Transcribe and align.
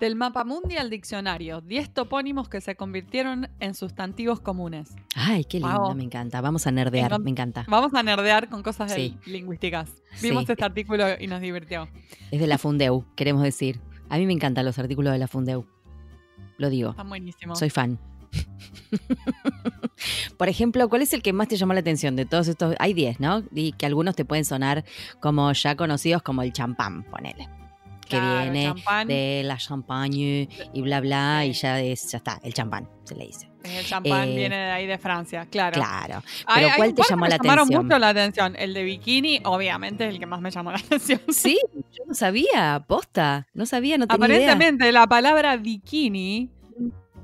Del 0.00 0.16
mapa 0.16 0.44
mundial 0.44 0.88
diccionario, 0.88 1.60
10 1.60 1.92
topónimos 1.92 2.48
que 2.48 2.62
se 2.62 2.74
convirtieron 2.74 3.50
en 3.60 3.74
sustantivos 3.74 4.40
comunes. 4.40 4.94
Ay, 5.14 5.44
qué 5.44 5.60
lindo, 5.60 5.78
Wow. 5.78 5.94
me 5.94 6.04
encanta. 6.04 6.40
Vamos 6.40 6.66
a 6.66 6.70
nerdear, 6.70 7.20
me 7.20 7.30
encanta. 7.30 7.66
Vamos 7.68 7.92
a 7.92 8.02
nerdear 8.02 8.48
con 8.48 8.62
cosas 8.62 8.90
Sí. 8.94 9.18
lingüísticas. 9.26 9.90
Sí. 10.14 10.28
Vimos 10.30 10.48
este 10.48 10.64
artículo 10.64 11.04
y 11.20 11.26
nos 11.26 11.42
divirtió. 11.42 11.86
Es 12.30 12.40
de 12.40 12.46
la 12.46 12.56
Fundeu, 12.56 13.04
queremos 13.14 13.42
decir. 13.42 13.78
A 14.08 14.16
mí 14.16 14.24
me 14.24 14.32
encantan 14.32 14.64
los 14.64 14.78
artículos 14.78 15.12
de 15.12 15.18
la 15.18 15.28
Fundeu. 15.28 15.66
Lo 16.56 16.70
digo, 16.70 16.90
Están 16.90 17.10
buenísimos. 17.10 17.58
soy 17.58 17.68
fan. 17.68 17.98
Por 20.38 20.48
ejemplo, 20.48 20.88
¿cuál 20.88 21.02
es 21.02 21.12
el 21.12 21.20
que 21.22 21.32
más 21.34 21.48
te 21.48 21.56
llamó 21.56 21.74
la 21.74 21.80
atención 21.80 22.16
de 22.16 22.24
todos 22.24 22.48
estos? 22.48 22.74
Hay 22.78 22.94
10, 22.94 23.20
¿no? 23.20 23.42
Y 23.54 23.72
que 23.72 23.84
algunos 23.86 24.16
te 24.16 24.24
pueden 24.24 24.44
sonar 24.46 24.84
como 25.20 25.52
ya 25.52 25.76
conocidos 25.76 26.22
como 26.22 26.42
el 26.42 26.52
champán, 26.52 27.04
ponele. 27.04 27.48
Que 28.10 28.16
Claro, 28.18 28.42
viene 28.42 28.64
champán. 28.66 29.06
de 29.08 29.42
la 29.44 29.56
champagne 29.56 30.48
y 30.74 30.82
bla 30.82 31.00
bla, 31.00 31.46
y 31.46 31.54
Sí. 31.54 31.60
ya 31.62 31.80
es, 31.80 32.10
ya 32.10 32.18
está, 32.18 32.40
el 32.42 32.52
champán, 32.52 32.88
se 33.04 33.14
le 33.14 33.26
dice. 33.26 33.48
El 33.62 33.84
champán 33.86 34.28
Eh, 34.30 34.36
viene 34.36 34.56
de 34.56 34.70
ahí 34.70 34.86
de 34.86 34.98
Francia, 34.98 35.46
claro. 35.50 35.74
Claro. 35.74 36.22
Hay- 36.46 36.56
Pero 36.62 36.66
hay 36.68 36.76
¿cuál 36.76 36.88
un 36.88 36.94
te 36.94 36.98
par 37.02 37.06
que 37.06 37.12
llamó 37.12 37.22
me 37.22 37.28
la 37.28 37.36
llamaron 37.36 37.62
atención? 37.64 37.84
mucho 37.86 37.98
la 37.98 38.08
atención. 38.08 38.56
El 38.58 38.74
de 38.74 38.82
bikini, 38.84 39.40
obviamente, 39.44 40.06
es 40.08 40.14
el 40.14 40.18
que 40.18 40.26
más 40.26 40.40
me 40.40 40.50
llamó 40.50 40.72
la 40.72 40.78
atención. 40.90 41.20
Sí, 41.28 41.58
yo 41.72 42.04
no 42.06 42.14
sabía, 42.14 42.84
posta, 42.88 43.46
no 43.54 43.64
sabía, 43.66 43.96
no 43.98 44.06
tenía 44.08 44.26
idea. 44.26 44.36
Aparentemente, 44.54 44.90
la 44.92 45.06
palabra 45.06 45.56
bikini 45.56 46.50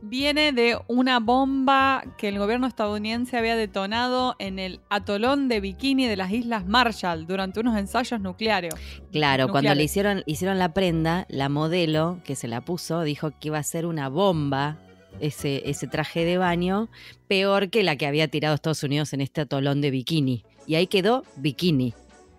viene 0.09 0.53
de 0.53 0.79
una 0.87 1.21
bomba 1.21 2.05
que 2.17 2.29
el 2.29 2.39
gobierno 2.39 2.67
estadounidense 2.67 3.37
había 3.37 3.57
detonado 3.57 4.37
en 4.39 4.59
el 4.59 4.81
atolón 4.89 5.49
de 5.49 5.61
Bikini 5.61 6.07
de 6.07 6.17
las 6.17 6.31
Islas 6.33 6.67
Marshall 6.67 7.27
durante 7.27 7.61
unos 7.61 7.77
ensayos 7.77 8.21
nucleares. 8.21 8.75
Claro, 9.13 9.49
cuando 9.49 9.75
le 9.75 9.83
hicieron, 9.83 10.23
hicieron 10.27 10.59
la 10.59 10.73
prenda, 10.73 11.27
la 11.29 11.49
modelo 11.49 12.21
que 12.25 12.37
se 12.37 12.49
la 12.49 12.61
puso 12.61 13.03
dijo 13.03 13.31
que 13.31 13.49
iba 13.49 13.59
a 13.59 13.63
ser 13.63 13.87
una 13.87 14.09
bomba 14.09 14.79
ese, 15.21 15.69
ese 15.69 15.87
traje 15.87 16.25
de 16.25 16.39
baño, 16.39 16.89
peor 17.27 17.71
que 17.71 17.83
la 17.83 17.97
que 17.97 18.07
había 18.07 18.29
tirado 18.29 18.55
Estados 18.55 18.83
Unidos 18.83 19.13
en 19.13 19.21
este 19.21 19.41
atolón 19.41 19.81
de 19.81 19.91
bikini. 19.91 20.45
Y 20.67 20.75
ahí 20.75 20.87
quedó 20.87 21.25
bikini. 21.37 21.95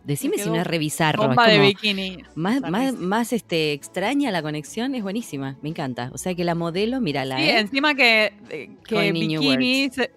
Decime 0.08 0.38
si 0.38 0.50
no 0.50 0.56
es 0.56 0.66
revisarlo. 0.66 1.24
es 1.24 1.28
Bomba 1.28 1.48
de 1.48 1.60
bikini. 1.60 2.24
más, 2.34 2.62
más, 2.62 2.94
más 2.94 3.34
este, 3.34 3.74
extraña 3.74 4.32
la 4.32 4.42
conexión, 4.42 4.96
es 4.96 5.04
buenísima, 5.04 5.58
me 5.62 5.70
encanta. 5.70 6.10
O 6.14 6.18
sea 6.18 6.34
que 6.34 6.44
la 6.46 6.56
modelo, 6.56 7.02
mírala, 7.02 7.38
Sí, 7.38 7.44
¿eh? 7.44 7.60
encima 7.60 7.94
que, 7.94 8.34
eh, 8.50 8.70
que 8.86 9.12
bikini 9.12 9.90
se- 9.92 10.12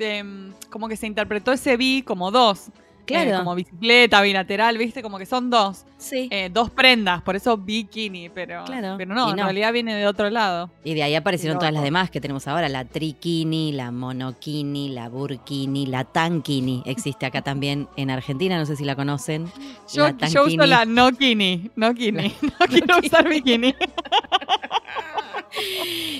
em, 0.00 0.52
como 0.70 0.88
que 0.88 0.96
se 0.96 1.06
interpretó 1.06 1.52
ese 1.52 1.76
bi 1.76 2.02
como 2.02 2.30
dos. 2.32 2.70
Eh, 3.14 3.24
Claro. 3.24 3.38
como 3.38 3.54
bicicleta, 3.54 4.20
bilateral, 4.22 4.76
viste, 4.78 5.02
como 5.02 5.18
que 5.18 5.26
son 5.26 5.50
dos. 5.50 5.84
Sí. 5.96 6.28
Eh, 6.30 6.50
dos 6.52 6.70
prendas, 6.70 7.22
por 7.22 7.34
eso 7.36 7.56
bikini, 7.56 8.28
pero, 8.28 8.64
Claro, 8.64 8.94
pero 8.98 9.14
no, 9.14 9.30
en 9.30 9.36
no. 9.36 9.44
realidad 9.44 9.72
viene 9.72 9.94
de 9.94 10.06
otro 10.06 10.30
lado. 10.30 10.70
Y 10.84 10.94
de 10.94 11.02
ahí 11.02 11.14
aparecieron 11.14 11.58
todas 11.58 11.72
las 11.72 11.82
demás 11.82 12.10
que 12.10 12.20
tenemos 12.20 12.46
ahora, 12.46 12.68
la 12.68 12.84
triquini, 12.84 13.72
la 13.72 13.90
monokini, 13.90 14.90
la 14.90 15.08
burkini, 15.08 15.86
la 15.86 16.04
tankini. 16.04 16.82
Existe 16.86 17.26
acá 17.26 17.42
también 17.42 17.88
en 17.96 18.10
Argentina, 18.10 18.58
no 18.58 18.66
sé 18.66 18.76
si 18.76 18.84
la 18.84 18.94
conocen. 18.94 19.50
Yo, 19.92 20.08
La 20.18 20.28
yo 20.28 20.44
uso 20.44 20.66
la 20.66 20.84
no 20.84 21.10
kini, 21.12 21.70
no 21.76 21.94
kini, 21.94 22.32
no 22.42 22.66
quiero 22.68 22.98
usar 22.98 23.28
bikini. 23.28 23.74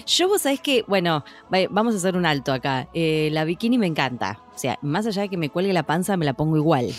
Yo 0.06 0.28
vos 0.28 0.42
sabés 0.42 0.60
que, 0.60 0.84
bueno, 0.88 1.24
va- 1.52 1.66
vamos 1.70 1.94
a 1.94 1.98
hacer 1.98 2.16
un 2.16 2.26
alto 2.26 2.52
acá. 2.52 2.88
Eh, 2.94 3.28
la 3.32 3.44
bikini 3.44 3.78
me 3.78 3.86
encanta. 3.86 4.40
O 4.54 4.58
sea, 4.58 4.78
más 4.82 5.06
allá 5.06 5.22
de 5.22 5.28
que 5.28 5.36
me 5.36 5.50
cuelgue 5.50 5.72
la 5.72 5.84
panza, 5.84 6.16
me 6.16 6.24
la 6.24 6.32
pongo 6.34 6.56
igual. 6.56 6.92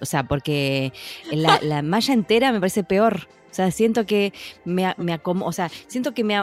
O 0.00 0.06
sea, 0.06 0.24
porque 0.24 0.92
la, 1.30 1.58
la 1.62 1.82
malla 1.82 2.14
entera 2.14 2.52
me 2.52 2.60
parece 2.60 2.84
peor. 2.84 3.28
O 3.50 3.54
sea, 3.54 3.70
siento 3.70 4.04
que 4.04 4.32
me, 4.64 4.92
me 4.98 5.20
o 5.24 5.52
sea, 5.52 5.70
siento 5.86 6.12
que 6.12 6.24
me 6.24 6.36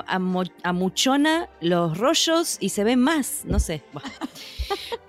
amuchona 0.63 1.49
los 1.59 1.97
rollos 1.97 2.55
y 2.61 2.69
se 2.69 2.85
ven 2.85 2.99
más, 3.01 3.41
no 3.45 3.59
sé. 3.59 3.83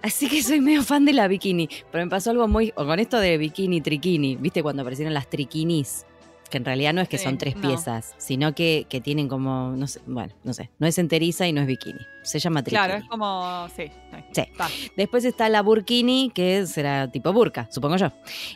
Así 0.02 0.28
que 0.28 0.42
soy 0.42 0.60
medio 0.60 0.82
fan 0.82 1.04
de 1.04 1.12
la 1.12 1.28
bikini. 1.28 1.68
Pero 1.92 2.04
me 2.04 2.10
pasó 2.10 2.30
algo 2.30 2.48
muy, 2.48 2.72
o 2.74 2.84
con 2.84 2.98
esto 2.98 3.18
de 3.20 3.38
bikini, 3.38 3.80
triquini, 3.80 4.34
¿viste? 4.34 4.62
Cuando 4.64 4.82
aparecieron 4.82 5.14
las 5.14 5.30
triquinis, 5.30 6.04
que 6.52 6.58
en 6.58 6.64
realidad 6.64 6.92
no 6.92 7.00
es 7.00 7.08
que 7.08 7.18
Sí, 7.18 7.24
son 7.24 7.38
tres 7.38 7.56
no. 7.56 7.62
piezas, 7.62 8.14
sino 8.18 8.54
que, 8.54 8.86
que 8.88 9.00
tienen 9.00 9.26
como, 9.26 9.72
no 9.76 9.86
sé, 9.88 10.00
bueno, 10.06 10.32
no 10.44 10.52
sé, 10.52 10.70
no 10.78 10.86
es 10.86 10.98
enteriza 10.98 11.48
y 11.48 11.52
no 11.52 11.60
es 11.62 11.66
bikini. 11.66 11.98
Se 12.22 12.38
llama 12.38 12.62
triquini. 12.62 12.84
Claro, 12.84 13.02
es 13.02 13.08
como, 13.08 13.66
sí. 13.74 13.90
Sí. 14.32 14.42
Después 14.96 15.24
está 15.24 15.48
la 15.48 15.62
burkini, 15.62 16.30
que 16.32 16.66
será 16.66 17.10
tipo 17.10 17.32
burka, 17.32 17.66
supongo 17.72 17.96
yo. 17.96 18.12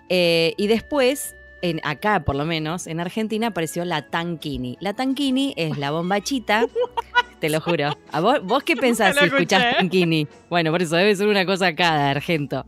Eh, 0.09 0.55
y 0.57 0.67
después, 0.69 1.35
en, 1.63 1.81
acá 1.83 2.21
por 2.25 2.37
lo 2.37 2.45
menos, 2.45 2.87
en 2.87 3.01
Argentina 3.01 3.49
apareció 3.49 3.85
la 3.85 4.03
tankini. 4.11 4.77
La 4.81 4.93
tankini 4.93 5.55
es 5.57 5.79
la 5.79 5.91
bombachita, 5.91 6.67
te 7.41 7.49
lo 7.51 7.61
juro. 7.61 7.97
¿A 8.13 8.21
vos, 8.21 8.39
vos 8.43 8.63
qué 8.63 8.77
pensás 8.77 9.17
si 9.17 9.25
escuchás 9.25 9.61
escuché. 9.63 9.77
tankini? 9.79 10.27
Bueno, 10.49 10.71
por 10.71 10.83
eso 10.83 10.97
debe 10.97 11.15
ser 11.17 11.27
una 11.29 11.45
cosa 11.47 11.69
acá 11.69 11.97
de 11.97 12.05
argento. 12.11 12.65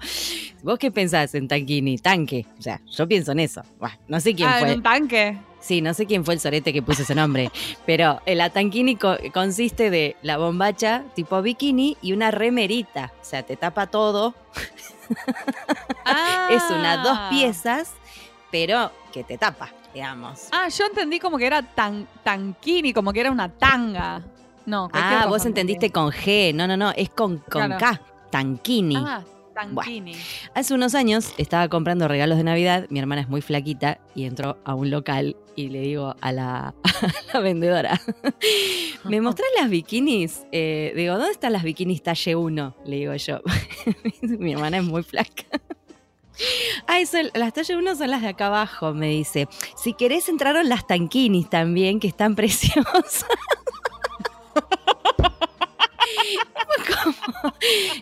¿Vos 0.63 0.79
qué 0.79 0.91
pensás 0.91 1.35
en 1.35 1.47
tankini? 1.49 1.99
Tanque. 1.99 2.47
O 2.59 2.63
sea, 2.63 2.81
yo 2.91 3.07
pienso 3.09 3.33
en 3.33 3.41
eso. 3.41 3.63
Buah, 3.79 3.93
no 4.09 4.21
sé 4.21 4.35
quién 4.35 4.49
Ah, 4.49 4.59
en 4.61 4.67
fue. 4.67 4.75
un 4.77 4.83
tanque. 4.83 5.39
Sí, 5.61 5.81
no 5.83 5.93
sé 5.93 6.07
quién 6.07 6.25
fue 6.25 6.35
el 6.35 6.41
sorete 6.41 6.73
que 6.73 6.83
puso 6.83 7.03
ese 7.03 7.17
nombre, 7.17 7.51
pero 7.85 8.21
el 8.27 8.41
atankini 8.41 8.95
co- 8.95 9.17
consiste 9.35 9.91
de 9.91 10.15
la 10.23 10.37
bombacha 10.37 11.03
tipo 11.17 11.43
bikini 11.43 11.97
y 12.01 12.13
una 12.13 12.31
remerita, 12.31 13.13
o 13.21 13.25
sea, 13.25 13.43
te 13.43 13.57
tapa 13.57 13.89
todo, 13.89 14.35
es 16.51 16.63
una 16.71 16.99
dos 16.99 17.17
Ah. 17.19 17.29
piezas, 17.31 17.93
pero 18.53 18.93
que 19.13 19.25
te 19.25 19.37
tapa, 19.37 19.71
digamos. 19.93 20.47
Ah, 20.53 20.69
yo 20.69 20.85
entendí 20.87 21.19
como 21.19 21.39
que 21.39 21.47
era 21.47 21.63
tan, 21.63 22.07
tanquini, 22.23 22.93
como 22.93 23.13
que 23.13 23.21
era 23.21 23.31
una 23.33 23.49
tanga. 23.49 24.23
No, 24.69 24.91
Ah, 24.93 25.25
vos 25.29 25.47
entendiste 25.47 25.91
con 25.91 26.11
G, 26.11 26.55
no, 26.55 26.67
no, 26.67 26.77
no, 26.77 26.91
es 26.95 27.09
con, 27.09 27.39
con 27.39 27.63
Claro. 27.63 27.79
K, 27.79 28.03
tankini. 28.31 28.97
Ah, 28.97 29.25
tanquini. 29.55 30.13
Hace 30.55 30.75
unos 30.75 30.95
años 30.95 31.33
estaba 31.39 31.69
comprando 31.69 32.07
regalos 32.07 32.37
de 32.37 32.45
Navidad, 32.45 32.85
mi 32.91 32.99
hermana 32.99 33.23
es 33.23 33.31
muy 33.31 33.41
flaquita 33.41 33.99
y 34.15 34.25
entró 34.25 34.59
a 34.67 34.75
un 34.75 34.91
local 34.91 35.37
y 35.57 35.71
le 35.71 35.81
digo 35.81 36.15
a 36.21 36.33
la, 36.33 36.75
a 36.85 37.33
la 37.33 37.41
vendedora, 37.41 37.99
¿me 39.05 39.23
mostrás 39.23 39.49
las 39.59 39.71
bikinis? 39.71 40.43
Eh, 40.53 40.93
digo, 40.95 41.15
¿dónde 41.15 41.33
están 41.33 41.55
las 41.55 41.63
bikinis 41.63 42.03
talle 42.03 42.37
1? 42.37 42.77
Le 42.85 42.97
digo 42.97 43.15
yo. 43.15 43.41
mi 44.23 44.53
hermana 44.53 44.77
es 44.77 44.85
muy 44.85 45.03
flaca. 45.03 45.45
Ah, 46.87 47.01
eso, 47.01 47.17
las 47.33 47.55
talle 47.55 47.75
1 47.75 47.97
son 47.97 48.11
las 48.11 48.21
de 48.21 48.29
acá 48.29 48.49
abajo, 48.49 48.93
me 48.93 49.09
dice. 49.09 49.49
Si 49.77 49.95
querés 49.95 50.29
entraron 50.29 50.69
las 50.69 50.87
tanquinis 50.87 51.49
también, 51.49 52.01
que 52.01 52.09
están 52.09 52.35
preciosas. 52.37 53.25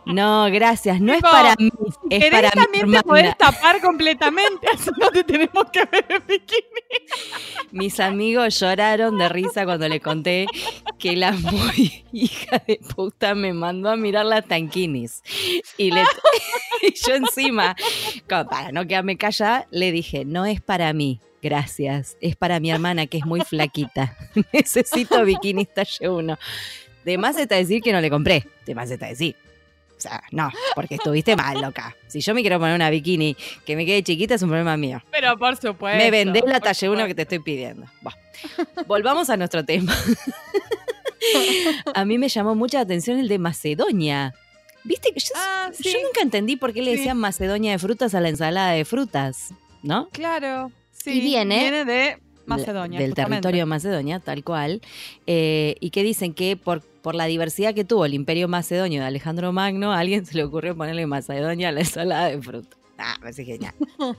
No, 0.05 0.47
gracias, 0.51 1.01
no 1.01 1.13
es 1.13 1.23
para 1.23 1.55
mí, 1.59 1.71
es 2.11 2.21
Querés 2.21 2.31
para 2.31 2.51
mi 2.51 2.55
también 2.55 2.91
te 2.93 3.03
podés 3.03 3.37
tapar 3.37 3.81
completamente, 3.81 4.67
así 4.73 4.91
no 4.99 5.09
te 5.11 5.25
tenemos 5.25 5.71
que 5.73 5.85
ver 5.85 6.07
en 6.09 6.27
bikini. 6.27 6.63
Mis 7.73 8.01
amigos 8.01 8.59
lloraron 8.61 9.19
de 9.19 9.29
risa 9.29 9.65
cuando 9.65 9.89
le 9.89 10.01
conté 10.01 10.47
que 10.99 11.17
la 11.17 11.33
muy 11.33 12.05
hija 12.13 12.63
de 12.67 12.81
puta 12.95 13.35
me 13.35 13.53
mandó 13.53 13.91
a 13.91 13.97
mirar 13.97 14.27
las 14.27 14.47
tanquinis. 14.47 15.23
Y, 15.77 15.91
le, 15.91 16.03
y 16.83 16.95
yo 17.07 17.15
encima, 17.15 17.77
como 18.29 18.49
para 18.49 18.73
no 18.73 18.87
quedarme 18.87 19.17
callada, 19.17 19.67
le 19.71 19.93
dije, 19.93 20.25
no 20.25 20.47
es 20.47 20.61
para 20.61 20.93
mí. 20.93 21.21
Gracias, 21.43 22.17
es 22.21 22.35
para 22.35 22.59
mi 22.59 22.71
hermana 22.71 23.07
que 23.07 23.19
es 23.19 23.27
muy 23.27 23.41
flaquita. 23.43 24.17
Necesito 24.53 25.23
bikinis 25.25 25.73
talle 25.73 26.09
1. 26.09 26.39
De 27.07 27.17
más 27.17 27.39
está 27.39 27.55
decir 27.55 27.81
que 27.83 27.93
no 27.93 28.01
le 28.03 28.11
compré. 28.11 28.45
De 28.67 28.75
más 28.75 28.91
está 28.91 29.07
decir. 29.07 29.35
O 29.97 30.01
sea, 30.01 30.23
no, 30.31 30.51
porque 30.75 30.97
estuviste 30.97 31.37
mal, 31.37 31.59
loca. 31.61 31.97
Si 32.09 32.21
yo 32.21 32.35
me 32.35 32.43
quiero 32.43 32.59
poner 32.59 32.75
una 32.75 32.91
bikini 32.91 33.35
que 33.65 33.77
me 33.77 33.87
quede 33.87 34.03
chiquita 34.03 34.35
es 34.35 34.43
un 34.43 34.51
problema 34.51 34.77
mío. 34.77 35.01
Pero 35.11 35.39
por 35.39 35.57
supuesto. 35.57 35.97
Me 36.05 36.11
vendés 36.11 36.43
la 36.45 36.55
por 36.55 36.63
talla 36.65 36.91
1 36.91 37.01
supuesto. 37.01 37.07
que 37.07 37.15
te 37.15 37.23
estoy 37.23 37.39
pidiendo. 37.39 37.87
Volvamos 38.87 39.31
a 39.31 39.39
nuestro 39.39 39.65
tema. 39.65 39.97
a 41.95 42.05
mí 42.05 42.19
me 42.19 42.29
llamó 42.29 42.55
mucha 42.55 42.81
atención 42.81 43.19
el 43.19 43.29
de 43.29 43.39
Macedonia. 43.39 44.35
Viste 44.85 45.13
que 45.13 45.21
yo, 45.21 45.33
Ah, 45.35 45.71
yo 45.79 45.91
sí. 45.91 45.97
nunca 46.05 46.21
entendí 46.23 46.57
por 46.57 46.73
qué 46.73 46.83
le 46.83 46.91
Sí. 46.93 46.97
decían 46.99 47.17
Macedonia 47.19 47.73
de 47.73 47.79
frutas 47.79 48.15
a 48.15 48.21
la 48.21 48.29
ensalada 48.29 48.73
de 48.73 48.85
frutas, 48.85 49.55
¿no? 49.83 50.09
Claro. 50.11 50.71
Sí, 50.93 51.13
Y 51.19 51.21
viene- 51.21 51.85
de 51.85 52.19
Macedonia. 52.47 52.99
Del 52.99 53.11
justamente. 53.11 53.31
territorio 53.33 53.63
de 53.63 53.67
Macedonia, 53.67 54.21
tal 54.21 54.45
cual. 54.45 54.81
Eh, 55.27 55.77
y 55.81 55.91
que 55.91 56.03
dicen 56.03 56.35
que 56.35 56.57
por, 56.57 56.81
por 56.81 57.15
la 57.15 57.27
diversidad 57.27 57.75
que 57.75 57.85
tuvo 57.85 58.05
el 58.05 58.15
imperio 58.15 58.49
macedonio 58.49 59.01
de 59.01 59.07
Alejandro 59.07 59.53
Magno, 59.53 59.93
a 59.93 59.99
alguien 59.99 60.25
se 60.27 60.37
le 60.37 60.45
ocurrió 60.45 60.77
ponerle 60.77 61.07
Macedonia 61.07 61.69
a 61.69 61.73
la 61.73 61.81
ensalada 61.81 62.27
de 62.29 62.41
frutas. 62.41 62.79
Ah, 62.99 63.15
me 63.19 63.25
parece 63.25 63.45
genial. 63.45 63.75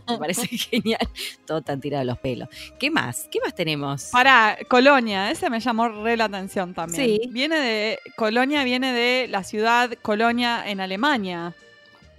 Me 0.08 0.18
parece 0.20 0.48
genial. 0.48 1.00
Todo 1.46 1.62
tan 1.62 1.82
tirado 1.82 2.04
los 2.04 2.20
pelos. 2.20 2.48
¿Qué 2.80 2.92
más? 2.92 3.28
¿Qué 3.32 3.40
más 3.44 3.56
tenemos? 3.56 4.10
Para 4.12 4.58
Colonia, 4.70 5.32
ese 5.32 5.50
me 5.50 5.60
llamó 5.60 5.90
re 5.90 6.16
la 6.16 6.26
atención 6.26 6.74
también. 6.74 7.06
Sí. 7.06 7.22
Viene 7.32 7.58
de. 7.58 8.00
Colonia 8.16 8.64
viene 8.64 8.94
de 8.94 9.28
la 9.28 9.44
ciudad 9.44 9.92
Colonia 10.02 10.64
en 10.68 10.80
Alemania. 10.80 11.56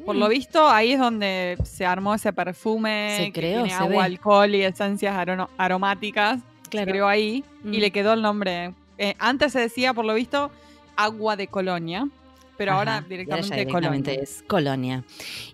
Por 0.04 0.16
lo 0.16 0.26
Mm. 0.26 0.30
visto, 0.30 0.68
ahí 0.68 0.92
es 0.92 0.98
donde 1.00 1.58
se 1.64 1.84
armó 1.84 2.14
ese 2.14 2.32
perfume 2.32 3.14
Se 3.16 3.24
que 3.26 3.32
creó, 3.32 3.62
tiene 3.64 3.70
se 3.70 3.74
agua, 3.82 3.88
ve. 3.88 3.98
alcohol 4.04 4.54
y 4.54 4.62
esencias 4.62 5.14
aromáticas. 5.58 6.40
Se 6.64 6.70
Claro. 6.70 6.90
creó 6.90 7.08
ahí 7.08 7.44
Mm. 7.62 7.74
y 7.74 7.80
le 7.80 7.90
quedó 7.90 8.12
el 8.12 8.22
nombre 8.22 8.72
Eh, 9.00 9.14
antes 9.20 9.52
se 9.52 9.60
decía, 9.60 9.94
por 9.94 10.04
lo 10.04 10.12
visto, 10.14 10.50
agua 10.96 11.36
de 11.36 11.46
colonia, 11.46 12.08
pero 12.56 12.72
ahora 12.72 12.96
Ajá, 12.96 13.06
directamente, 13.08 13.54
directamente 13.54 14.10
colonia. 14.10 14.22
es 14.24 14.42
colonia. 14.48 15.04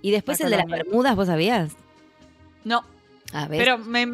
Y 0.00 0.10
después 0.12 0.40
La 0.40 0.46
el 0.46 0.50
de 0.52 0.56
las. 0.56 0.66
Bermudas, 0.66 1.14
¿vos 1.14 1.26
sabías? 1.26 1.76
No, 2.64 2.84
A 3.34 3.48
ver. 3.48 3.58
pero 3.58 3.78
me, 3.78 4.06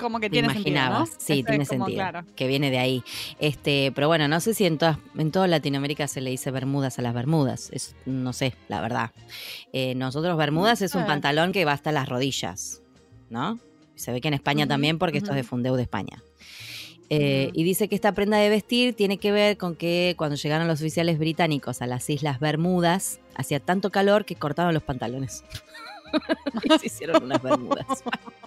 como 0.00 0.18
que 0.18 0.28
tiene 0.28 0.48
sentido, 0.48 0.74
¿no? 0.74 0.80
imaginabas, 0.80 1.10
sí, 1.18 1.44
tiene 1.44 1.64
como, 1.66 1.86
sentido. 1.86 2.02
claro. 2.02 2.26
Que 2.34 2.48
viene 2.48 2.70
de 2.70 2.78
ahí. 2.78 3.04
Este, 3.38 3.92
pero 3.94 4.08
bueno, 4.08 4.26
no 4.26 4.40
sé 4.40 4.54
si 4.54 4.66
en 4.66 4.76
todas, 4.76 4.98
en 5.16 5.30
toda 5.30 5.46
Latinoamérica 5.46 6.08
se 6.08 6.20
le 6.20 6.30
dice 6.30 6.50
Bermudas 6.50 6.98
a 6.98 7.02
las 7.02 7.14
Bermudas. 7.14 7.70
Es, 7.72 7.94
no 8.06 8.32
sé, 8.32 8.54
la 8.68 8.80
verdad. 8.80 9.12
Eh, 9.72 9.94
nosotros 9.94 10.36
Bermudas 10.36 10.82
es 10.82 10.96
un 10.96 11.06
pantalón 11.06 11.52
que 11.52 11.64
va 11.64 11.72
hasta 11.72 11.92
las 11.92 12.08
rodillas, 12.08 12.82
¿no? 13.28 13.60
Se 13.94 14.10
ve 14.10 14.20
que 14.20 14.28
en 14.28 14.34
España 14.34 14.66
también, 14.66 14.98
porque 14.98 15.18
esto 15.18 15.30
es 15.30 15.36
de. 15.36 15.44
Fundeu 15.44 15.76
de 15.76 15.82
España. 15.82 16.22
Eh. 17.10 17.50
Y 17.54 17.64
dice 17.64 17.88
que 17.88 17.96
esta 17.96 18.12
prenda 18.12 18.38
de 18.38 18.48
vestir 18.48 18.94
tiene 18.94 19.18
que 19.18 19.32
ver 19.32 19.56
con 19.56 19.74
que 19.74 20.14
cuando 20.16 20.36
llegaron 20.36 20.68
los 20.68 20.80
oficiales 20.80 21.18
británicos 21.18 21.82
a 21.82 21.86
las 21.86 22.08
Islas 22.08 22.40
Bermudas, 22.40 23.20
hacía 23.34 23.60
tanto 23.60 23.90
calor 23.90 24.24
que 24.24 24.36
cortaban 24.36 24.74
los 24.74 24.82
pantalones. 24.82 25.44
y 26.64 26.78
se 26.78 26.86
hicieron 26.86 27.24
unas 27.24 27.42
bermudas. 27.42 27.86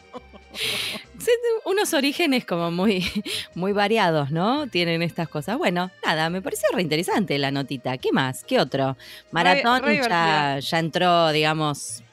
Unos 1.65 1.93
orígenes 1.93 2.45
como 2.45 2.71
muy, 2.71 3.05
muy 3.55 3.71
variados, 3.71 4.31
¿no? 4.31 4.67
Tienen 4.67 5.01
estas 5.01 5.27
cosas. 5.29 5.57
Bueno, 5.57 5.91
nada, 6.05 6.29
me 6.29 6.41
pareció 6.41 6.67
reinteresante 6.73 7.37
la 7.39 7.51
notita. 7.51 7.97
¿Qué 7.97 8.11
más? 8.11 8.43
¿Qué 8.43 8.59
otro? 8.59 8.97
Maratón 9.31 9.81
re 9.83 9.97
ya, 9.97 10.59
ya 10.59 10.79
entró, 10.79 11.31
digamos. 11.31 12.03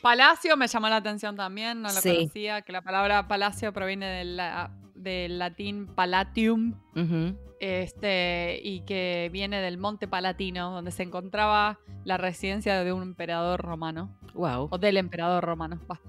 Palacio 0.00 0.56
me 0.56 0.66
llamó 0.68 0.88
la 0.88 0.96
atención 0.96 1.36
también, 1.36 1.82
no 1.82 1.88
lo 1.88 2.00
Sí. 2.00 2.14
conocía, 2.16 2.62
que 2.62 2.72
la 2.72 2.82
palabra 2.82 3.26
palacio 3.28 3.72
proviene 3.72 4.06
del, 4.06 4.40
del 4.94 5.38
latín 5.38 5.86
palatium, 5.86 6.74
este, 7.60 8.60
y 8.62 8.80
que 8.82 9.28
viene 9.32 9.60
del 9.60 9.76
Monte 9.76 10.06
Palatino, 10.06 10.70
donde 10.70 10.92
se 10.92 11.02
encontraba 11.02 11.78
la 12.04 12.16
residencia 12.16 12.82
de 12.84 12.92
un 12.92 13.02
emperador 13.02 13.60
romano, 13.60 14.16
Wow. 14.34 14.68
o 14.70 14.78
del 14.78 14.96
emperador 14.96 15.44
romano. 15.44 15.80
va. 15.90 16.00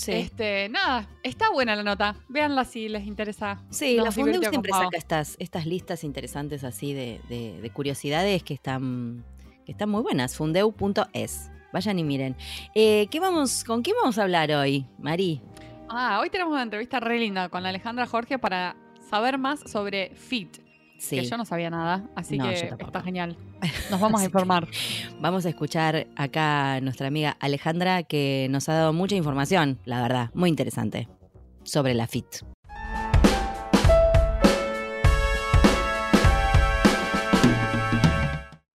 Sí. 0.00 0.12
Este, 0.12 0.68
nada, 0.70 1.06
está 1.22 1.50
buena 1.50 1.76
la 1.76 1.82
nota. 1.82 2.16
Véanla 2.28 2.64
si 2.64 2.88
les 2.88 3.06
interesa. 3.06 3.60
Sí, 3.68 3.96
Nos 3.96 4.06
la 4.06 4.12
Fundeu 4.12 4.32
divirtió 4.40 4.50
siempre 4.50 4.72
saca 4.72 4.96
estas, 4.96 5.36
estas 5.38 5.66
listas 5.66 6.04
interesantes 6.04 6.64
así 6.64 6.94
de, 6.94 7.20
de- 7.28 7.60
de 7.60 7.70
curiosidades 7.70 8.42
que 8.42 8.54
están, 8.54 9.24
que 9.66 9.72
están 9.72 9.90
muy 9.90 10.00
buenas. 10.02 10.36
Fundeu.es. 10.36 11.50
Vayan 11.72 11.98
y 11.98 12.04
miren. 12.04 12.34
Eh, 12.74 13.08
¿qué 13.10 13.20
vamos, 13.20 13.62
¿Con 13.62 13.82
quién 13.82 13.94
vamos 14.00 14.16
a 14.18 14.22
hablar 14.22 14.50
hoy, 14.52 14.86
Mari? 14.98 15.42
Ah, 15.90 16.18
hoy 16.22 16.30
tenemos 16.30 16.52
una 16.54 16.62
entrevista 16.62 16.98
re 16.98 17.18
linda 17.18 17.48
con 17.50 17.66
Alejandra 17.66 18.06
Jorge 18.06 18.38
para 18.38 18.76
saber 19.10 19.36
más 19.38 19.60
sobre 19.70 20.14
FIT, 20.14 20.58
Sí. 20.98 21.16
que 21.16 21.24
yo 21.26 21.36
no 21.36 21.44
sabía 21.44 21.68
nada, 21.68 22.08
así 22.16 22.38
No, 22.38 22.44
que 22.48 22.54
está 22.54 23.02
genial. 23.02 23.36
Nos 23.90 24.00
vamos 24.00 24.20
a 24.20 24.24
informar. 24.24 24.68
Vamos 25.20 25.46
a 25.46 25.48
escuchar 25.50 26.06
acá 26.16 26.74
a 26.74 26.80
nuestra 26.80 27.08
amiga 27.08 27.36
Alejandra 27.40 28.02
que 28.02 28.48
nos 28.50 28.68
ha 28.68 28.74
dado 28.74 28.92
mucha 28.92 29.16
información, 29.16 29.78
la 29.84 30.00
verdad, 30.02 30.30
muy 30.34 30.48
interesante, 30.48 31.08
sobre 31.62 31.94
la 31.94 32.06
FIT. 32.06 32.26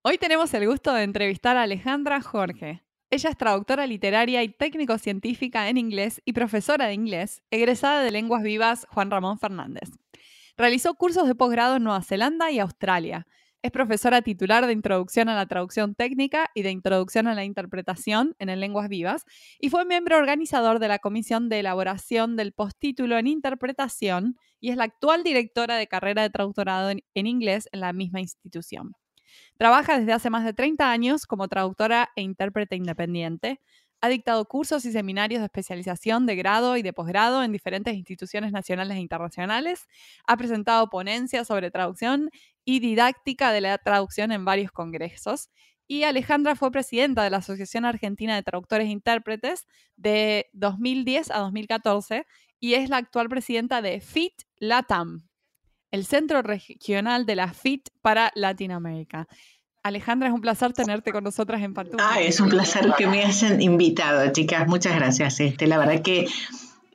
Hoy 0.02 0.18
tenemos 0.20 0.54
el 0.54 0.68
gusto 0.68 0.94
de 0.94 1.04
entrevistar 1.04 1.58
a 1.58 1.64
Alejandra 1.64 2.22
Jorge. 2.22 2.84
Ella 3.10 3.30
es 3.30 3.38
traductora 3.38 3.88
literaria 3.88 4.44
y 4.44 4.50
técnico-científica 4.50 5.70
en 5.70 5.78
inglés 5.78 6.22
y 6.26 6.34
profesora 6.34 6.88
de 6.88 6.94
inglés, 6.94 7.42
egresada 7.50 8.04
de 8.04 8.12
Lenguas 8.12 8.44
Vivas 8.44 8.86
Juan 8.92 9.10
Ramón 9.10 9.40
Fernández. 9.40 9.90
Realizó 10.58 10.94
cursos 10.94 11.28
de 11.28 11.36
posgrado 11.36 11.78
en 11.78 11.84
Nueva 11.84 12.02
Zelanda 12.02 12.52
y 12.52 12.60
Australia. 12.60 13.28
Es 13.66 13.72
profesora 13.72 14.22
titular 14.22 14.68
de 14.68 14.74
Introducción 14.74 15.28
a 15.28 15.34
la 15.34 15.48
Traducción 15.48 15.96
Técnica 15.96 16.52
y 16.54 16.62
de 16.62 16.70
Introducción 16.70 17.26
a 17.26 17.34
la 17.34 17.46
Interpretación 17.46 18.36
en 18.38 18.50
el 18.50 18.60
Lenguas 18.60 18.90
Vivas 18.90 19.26
y 19.60 19.72
fue 19.72 19.86
miembro 19.86 20.20
organizador 20.20 20.78
de 20.78 20.88
la 20.88 21.00
Comisión 21.00 21.50
de 21.50 21.62
Elaboración 21.62 22.36
del 22.36 22.52
Postítulo 22.52 23.18
en 23.18 23.26
Interpretación 23.26 24.38
y 24.60 24.70
es 24.70 24.78
la 24.78 24.84
actual 24.84 25.24
directora 25.24 25.78
de 25.78 25.88
carrera 25.88 26.22
de 26.22 26.30
traductorado 26.30 26.92
en, 26.92 27.02
en 27.16 27.26
inglés 27.26 27.68
en 27.72 27.80
la 27.80 27.92
misma 27.92 28.22
institución. 28.22 28.94
Trabaja 29.58 29.98
desde 29.98 30.14
hace 30.14 30.30
más 30.30 30.46
de 30.46 30.54
30 30.54 30.92
años 30.92 31.26
como 31.26 31.48
traductora 31.48 32.12
e 32.16 32.22
intérprete 32.22 32.76
independiente. 32.76 33.62
Ha 34.00 34.10
dictado 34.10 34.46
cursos 34.46 34.86
y 34.86 34.92
seminarios 34.92 35.40
de 35.40 35.46
especialización 35.46 36.28
de 36.28 36.36
grado 36.36 36.78
y 36.78 36.84
de 36.84 36.94
posgrado 36.94 37.44
en 37.44 37.52
diferentes 37.52 37.96
instituciones 37.96 38.52
nacionales 38.52 38.98
e 38.98 39.00
internacionales. 39.00 39.88
Ha 40.28 40.38
presentado 40.38 40.88
ponencias 40.92 41.48
sobre 41.48 41.72
traducción 41.72 42.30
y 42.66 42.80
didáctica 42.80 43.52
de 43.52 43.62
la 43.62 43.78
traducción 43.78 44.32
en 44.32 44.44
varios 44.44 44.72
congresos. 44.72 45.50
Y 45.88 46.04
Alejandra 46.04 46.56
fue 46.56 46.72
presidenta 46.72 47.24
de 47.24 47.30
la 47.30 47.38
Asociación 47.38 47.86
Argentina 47.86 48.36
de 48.36 48.42
Traductores 48.44 48.88
e 48.88 48.92
Intérpretes 48.92 49.68
de 49.96 50.48
2010 50.54 51.30
a 51.32 51.40
2014 51.40 52.26
y 52.60 52.74
es 52.74 52.90
la 52.90 52.98
actual 52.98 53.30
presidenta 53.30 53.84
de 53.84 54.02
FIT 54.02 54.34
LATAM, 54.58 55.28
el 55.92 56.06
centro 56.06 56.42
regional 56.42 57.28
de 57.28 57.36
la 57.36 57.54
FIT 57.54 57.90
para 58.02 58.32
Latinoamérica. 58.34 59.28
Alejandra, 59.84 60.30
es 60.30 60.34
un 60.34 60.42
placer 60.42 60.74
tenerte 60.74 61.12
con 61.12 61.24
nosotras 61.24 61.62
en 61.62 61.76
Pantufla. 61.76 62.10
Ah, 62.14 62.20
es 62.20 62.40
un 62.40 62.50
placer 62.50 62.92
que 62.98 63.06
me 63.06 63.24
hayan 63.24 63.62
invitado, 63.62 64.28
chicas. 64.32 64.68
Muchas 64.68 64.96
gracias. 64.96 65.40
Este, 65.40 65.68
la 65.68 65.78
verdad 65.78 66.02
que 66.02 66.28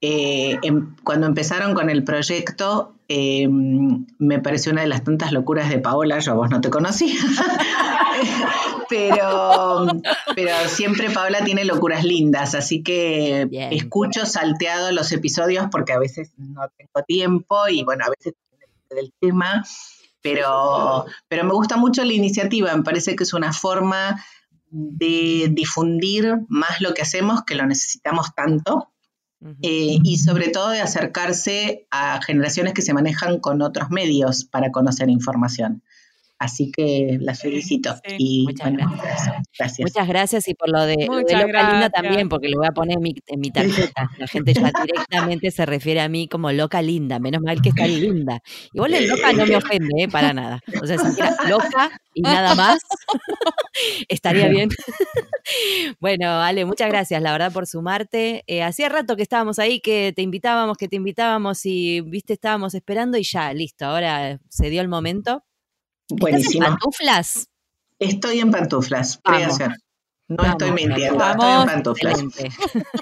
eh, 0.01 0.59
em- 0.63 0.97
cuando 1.05 1.29
empezaron 1.29 1.73
con 1.75 1.89
el 1.89 2.03
proyecto, 2.03 2.97
eh, 3.12 3.49
me 3.49 4.39
pareció 4.39 4.71
una 4.71 4.83
de 4.83 4.87
las 4.87 5.03
tantas 5.03 5.33
locuras 5.33 5.69
de 5.69 5.81
Paola. 5.81 6.21
Yo 6.21 6.31
a 6.31 6.35
vos 6.37 6.49
no 6.49 6.61
te 6.61 6.71
conocía. 6.71 7.19
pero, 8.89 9.89
pero 10.37 10.55
siempre 10.69 11.11
Paola 11.11 11.43
tiene 11.43 11.65
locuras 11.65 12.05
lindas, 12.05 12.55
así 12.55 12.85
que 12.85 13.49
Bien. 13.51 13.73
escucho 13.73 14.27
salteado 14.27 14.93
los 14.93 15.11
episodios 15.11 15.67
porque 15.73 15.93
a 15.93 15.99
veces 15.99 16.31
no 16.37 16.62
tengo 16.77 17.05
tiempo 17.05 17.67
y 17.69 17.83
bueno, 17.83 18.05
a 18.07 18.11
veces 18.11 18.35
del 18.89 19.12
tema, 19.19 19.65
pero, 20.23 21.05
pero 21.27 21.43
me 21.43 21.53
gusta 21.53 21.77
mucho 21.77 22.05
la 22.05 22.12
iniciativa, 22.12 22.77
me 22.77 22.85
parece 22.85 23.17
que 23.17 23.25
es 23.25 23.35
una 23.35 23.53
forma 23.53 24.25
de 24.71 25.49
difundir 25.50 26.37
más 26.49 26.81
lo 26.81 26.95
que 26.95 27.02
hacemos, 27.02 27.43
que 27.45 27.57
lo 27.57 27.67
necesitamos 27.67 28.33
tanto, 28.37 28.93
Eh, 29.62 29.99
y 30.04 30.18
sobre 30.18 30.49
todo 30.49 30.68
de 30.68 30.80
acercarse 30.80 31.87
a 31.90 32.20
generaciones 32.20 32.75
que 32.75 32.82
se 32.82 32.92
manejan 32.92 33.40
con 33.40 33.62
otros 33.62 33.88
medios 33.90 34.44
para 34.44 34.70
conocer 34.70 35.09
información. 35.09 35.82
Así 36.40 36.73
que 36.73 37.18
las 37.20 37.42
felicito. 37.42 37.94
Sí, 37.97 38.16
y 38.18 38.44
muchas 38.44 38.70
bueno, 38.73 38.90
gracias. 38.97 39.35
gracias. 39.59 39.80
Muchas 39.80 40.09
gracias 40.09 40.49
y 40.49 40.54
por 40.54 40.70
lo 40.70 40.87
de, 40.87 41.06
lo 41.06 41.16
de 41.16 41.23
Muchas 41.23 41.42
loca 41.42 41.70
linda 41.70 41.90
también, 41.90 42.30
porque 42.30 42.49
lo 42.49 42.61
voy 42.61 42.66
a 42.66 42.73
poner 42.73 42.97
en 42.97 43.02
mi, 43.02 43.14
en 43.26 43.40
mi 43.40 43.50
tarjeta. 43.50 44.09
La 44.16 44.26
gente 44.26 44.54
ya 44.54 44.73
directamente 44.82 45.50
se 45.50 45.66
refiere 45.66 46.00
a 46.00 46.09
mí 46.09 46.28
como 46.28 46.50
loca 46.50 46.80
linda, 46.80 47.18
menos 47.18 47.42
mal 47.42 47.61
que 47.61 47.68
está 47.68 47.87
linda. 47.87 48.40
Igual 48.73 48.94
el 48.94 49.09
loca 49.09 49.35
no 49.35 49.44
me 49.44 49.54
ofende, 49.54 50.04
¿eh? 50.04 50.09
para 50.09 50.32
nada. 50.32 50.61
O 50.82 50.87
sea, 50.87 50.97
si 50.97 51.12
fuera 51.12 51.37
loca 51.47 51.90
y 52.14 52.23
nada 52.23 52.54
más, 52.54 52.78
estaría 54.09 54.49
bien. 54.49 54.70
bueno, 56.00 56.40
Ale, 56.40 56.64
muchas 56.64 56.88
gracias, 56.88 57.20
la 57.20 57.32
verdad, 57.32 57.52
por 57.52 57.66
sumarte. 57.66 58.44
Eh, 58.47 58.62
hacía 58.62 58.88
rato 58.88 59.14
que 59.14 59.23
estábamos 59.23 59.59
ahí, 59.59 59.80
que 59.80 60.14
te 60.16 60.23
invitábamos, 60.23 60.78
que 60.78 60.88
te 60.88 60.97
invitábamos 60.97 61.66
y, 61.66 62.00
viste, 62.00 62.32
estábamos 62.32 62.73
esperando 62.73 63.18
y 63.18 63.25
ya, 63.25 63.52
listo, 63.52 63.85
ahora 63.85 64.40
se 64.49 64.70
dio 64.70 64.80
el 64.80 64.88
momento. 64.88 65.44
¿Estás 66.11 66.29
en 66.29 66.33
Buenísimo. 66.33 66.67
pantuflas? 66.67 67.49
Estoy 67.99 68.40
en 68.40 68.50
pantuflas. 68.50 69.21
Creación. 69.23 69.75
No 70.29 70.37
Vamos, 70.37 70.52
estoy 70.52 70.71
mintiendo, 70.73 71.19
Vamos. 71.19 71.45
estoy 71.45 71.61
en 71.62 71.67
pantuflas. 71.67 72.25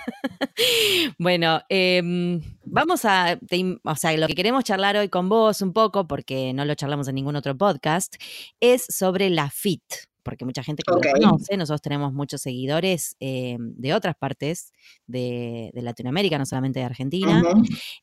Bueno, 1.19 1.61
em, 1.69 2.41
vamos 2.65 3.05
a, 3.05 3.39
te 3.47 3.79
o 3.83 3.97
sea, 3.97 4.17
lo 4.17 4.27
que 4.27 4.35
queremos 4.35 4.65
charlar 4.65 4.97
hoy 4.97 5.09
con 5.09 5.29
vos 5.29 5.63
un 5.63 5.73
poco, 5.73 6.09
porque 6.09 6.53
no 6.53 6.65
lo 6.65 6.75
charlamos 6.75 7.07
en 7.09 7.15
ningún 7.15 7.37
otro 7.37 7.57
podcast, 7.57 8.17
es 8.61 8.85
sobre 8.89 9.31
la 9.31 9.51
FIT, 9.51 9.83
porque 10.23 10.45
mucha 10.45 10.63
gente 10.63 10.83
que 10.83 10.93
Ok. 10.93 11.05
lo 11.07 11.13
conoce, 11.13 11.57
nosotros 11.57 11.81
tenemos 11.83 12.13
muchos 12.13 12.43
seguidores 12.43 13.17
em, 13.21 13.75
de 13.77 13.95
otras 13.95 14.17
partes 14.17 14.73
de, 15.07 15.71
de 15.75 15.83
Latinoamérica, 15.83 16.39
no 16.39 16.47
solamente 16.47 16.81
de 16.81 16.85
Argentina, 16.85 17.43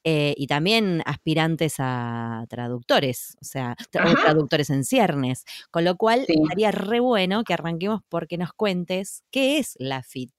eh, 0.03 0.33
y 0.37 0.47
también 0.47 1.01
aspirantes 1.05 1.75
a 1.79 2.45
traductores, 2.49 3.37
o 3.41 3.45
sea, 3.45 3.75
tra- 3.91 4.05
Ajá. 4.05 4.15
traductores 4.23 4.69
en 4.69 4.83
ciernes, 4.83 5.43
con 5.71 5.83
lo 5.85 5.95
cual 5.97 6.25
Sí. 6.27 6.33
estaría 6.41 6.71
re 6.71 6.99
bueno 6.99 7.43
que 7.43 7.53
arranquemos 7.53 8.01
porque 8.09 8.37
nos 8.37 8.53
cuentes 8.53 9.23
qué 9.31 9.57
es 9.59 9.75
la 9.79 10.01
FIT. 10.03 10.31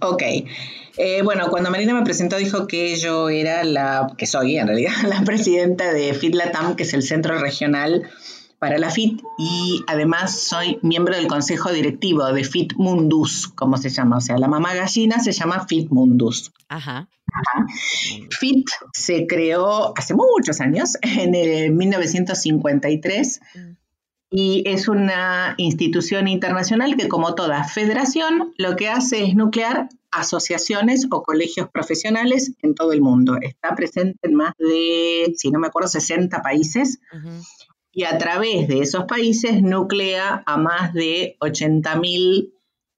Ok. 0.00 0.22
Eh, 0.96 1.22
bueno, 1.22 1.48
cuando 1.50 1.70
Marina 1.70 1.94
me 1.94 2.02
presentó 2.02 2.36
dijo 2.36 2.66
que 2.66 2.96
yo 2.96 3.28
era 3.28 3.62
la, 3.64 4.12
que 4.16 4.26
soy 4.26 4.56
en 4.58 4.66
realidad, 4.66 4.92
la 5.08 5.22
presidenta 5.24 5.92
de 5.92 6.14
FIT 6.14 6.34
Latam, 6.34 6.74
que 6.76 6.84
es 6.84 6.94
el 6.94 7.02
centro 7.02 7.38
regional 7.38 8.08
para 8.64 8.78
la 8.78 8.90
FIT, 8.90 9.20
y 9.36 9.84
además 9.86 10.40
soy 10.40 10.78
miembro 10.80 11.14
del 11.14 11.26
consejo 11.26 11.70
directivo 11.70 12.24
de 12.32 12.44
FIT 12.44 12.76
Mundus, 12.76 13.48
como 13.48 13.76
se 13.76 13.90
llama. 13.90 14.16
O 14.16 14.20
sea, 14.22 14.38
la 14.38 14.48
mamá 14.48 14.74
gallina 14.74 15.18
se 15.20 15.32
llama 15.32 15.66
FIT 15.66 15.90
Mundus. 15.90 16.50
Ajá. 16.70 17.06
FIT 18.30 18.66
se 18.94 19.26
creó 19.26 19.92
hace 19.98 20.14
muchos 20.14 20.62
años, 20.62 20.96
en 21.02 21.34
el 21.34 21.72
1953, 21.72 23.40
y 24.30 24.62
es 24.66 24.88
una 24.88 25.56
institución 25.58 26.26
internacional 26.26 26.96
que, 26.96 27.06
como 27.06 27.34
toda 27.34 27.64
federación, 27.64 28.54
lo 28.56 28.76
que 28.76 28.88
hace 28.88 29.24
es 29.24 29.34
nuclear 29.34 29.90
asociaciones 30.10 31.06
o 31.10 31.22
colegios 31.22 31.68
profesionales 31.68 32.54
en 32.62 32.74
todo 32.74 32.92
el 32.92 33.02
mundo. 33.02 33.36
Está 33.42 33.74
presente 33.74 34.18
en 34.22 34.34
más 34.34 34.54
de, 34.58 35.34
si 35.36 35.50
no 35.50 35.58
me 35.58 35.66
acuerdo, 35.66 35.88
60 35.88 36.40
países. 36.40 37.00
Y 37.94 38.04
a 38.04 38.18
través 38.18 38.68
de 38.68 38.80
esos 38.80 39.04
países 39.04 39.62
nuclea 39.62 40.42
a 40.46 40.56
más 40.56 40.92
de 40.92 41.36
80.000 41.40 42.52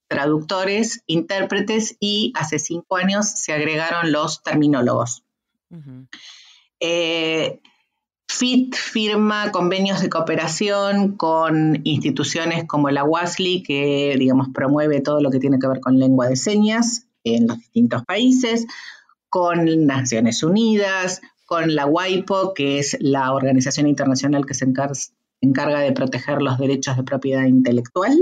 traductores, 0.09 1.03
intérpretes 1.07 1.97
y 2.00 2.33
hace 2.35 2.59
cinco 2.59 2.97
años 2.97 3.26
se 3.26 3.53
agregaron 3.53 4.12
los 4.12 4.43
terminólogos. 4.43 5.25
FIT 8.29 8.75
firma 8.75 9.50
convenios 9.50 10.03
de 10.03 10.11
cooperación 10.11 11.17
con 11.17 11.81
instituciones 11.85 12.65
como 12.67 12.91
la 12.91 13.05
WASLI, 13.05 13.62
que 13.62 14.17
digamos 14.19 14.49
promueve 14.53 15.00
todo 15.00 15.21
lo 15.21 15.31
que 15.31 15.38
tiene 15.38 15.59
que 15.59 15.69
ver 15.69 15.81
con 15.81 15.99
lengua 15.99 16.29
de 16.29 16.37
señas 16.37 17.07
en 17.25 17.47
los 17.47 17.59
distintos 17.59 18.05
países, 18.05 18.67
con 19.29 19.87
Naciones 19.87 20.43
Unidas, 20.43 21.23
con 21.47 21.75
la 21.75 21.87
WIPO, 21.87 22.53
que 22.55 22.79
es 22.79 22.97
la 23.00 23.33
organización 23.33 23.87
internacional 23.87 24.45
que 24.45 24.55
se 24.55 24.67
encarga 25.41 25.81
de 25.81 25.93
proteger 25.93 26.43
los 26.43 26.59
derechos 26.59 26.97
de 26.97 27.05
propiedad 27.05 27.45
intelectual. 27.45 28.12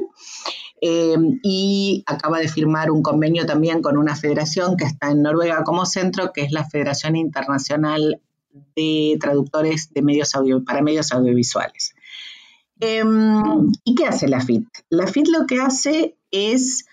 Eh, 0.81 1.17
y 1.43 2.05
acaba 2.07 2.39
de 2.41 2.49
firmar 2.49 2.91
un 2.91 3.03
convenio 3.03 3.47
también 3.47 3.81
con 3.81 3.97
una 3.97 4.15
federación 4.15 4.77
que 4.77 4.85
está 4.85 5.11
en 5.11 5.23
Noruega 5.23 5.65
como 5.65 5.87
centro, 5.87 6.33
que 6.33 6.43
es 6.43 6.53
la 6.53 6.69
Federación 6.69 7.17
Internacional 7.17 8.21
de 8.77 9.17
traductores 9.19 9.93
de 9.95 10.03
medios 10.03 10.35
audio, 10.35 10.63
para 10.63 10.83
medios 10.83 11.11
audiovisuales. 11.13 11.95
Em, 12.81 13.73
¿Y 13.85 13.95
qué 13.95 14.07
hace 14.07 14.29
la 14.29 14.41
FIT? 14.41 14.67
La 14.91 15.07
FIT 15.07 15.29
lo 15.29 15.47
que 15.47 15.61
hace 15.61 16.19
es 16.31 16.85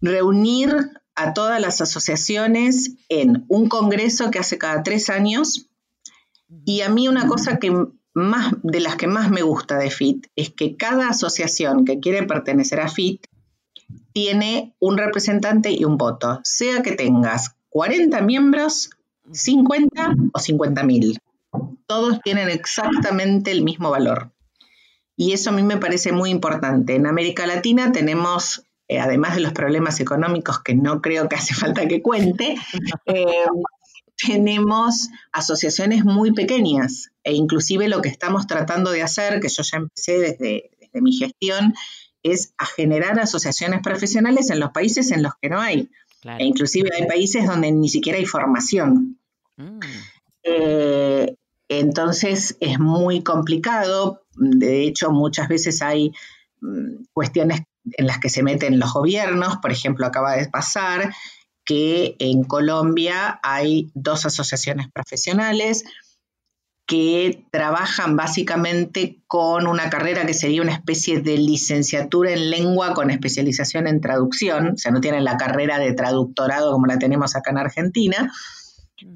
reunir 0.00 0.90
a 1.22 1.34
todas 1.34 1.60
las 1.60 1.80
asociaciones 1.80 2.92
en 3.08 3.44
un 3.48 3.68
congreso 3.68 4.30
que 4.30 4.38
hace 4.38 4.58
cada 4.58 4.82
tres 4.82 5.10
años. 5.10 5.68
Y 6.64 6.80
a 6.80 6.88
mí 6.88 7.08
una 7.08 7.28
cosa 7.28 7.58
que 7.58 7.72
más, 8.14 8.54
de 8.62 8.80
las 8.80 8.96
que 8.96 9.06
más 9.06 9.30
me 9.30 9.42
gusta 9.42 9.78
de 9.78 9.90
FIT 9.90 10.26
es 10.34 10.50
que 10.50 10.76
cada 10.76 11.08
asociación 11.08 11.84
que 11.84 12.00
quiere 12.00 12.24
pertenecer 12.24 12.80
a 12.80 12.88
FIT 12.88 13.26
tiene 14.12 14.74
un 14.80 14.98
representante 14.98 15.70
y 15.70 15.84
un 15.84 15.96
voto, 15.96 16.40
sea 16.42 16.82
que 16.82 16.92
tengas 16.92 17.54
40 17.68 18.20
miembros 18.22 18.90
50 19.30 20.16
o 20.32 20.38
50 20.38 20.82
mil. 20.84 21.18
Todos 21.86 22.20
tienen 22.22 22.48
exactamente 22.48 23.50
el 23.50 23.62
mismo 23.62 23.90
valor. 23.90 24.32
Y 25.16 25.32
eso 25.32 25.50
a 25.50 25.52
mí 25.52 25.62
me 25.62 25.76
parece 25.76 26.12
muy 26.12 26.30
importante. 26.30 26.94
En 26.94 27.06
América 27.06 27.46
Latina 27.46 27.92
tenemos, 27.92 28.64
eh, 28.90 28.98
además 28.98 29.36
de 29.36 29.40
los 29.40 29.52
problemas 29.52 30.00
económicos 30.00 30.64
que 30.64 30.74
no 30.74 31.00
creo 31.00 31.28
que 31.28 31.36
hace 31.36 31.54
falta 31.54 31.86
que 31.86 32.02
cuente, 32.02 32.56
eh, 33.06 33.46
tenemos 34.16 35.10
asociaciones 35.30 36.04
muy 36.04 36.32
pequeñas 36.32 37.12
e 37.22 37.32
inclusive 37.32 37.86
lo 37.86 38.02
que 38.02 38.08
estamos 38.08 38.48
tratando 38.48 38.90
de 38.90 39.02
hacer, 39.02 39.38
que 39.38 39.48
yo 39.48 39.62
ya 39.62 39.78
empecé 39.78 40.18
desde, 40.18 40.70
mi 40.94 41.12
gestión, 41.12 41.72
es 42.24 42.52
a 42.58 42.66
generar 42.66 43.20
asociaciones 43.20 43.80
profesionales 43.80 44.50
en 44.50 44.58
los 44.58 44.72
países 44.72 45.12
en 45.12 45.22
los 45.22 45.34
que 45.40 45.50
no 45.50 45.60
hay. 45.60 45.88
E 46.24 46.44
inclusive 46.44 46.90
hay 46.92 47.06
países 47.06 47.46
donde 47.46 47.70
ni 47.70 47.88
siquiera 47.88 48.18
hay 48.18 48.26
formación. 48.26 49.20
Mm. 49.56 49.78
Eh, 50.42 51.36
entonces 51.68 52.56
es 52.58 52.80
muy 52.80 53.22
complicado. 53.22 54.22
De 54.34 54.82
hecho, 54.82 55.12
muchas 55.12 55.46
veces 55.46 55.80
hay 55.80 56.10
mm, 56.60 57.04
cuestiones 57.12 57.60
en 57.84 58.06
las 58.06 58.18
que 58.18 58.28
se 58.28 58.42
meten 58.42 58.78
los 58.78 58.92
gobiernos. 58.92 59.58
Por 59.58 59.72
ejemplo, 59.72 60.06
acaba 60.06 60.36
de 60.36 60.48
pasar 60.48 61.14
que 61.64 62.16
en 62.18 62.44
Colombia 62.44 63.38
hay 63.42 63.90
dos 63.94 64.26
asociaciones 64.26 64.88
profesionales 64.92 65.84
que 66.90 67.46
trabajan 67.52 68.16
básicamente 68.16 69.22
con 69.28 69.68
una 69.68 69.90
carrera 69.90 70.26
que 70.26 70.34
sería 70.34 70.60
una 70.60 70.72
especie 70.72 71.20
de 71.20 71.38
licenciatura 71.38 72.32
en 72.32 72.50
lengua 72.50 72.94
con 72.94 73.12
especialización 73.12 73.86
en 73.86 74.00
traducción, 74.00 74.70
o 74.70 74.76
sea, 74.76 74.90
no 74.90 75.00
tienen 75.00 75.22
la 75.22 75.36
carrera 75.36 75.78
de 75.78 75.92
traductorado 75.92 76.72
como 76.72 76.86
la 76.86 76.98
tenemos 76.98 77.36
acá 77.36 77.52
en 77.52 77.58
Argentina, 77.58 78.32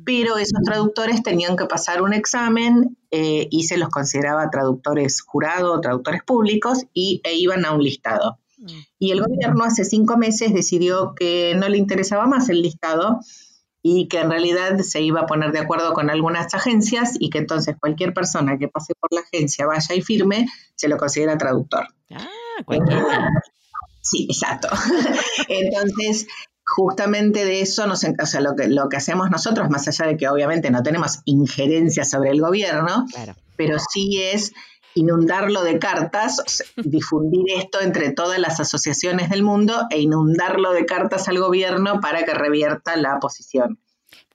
pero 0.04 0.38
esos 0.38 0.62
traductores 0.64 1.24
tenían 1.24 1.56
que 1.56 1.66
pasar 1.66 2.00
un 2.00 2.14
examen 2.14 2.96
eh, 3.10 3.48
y 3.50 3.64
se 3.64 3.76
los 3.76 3.88
consideraba 3.88 4.50
traductores 4.50 5.20
jurados, 5.20 5.80
traductores 5.80 6.22
públicos 6.22 6.84
y, 6.92 7.20
e 7.24 7.34
iban 7.34 7.64
a 7.64 7.72
un 7.72 7.82
listado. 7.82 8.38
Y 8.98 9.10
el 9.10 9.22
gobierno 9.22 9.64
hace 9.64 9.84
cinco 9.84 10.16
meses 10.16 10.52
decidió 10.54 11.14
que 11.14 11.54
no 11.56 11.68
le 11.68 11.78
interesaba 11.78 12.26
más 12.26 12.48
el 12.48 12.62
listado 12.62 13.20
y 13.82 14.08
que 14.08 14.20
en 14.20 14.30
realidad 14.30 14.78
se 14.78 15.02
iba 15.02 15.20
a 15.20 15.26
poner 15.26 15.52
de 15.52 15.58
acuerdo 15.58 15.92
con 15.92 16.08
algunas 16.08 16.54
agencias 16.54 17.12
y 17.18 17.28
que 17.28 17.38
entonces 17.38 17.76
cualquier 17.78 18.14
persona 18.14 18.56
que 18.58 18.68
pase 18.68 18.94
por 18.94 19.12
la 19.12 19.20
agencia, 19.20 19.66
vaya 19.66 19.94
y 19.94 20.00
firme, 20.00 20.46
se 20.74 20.88
lo 20.88 20.96
considera 20.96 21.36
traductor. 21.36 21.86
Ah, 22.10 22.26
cualquiera. 22.64 23.28
Sí, 24.06 24.26
exacto. 24.28 24.68
Entonces, 25.48 26.26
justamente 26.62 27.46
de 27.46 27.62
eso 27.62 27.86
nos, 27.86 28.04
o 28.04 28.26
sea, 28.26 28.40
lo 28.42 28.54
que, 28.54 28.68
lo 28.68 28.90
que 28.90 28.98
hacemos 28.98 29.30
nosotros, 29.30 29.70
más 29.70 29.88
allá 29.88 30.06
de 30.06 30.18
que 30.18 30.28
obviamente 30.28 30.70
no 30.70 30.82
tenemos 30.82 31.20
injerencia 31.24 32.04
sobre 32.04 32.28
el 32.28 32.42
gobierno, 32.42 33.06
pero 33.56 33.78
sí 33.78 34.20
es 34.22 34.52
inundarlo 34.94 35.62
de 35.62 35.78
cartas, 35.78 36.62
difundir 36.76 37.44
esto 37.56 37.80
entre 37.80 38.12
todas 38.12 38.38
las 38.38 38.60
asociaciones 38.60 39.30
del 39.30 39.42
mundo 39.42 39.86
e 39.90 40.00
inundarlo 40.00 40.72
de 40.72 40.86
cartas 40.86 41.28
al 41.28 41.38
gobierno 41.38 42.00
para 42.00 42.24
que 42.24 42.34
revierta 42.34 42.96
la 42.96 43.18
posición. 43.18 43.78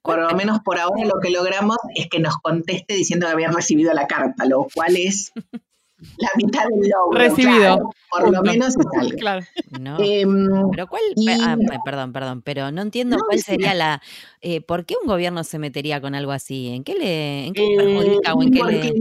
Por 0.02 0.20
lo 0.20 0.36
menos 0.36 0.60
por 0.62 0.80
ahora 0.80 1.06
lo 1.06 1.20
que 1.22 1.30
logramos 1.30 1.78
es 1.96 2.08
que 2.08 2.20
nos 2.20 2.38
conteste 2.38 2.94
diciendo 2.94 3.28
que 3.28 3.34
había 3.34 3.52
recibido 3.52 3.94
la 3.94 4.08
carta, 4.08 4.46
lo 4.46 4.68
cual 4.74 4.96
es 4.96 5.32
la 6.18 6.30
mitad 6.38 6.64
del 6.70 6.90
logro. 6.90 7.20
Recibido. 7.20 7.90
por 8.10 8.32
lo 8.32 8.42
menos 8.42 8.76
es 8.78 9.14
Claro. 9.20 9.46
Em, 10.00 10.48
pero 10.72 10.88
cuál, 10.88 11.02
ah, 11.44 11.58
perdón, 11.84 12.14
perdón, 12.14 12.42
pero 12.42 12.72
no 12.72 12.82
entiendo 12.82 13.18
cuál 13.28 13.40
sería 13.40 13.74
la, 13.74 14.02
eh, 14.42 14.62
¿por 14.62 14.86
qué 14.86 14.96
un 15.02 15.08
gobierno 15.08 15.44
se 15.44 15.60
metería 15.60 16.00
con 16.00 16.16
algo 16.16 16.32
así? 16.32 16.70
¿En 16.70 16.84
qué 16.84 16.94
le, 16.94 17.48
en 17.48 17.54
qué 17.54 17.66
eh, 17.66 17.78
perjudica 17.78 18.34
o 18.34 18.42
en 18.42 18.52
qué 18.52 18.64
le... 18.64 18.94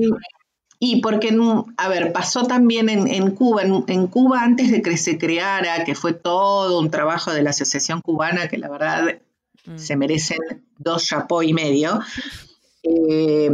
Y 0.80 1.00
porque, 1.00 1.37
a 1.76 1.88
ver, 1.88 2.12
pasó 2.12 2.44
también 2.44 2.88
en, 2.88 3.30
Cuba, 3.32 3.62
en, 3.62 4.06
Cuba 4.06 4.42
antes 4.42 4.70
de 4.70 4.80
que 4.80 4.97
se 4.97 5.18
creara, 5.18 5.85
que 5.85 5.97
fue 5.97 6.12
todo 6.12 6.78
un 6.78 6.90
trabajo 6.90 7.32
de 7.32 7.42
la 7.42 7.50
Asociación 7.50 8.00
Cubana, 8.00 8.49
que 8.49 8.58
la 8.58 8.70
verdad 8.70 9.18
mm. 9.66 9.76
se 9.76 9.97
merecen 9.97 10.38
dos 10.78 11.04
chapó 11.04 11.42
y 11.42 11.52
medio, 11.52 12.00
eh, 12.85 13.50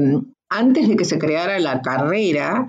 antes 0.51 0.89
de 0.89 0.97
que 0.97 1.07
se 1.07 1.19
creara 1.19 1.59
la 1.59 1.81
carrera, 1.81 2.67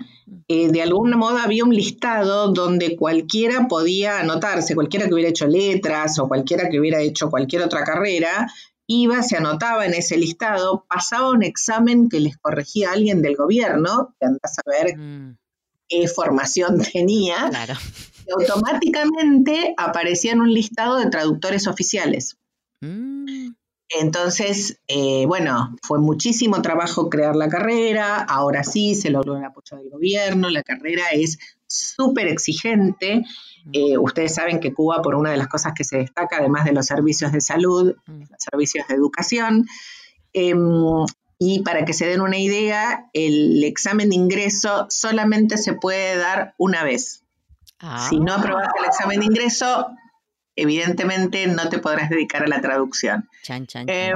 eh, 0.47 0.69
de 0.69 0.81
algún 0.81 1.11
modo 1.11 1.37
había 1.37 1.63
un 1.63 1.75
listado 1.75 2.51
donde 2.53 2.95
cualquiera 2.95 3.67
podía 3.67 4.19
anotarse, 4.19 4.73
cualquiera 4.73 5.07
que 5.07 5.13
hubiera 5.13 5.29
hecho 5.29 5.47
letras 5.47 6.17
o 6.19 6.27
cualquiera 6.27 6.69
que 6.69 6.79
hubiera 6.79 7.01
hecho 7.01 7.29
cualquier 7.29 7.61
otra 7.61 7.83
carrera, 7.83 8.47
iba, 8.87 9.23
se 9.23 9.37
anotaba 9.37 9.85
en 9.85 9.93
ese 9.93 10.17
listado, 10.17 10.85
pasaba 10.87 11.29
un 11.29 11.43
examen 11.43 12.09
que 12.09 12.19
les 12.19 12.37
corregía 12.37 12.89
a 12.89 12.93
alguien 12.93 13.21
del 13.21 13.35
gobierno, 13.35 14.15
que 14.19 14.27
anda 14.27 14.39
a 14.43 14.47
saber 14.47 14.97
mm. 14.97 15.37
qué 15.87 16.07
formación 16.07 16.79
tenía, 16.93 17.49
y 18.27 18.31
automáticamente 18.31 19.73
aparecía 19.77 20.33
en 20.33 20.41
un 20.41 20.53
listado 20.53 20.97
de 20.97 21.09
traductores 21.09 21.67
oficiales. 21.67 22.37
Mm. 22.81 23.53
Entonces, 23.89 24.79
eh, 24.87 25.25
bueno, 25.27 25.75
fue 25.83 25.99
muchísimo 25.99 26.61
trabajo 26.61 27.09
crear 27.09 27.35
la 27.35 27.49
carrera, 27.49 28.17
ahora 28.17 28.63
sí 28.63 28.95
se 28.95 29.11
logró 29.11 29.37
el 29.37 29.45
apoyo 29.45 29.77
del 29.77 29.89
gobierno, 29.89 30.49
la 30.49 30.63
carrera 30.63 31.03
es 31.11 31.37
súper 31.67 32.27
exigente. 32.27 33.23
Eh, 33.71 33.97
ustedes 33.97 34.33
saben 34.35 34.59
que 34.59 34.73
Cuba, 34.73 35.01
por 35.01 35.15
una 35.15 35.31
de 35.31 35.37
las 35.37 35.47
cosas 35.47 35.73
que 35.73 35.83
se 35.83 35.97
destaca, 35.97 36.37
además 36.37 36.65
de 36.65 36.73
los 36.73 36.85
servicios 36.85 37.31
de 37.31 37.41
salud, 37.41 37.95
los 38.07 38.29
servicios 38.37 38.87
de 38.87 38.95
educación, 38.95 39.65
em, 40.33 41.05
y 41.37 41.61
para 41.63 41.83
que 41.83 41.93
se 41.93 42.05
den 42.05 42.21
una 42.21 42.37
idea, 42.37 43.09
el 43.13 43.63
examen 43.63 44.09
de 44.09 44.15
ingreso 44.15 44.87
solamente 44.89 45.57
se 45.57 45.73
puede 45.73 46.17
dar 46.17 46.53
una 46.57 46.83
vez. 46.83 47.23
Si 48.09 48.19
no 48.19 48.33
aprobas 48.33 48.69
el 48.79 48.85
examen 48.85 49.19
de 49.19 49.25
ingreso, 49.25 49.87
evidentemente 50.55 51.45
no 51.47 51.69
te 51.69 51.79
podrás 51.79 52.09
dedicar 52.09 52.43
a 52.43 52.47
la 52.47 52.61
traducción. 52.61 53.29
Em, 53.87 54.15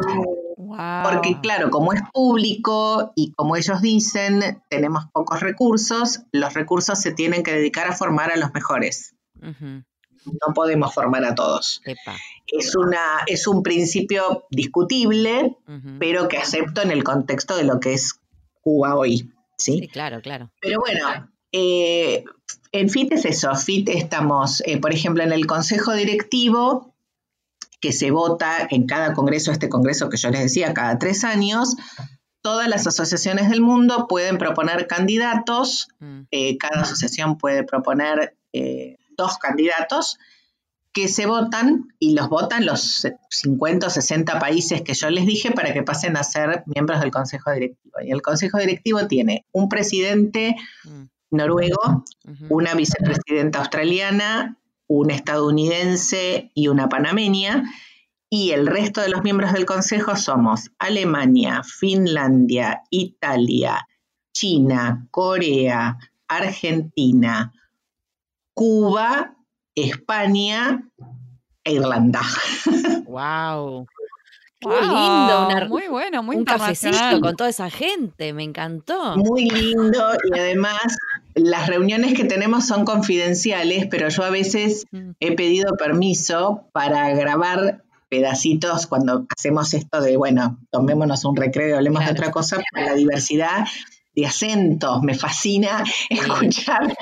porque 1.03 1.39
claro, 1.41 1.69
como 1.69 1.93
es 1.93 2.01
público 2.13 3.11
y 3.15 3.33
como 3.33 3.55
ellos 3.55 3.81
dicen, 3.81 4.61
tenemos 4.69 5.05
pocos 5.11 5.41
recursos, 5.41 6.21
los 6.31 6.53
recursos 6.53 6.99
se 6.99 7.11
tienen 7.11 7.43
que 7.43 7.53
dedicar 7.53 7.87
a 7.87 7.95
formar 7.95 8.31
a 8.31 8.37
los 8.37 8.53
mejores. 8.53 9.15
No 9.41 10.53
podemos 10.53 10.93
formar 10.93 11.25
a 11.25 11.35
todos. 11.35 11.81
Es, 12.47 12.75
una, 12.75 13.23
es 13.27 13.47
un 13.47 13.63
principio 13.63 14.45
discutible, 14.49 15.57
pero 15.99 16.27
que 16.27 16.37
acepto 16.37 16.81
en 16.81 16.91
el 16.91 17.03
contexto 17.03 17.55
de 17.55 17.63
lo 17.63 17.79
que 17.79 17.93
es 17.93 18.19
Cuba 18.61 18.95
hoy. 18.95 19.31
Sí, 19.57 19.87
claro, 19.91 20.21
claro. 20.21 20.51
Pero 20.61 20.79
bueno, 20.79 21.29
eh, 21.51 22.23
en 22.71 22.89
FIT 22.89 23.13
es 23.13 23.25
eso. 23.25 23.53
FIT 23.55 23.89
estamos, 23.89 24.61
eh, 24.65 24.77
por 24.77 24.93
ejemplo, 24.93 25.23
en 25.23 25.31
el 25.31 25.45
Consejo 25.45 25.93
Directivo, 25.93 26.93
que 27.81 27.91
se 27.91 28.11
vota 28.11 28.67
en 28.69 28.85
cada 28.85 29.13
congreso, 29.13 29.51
este 29.51 29.69
congreso 29.69 30.09
que 30.09 30.17
yo 30.17 30.29
les 30.29 30.41
decía, 30.41 30.73
cada 30.73 30.99
tres 30.99 31.23
años, 31.23 31.75
todas 32.41 32.67
las 32.67 32.87
asociaciones 32.87 33.49
del 33.49 33.61
mundo 33.61 34.07
pueden 34.07 34.37
proponer 34.37 34.87
candidatos, 34.87 35.87
mm. 35.99 36.21
eh, 36.31 36.57
cada 36.57 36.81
asociación 36.81 37.37
puede 37.37 37.63
proponer 37.63 38.35
dos 39.19 39.37
candidatos 39.37 40.17
que 40.91 41.07
se 41.07 41.27
votan 41.27 41.93
y 41.99 42.15
los 42.15 42.29
votan 42.29 42.65
los 42.65 43.07
50 43.29 43.87
o 43.87 43.89
60 43.89 44.39
países 44.39 44.81
que 44.81 44.95
yo 44.95 45.09
les 45.09 45.25
dije 45.25 45.51
para 45.51 45.73
que 45.73 45.83
pasen 45.83 46.17
a 46.17 46.23
ser 46.23 46.63
miembros 46.65 46.99
del 46.99 47.11
Consejo 47.11 47.51
Directivo. 47.51 47.97
Y 48.03 48.11
el 48.11 48.21
Consejo 48.21 48.57
Directivo 48.57 49.05
tiene 49.07 49.45
un 49.51 49.69
presidente 49.69 50.55
mm. 50.85 51.03
noruego, 51.31 52.05
una 52.49 52.73
vicepresidenta 52.73 53.59
australiana, 53.59 54.57
un 54.87 55.11
estadounidense 55.11 56.49
y 56.55 56.69
una 56.69 56.89
panameña. 56.89 57.63
Y 58.31 58.51
el 58.51 58.65
resto 58.65 59.01
de 59.01 59.09
los 59.09 59.23
miembros 59.23 59.53
del 59.53 59.65
Consejo 59.65 60.15
somos 60.15 60.71
Alemania, 60.79 61.61
Finlandia, 61.63 62.81
Italia, 62.89 63.87
China, 64.33 65.07
Corea, 65.11 65.97
Argentina, 66.27 67.53
Cuba, 68.59 69.37
España 69.73 70.83
e 71.63 71.71
Irlanda. 71.71 72.19
¡Wow! 73.05 73.87
Qué 74.59 74.67
lindo, 74.67 75.69
muy 75.69 75.87
bueno, 75.87 76.21
muy 76.23 76.35
un 76.35 76.43
cafecito 76.43 77.21
con 77.21 77.37
toda 77.37 77.49
esa 77.49 77.69
gente, 77.69 78.33
me 78.33 78.43
encantó. 78.43 79.15
Muy 79.15 79.49
lindo 79.49 80.11
y 80.29 80.37
además 80.37 80.81
las 81.35 81.67
reuniones 81.67 82.13
que 82.15 82.25
tenemos 82.25 82.67
son 82.67 82.83
confidenciales, 82.83 83.87
pero 83.89 84.09
yo 84.09 84.25
a 84.25 84.29
veces 84.29 84.83
mm. 84.91 85.11
he 85.21 85.37
pedido 85.37 85.77
permiso 85.77 86.67
para 86.73 87.15
grabar 87.15 87.85
pedacitos 88.09 88.87
cuando 88.87 89.25
hacemos 89.37 89.73
esto 89.73 90.01
de, 90.01 90.17
bueno, 90.17 90.59
tomémonos 90.69 91.23
un 91.23 91.37
recreo 91.37 91.69
y 91.69 91.71
hablemos 91.77 92.03
de 92.03 92.11
otra 92.11 92.29
cosa, 92.31 92.57
para 92.73 92.87
la 92.87 92.95
diversidad 92.95 93.65
de 94.15 94.25
acentos, 94.25 95.01
me 95.01 95.13
fascina 95.13 95.83
escuchar 96.09 96.95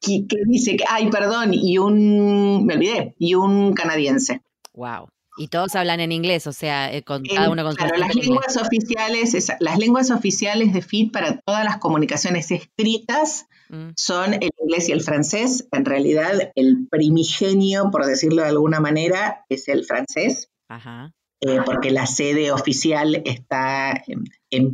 Que, 0.00 0.26
dice 0.46 0.76
que, 0.76 0.84
ay, 0.88 1.08
perdón, 1.10 1.52
y 1.54 1.78
un, 1.78 2.64
me 2.66 2.74
olvidé, 2.74 3.14
y 3.18 3.34
un 3.34 3.72
canadiense. 3.72 4.42
Wow. 4.74 5.08
Y 5.36 5.48
todos 5.48 5.74
hablan 5.74 5.98
en 5.98 6.12
inglés, 6.12 6.46
o 6.46 6.52
sea, 6.52 6.92
eh, 6.92 7.02
con 7.02 7.24
cada 7.24 7.50
uno 7.50 7.64
con 7.64 7.74
claro, 7.74 7.96
las 7.96 8.14
lenguas 8.14 8.56
oficiales, 8.56 9.52
las 9.58 9.78
lenguas 9.78 10.12
oficiales 10.12 10.72
de 10.72 10.80
FIT 10.80 11.12
para 11.12 11.40
todas 11.40 11.64
las 11.64 11.78
comunicaciones 11.78 12.52
escritas 12.52 13.46
mm. 13.68 13.90
son 13.96 14.34
el 14.34 14.50
inglés 14.62 14.88
y 14.88 14.92
el 14.92 15.00
francés. 15.00 15.66
En 15.72 15.84
realidad, 15.84 16.52
el 16.54 16.86
primigenio, 16.88 17.90
por 17.90 18.06
decirlo 18.06 18.42
de 18.42 18.48
alguna 18.50 18.78
manera, 18.78 19.44
es 19.48 19.66
el 19.66 19.84
francés. 19.84 20.50
Ajá. 20.68 21.12
Eh, 21.40 21.60
porque 21.66 21.90
la 21.90 22.06
sede 22.06 22.52
oficial 22.52 23.20
está 23.26 24.02
en, 24.06 24.24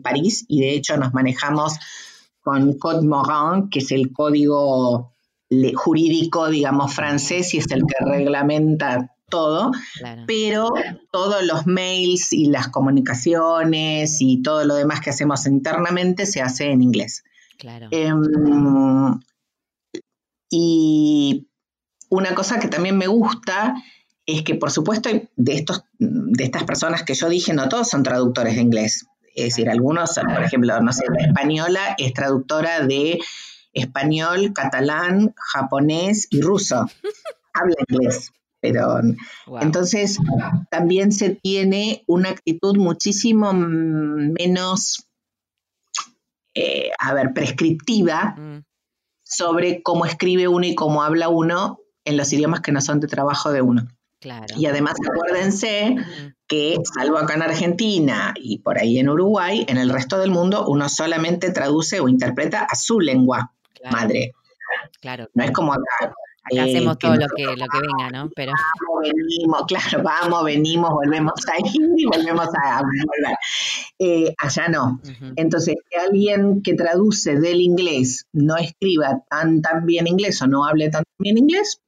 París 0.02 0.44
y 0.48 0.60
de 0.60 0.74
hecho 0.74 0.96
nos 0.96 1.12
manejamos 1.12 1.74
con 2.40 2.78
Code 2.78 3.06
Morin, 3.06 3.68
que 3.70 3.80
es 3.80 3.90
el 3.92 4.12
código 4.12 5.12
jurídico, 5.74 6.48
digamos, 6.48 6.94
francés 6.94 7.54
y 7.54 7.58
es 7.58 7.70
el 7.70 7.82
que 7.82 8.04
reglamenta 8.04 9.16
todo, 9.28 9.70
pero 10.26 10.70
todos 11.10 11.44
los 11.44 11.66
mails 11.66 12.32
y 12.32 12.46
las 12.46 12.68
comunicaciones 12.68 14.20
y 14.20 14.42
todo 14.42 14.64
lo 14.64 14.74
demás 14.74 15.00
que 15.00 15.10
hacemos 15.10 15.46
internamente 15.46 16.26
se 16.26 16.42
hace 16.42 16.70
en 16.70 16.82
inglés. 16.82 17.22
Claro. 17.58 17.88
Em, 17.90 19.20
y 20.50 21.48
una 22.08 22.34
cosa 22.34 22.58
que 22.58 22.68
también 22.68 22.98
me 22.98 23.06
gusta 23.06 23.74
es 24.26 24.42
que, 24.42 24.54
por 24.56 24.70
supuesto, 24.70 25.08
de, 25.08 25.52
estos, 25.52 25.84
de 25.98 26.44
estas 26.44 26.64
personas 26.64 27.04
que 27.04 27.14
yo 27.14 27.28
dije, 27.28 27.52
no 27.54 27.68
todos 27.68 27.88
son 27.88 28.02
traductores 28.02 28.56
de 28.56 28.62
inglés. 28.62 29.06
Es 29.34 29.44
decir, 29.44 29.70
algunos, 29.70 30.14
por 30.14 30.42
ejemplo, 30.42 30.80
no 30.80 30.92
sé, 30.92 31.04
la 31.08 31.26
española 31.26 31.94
es 31.98 32.12
traductora 32.12 32.86
de 32.86 33.18
español, 33.72 34.52
catalán, 34.52 35.34
japonés 35.36 36.26
y 36.30 36.40
ruso. 36.40 36.86
Habla 37.54 37.76
inglés. 37.88 38.32
Pero 38.60 39.00
entonces 39.62 40.18
también 40.70 41.12
se 41.12 41.30
tiene 41.30 42.04
una 42.06 42.28
actitud 42.28 42.76
muchísimo 42.76 43.54
menos, 43.54 45.08
eh, 46.54 46.90
a 46.98 47.14
ver, 47.14 47.32
prescriptiva 47.32 48.34
mm. 48.36 48.64
sobre 49.22 49.82
cómo 49.82 50.04
escribe 50.04 50.46
uno 50.46 50.66
y 50.66 50.74
cómo 50.74 51.02
habla 51.02 51.30
uno 51.30 51.80
en 52.04 52.18
los 52.18 52.30
idiomas 52.34 52.60
que 52.60 52.72
no 52.72 52.82
son 52.82 53.00
de 53.00 53.06
trabajo 53.06 53.50
de 53.50 53.62
uno. 53.62 53.88
Y 54.58 54.66
además 54.66 54.96
acuérdense 55.10 55.96
que, 56.50 56.78
salvo 56.94 57.16
acá 57.16 57.34
en 57.34 57.42
Argentina 57.42 58.34
y 58.36 58.58
por 58.58 58.76
ahí 58.76 58.98
en 58.98 59.08
Uruguay, 59.08 59.64
en 59.68 59.78
el 59.78 59.88
resto 59.88 60.18
del 60.18 60.32
mundo 60.32 60.66
uno 60.66 60.88
solamente 60.88 61.52
traduce 61.52 62.00
o 62.00 62.08
interpreta 62.08 62.66
a 62.68 62.74
su 62.74 62.98
lengua 62.98 63.52
madre. 63.90 64.32
Claro. 65.00 65.28
No 65.32 65.44
es 65.44 65.52
como 65.52 65.72
acá. 65.72 66.12
Acá 66.42 66.64
hacemos 66.64 66.94
eh, 66.94 66.98
todo 67.00 67.14
lo 67.14 67.26
que, 67.28 67.44
lo 67.44 67.66
que 67.66 67.80
venga, 67.80 68.10
¿no? 68.10 68.30
Pero... 68.34 68.52
Vamos, 68.52 69.02
venimos, 69.02 69.62
claro, 69.68 70.02
vamos, 70.02 70.44
venimos, 70.44 70.90
volvemos 70.90 71.34
a 71.48 71.58
ir 71.58 71.80
y 71.96 72.06
volvemos 72.06 72.48
a 72.60 72.82
volver. 72.82 73.36
Eh, 74.00 74.34
allá 74.38 74.68
no. 74.68 75.00
Entonces, 75.36 75.76
que 75.88 75.98
alguien 75.98 76.62
que 76.62 76.74
traduce 76.74 77.38
del 77.38 77.60
inglés 77.60 78.26
no 78.32 78.56
escriba 78.56 79.22
tan, 79.30 79.62
tan 79.62 79.86
bien 79.86 80.08
inglés 80.08 80.42
o 80.42 80.48
no 80.48 80.64
hable 80.64 80.90
tan 80.90 81.04
bien 81.18 81.38
inglés, 81.38 81.80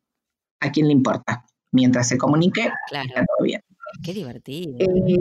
¿a 0.61 0.70
quién 0.70 0.87
le 0.87 0.92
importa? 0.92 1.44
mientras 1.72 2.07
se 2.09 2.18
comunique, 2.18 2.70
claro. 2.88 3.09
está 3.09 3.25
todo 3.25 3.44
bien. 3.44 3.62
Qué 4.03 4.13
divertido. 4.13 4.77
Eh, 4.79 5.17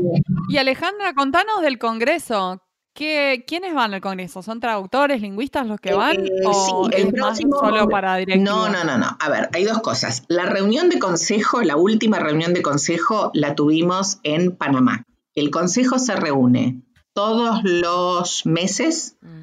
y 0.50 0.58
Alejandra, 0.58 1.14
contanos 1.14 1.62
del 1.62 1.78
Congreso. 1.78 2.62
¿Qué, 2.94 3.46
¿Quiénes 3.48 3.74
van 3.74 3.94
al 3.94 4.02
Congreso? 4.02 4.42
¿Son 4.42 4.60
traductores, 4.60 5.22
lingüistas 5.22 5.66
los 5.66 5.80
que 5.80 5.94
van? 5.94 6.26
Eh, 6.26 6.30
¿O 6.46 6.90
sí, 6.90 6.98
el 6.98 7.14
próximo, 7.14 7.58
solo 7.60 7.88
para 7.88 8.18
directivos? 8.18 8.50
No, 8.50 8.70
no, 8.70 8.84
no, 8.84 8.98
no. 8.98 9.18
A 9.20 9.30
ver, 9.30 9.50
hay 9.54 9.64
dos 9.64 9.80
cosas. 9.80 10.26
La 10.28 10.46
reunión 10.46 10.90
de 10.90 11.00
consejo, 11.00 11.62
la 11.62 11.78
última 11.78 12.20
reunión 12.20 12.54
de 12.54 12.62
consejo, 12.62 13.32
la 13.34 13.56
tuvimos 13.56 14.20
en 14.24 14.56
Panamá. 14.56 15.06
El 15.36 15.52
consejo 15.52 16.00
se 16.00 16.16
reúne 16.16 16.82
todos 17.14 17.62
los 17.64 18.46
meses 18.46 19.18
mm. 19.22 19.42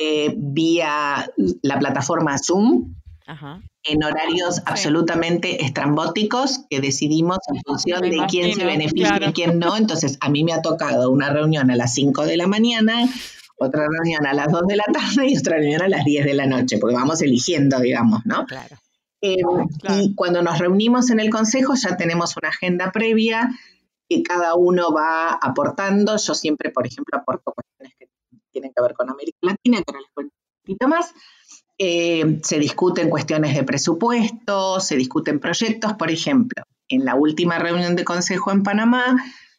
eh, 0.00 0.34
vía 0.36 1.28
la 1.62 1.78
plataforma 1.80 2.38
Zoom. 2.38 2.94
Ajá 3.26 3.60
en 3.84 4.04
horarios 4.04 4.62
absolutamente 4.66 5.64
estrambóticos 5.64 6.60
que 6.70 6.80
decidimos 6.80 7.38
en 7.48 7.60
función 7.62 8.02
de 8.02 8.26
quién 8.28 8.54
se 8.54 8.64
beneficia 8.64 9.18
y 9.28 9.32
quién 9.32 9.58
no. 9.58 9.76
Entonces, 9.76 10.18
a 10.20 10.28
mí 10.28 10.44
me 10.44 10.52
ha 10.52 10.62
tocado 10.62 11.10
una 11.10 11.30
reunión 11.30 11.70
a 11.70 11.76
las 11.76 11.94
5 11.94 12.24
de 12.26 12.36
la 12.36 12.46
mañana, 12.46 13.08
otra 13.56 13.86
reunión 13.88 14.26
a 14.26 14.34
las 14.34 14.50
2 14.50 14.62
de 14.68 14.76
la 14.76 14.84
tarde 14.92 15.28
y 15.28 15.36
otra 15.36 15.56
reunión 15.56 15.82
a 15.82 15.88
las 15.88 16.04
10 16.04 16.24
de 16.24 16.34
la 16.34 16.46
noche, 16.46 16.78
porque 16.78 16.94
vamos 16.94 17.22
eligiendo, 17.22 17.80
digamos, 17.80 18.20
¿no? 18.24 18.46
Claro. 18.46 18.76
Eh, 19.20 19.36
y 20.00 20.14
cuando 20.16 20.42
nos 20.42 20.58
reunimos 20.58 21.10
en 21.10 21.20
el 21.20 21.30
consejo 21.30 21.74
ya 21.76 21.96
tenemos 21.96 22.36
una 22.36 22.48
agenda 22.48 22.90
previa 22.90 23.50
que 24.08 24.22
cada 24.22 24.56
uno 24.56 24.92
va 24.92 25.30
aportando. 25.30 26.16
Yo 26.16 26.34
siempre, 26.34 26.70
por 26.70 26.86
ejemplo, 26.86 27.18
aporto 27.18 27.52
cuestiones 27.52 27.94
que 27.98 28.08
tienen 28.50 28.72
que 28.74 28.82
ver 28.82 28.94
con 28.94 29.08
América 29.10 29.38
Latina, 29.42 29.78
que 29.78 29.84
ahora 29.86 30.00
les 30.00 30.10
cuento 30.12 30.34
un 30.34 30.62
poquito 30.62 30.88
más. 30.88 31.14
Eh, 31.84 32.38
se 32.44 32.60
discuten 32.60 33.10
cuestiones 33.10 33.56
de 33.56 33.64
presupuesto, 33.64 34.78
se 34.78 34.94
discuten 34.94 35.40
proyectos. 35.40 35.94
Por 35.94 36.12
ejemplo, 36.12 36.62
en 36.88 37.04
la 37.04 37.16
última 37.16 37.58
reunión 37.58 37.96
de 37.96 38.04
consejo 38.04 38.52
en 38.52 38.62
Panamá, 38.62 39.16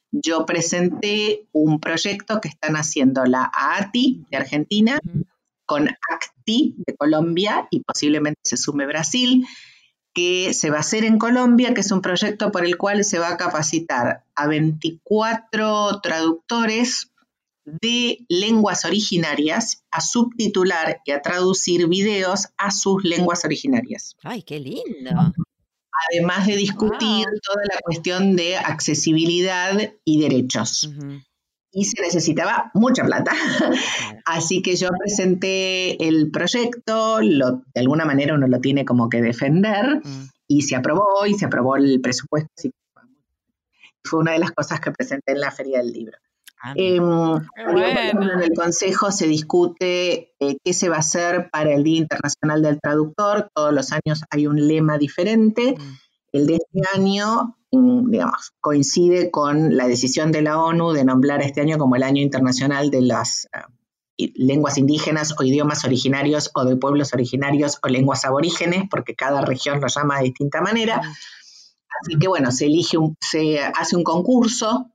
yo 0.10 0.46
presenté 0.46 1.50
un 1.52 1.82
proyecto 1.82 2.40
que 2.40 2.48
están 2.48 2.78
haciendo 2.78 3.26
la 3.26 3.52
AATI 3.54 4.26
de 4.32 4.38
Argentina 4.38 5.00
con 5.66 5.90
ACTI 5.90 6.76
de 6.88 6.96
Colombia 6.96 7.68
y 7.70 7.82
posiblemente 7.82 8.40
se 8.46 8.56
sume 8.56 8.86
Brasil, 8.86 9.46
que 10.14 10.54
se 10.54 10.70
va 10.70 10.78
a 10.78 10.80
hacer 10.80 11.04
en 11.04 11.18
Colombia, 11.18 11.74
que 11.74 11.82
es 11.82 11.92
un 11.92 12.02
proyecto 12.02 12.54
por 12.54 12.64
el 12.64 12.78
cual 12.78 13.04
se 13.04 13.20
va 13.20 13.32
a 13.32 13.38
capacitar 13.38 14.24
a 14.34 14.48
24 14.48 16.00
traductores 16.00 17.13
de 17.66 18.26
lenguas 18.30 18.86
originarias 18.86 19.84
a 19.92 20.02
subtitular 20.02 21.02
y 21.06 21.12
a 21.12 21.22
traducir 21.22 21.88
videos 21.88 22.50
a 22.58 22.72
sus 22.72 23.04
lenguas 23.04 23.46
originarias. 23.46 24.16
¡Ay, 24.24 24.44
qué 24.44 24.60
lindo! 24.60 25.34
Además 26.12 26.48
de 26.48 26.58
discutir 26.58 27.26
toda 27.42 27.64
la 27.72 27.80
cuestión 27.84 28.36
de 28.36 28.58
accesibilidad 28.58 29.94
y 30.04 30.22
derechos. 30.22 30.90
Y 31.72 31.86
se 31.86 32.02
necesitaba 32.02 32.72
mucha 32.74 33.04
plata. 33.04 33.32
Así 34.26 34.62
que 34.62 34.76
yo 34.76 34.90
presenté 35.00 36.08
el 36.08 36.30
proyecto, 36.30 37.20
de 37.20 37.82
alguna 37.82 38.06
manera 38.06 38.36
uno 38.36 38.48
lo 38.48 38.60
tiene 38.60 38.86
como 38.86 39.10
que 39.10 39.22
defender. 39.22 40.02
Mm. 40.04 40.30
y 40.48 40.62
se 40.64 40.76
aprobó 40.76 41.26
y 41.26 41.34
se 41.34 41.46
aprobó 41.46 41.78
el 41.78 42.02
presupuesto. 42.02 42.70
fue 44.04 44.20
una 44.20 44.34
de 44.34 44.40
las 44.40 44.52
cosas 44.52 44.80
que 44.82 44.92
presenté 44.92 45.32
en 45.32 45.40
la 45.40 45.52
Feria 45.52 45.80
del 45.80 45.94
Libro. 45.94 46.18
Em, 46.76 47.04
en 47.58 48.42
el 48.42 48.54
Consejo 48.56 49.12
se 49.12 49.28
discute 49.28 50.34
eh, 50.40 50.58
qué 50.64 50.74
se 50.74 50.88
va 50.88 50.98
a 50.98 51.00
hacer 51.00 51.50
para 51.52 51.74
el 51.74 51.84
Día 51.84 51.98
Internacional 52.00 52.62
del 52.62 52.80
Traductor. 52.80 53.50
Todos 53.54 53.74
los 53.74 53.92
años 53.92 54.24
hay 54.30 54.48
un 54.48 54.68
lema 54.68 54.98
diferente. 54.98 55.76
Mm. 55.78 55.98
El 56.32 56.48
de 56.48 56.56
este 56.56 56.82
año, 56.96 57.58
mm, 57.72 58.10
digamos, 58.10 58.54
coincide 58.62 59.30
con 59.30 59.76
la 59.76 59.88
decisión 59.88 60.32
de 60.32 60.42
la 60.42 60.58
ONU 60.58 60.94
de 60.94 61.04
nombrar 61.04 61.42
este 61.42 61.62
año 61.62 61.78
como 61.78 61.98
el 61.98 62.04
Año 62.04 62.22
Internacional 62.22 62.90
de 62.90 63.02
las 63.02 63.50
eh, 64.18 64.32
lenguas 64.36 64.78
indígenas 64.78 65.36
o 65.38 65.44
idiomas 65.44 65.84
originarios 65.84 66.50
o 66.56 66.64
de 66.64 66.78
pueblos 66.78 67.14
originarios 67.14 67.78
o 67.84 67.90
lenguas 67.90 68.24
aborígenes, 68.24 68.84
porque 68.90 69.16
cada 69.16 69.42
región 69.42 69.82
lo 69.82 69.88
llama 69.88 70.20
de 70.20 70.26
distinta 70.26 70.62
manera. 70.62 71.02
Así 72.02 72.18
que 72.18 72.28
bueno, 72.28 72.52
se 72.52 72.68
elige, 72.68 72.98
se 73.20 73.60
hace 73.60 73.98
un 73.98 74.04
concurso 74.04 74.93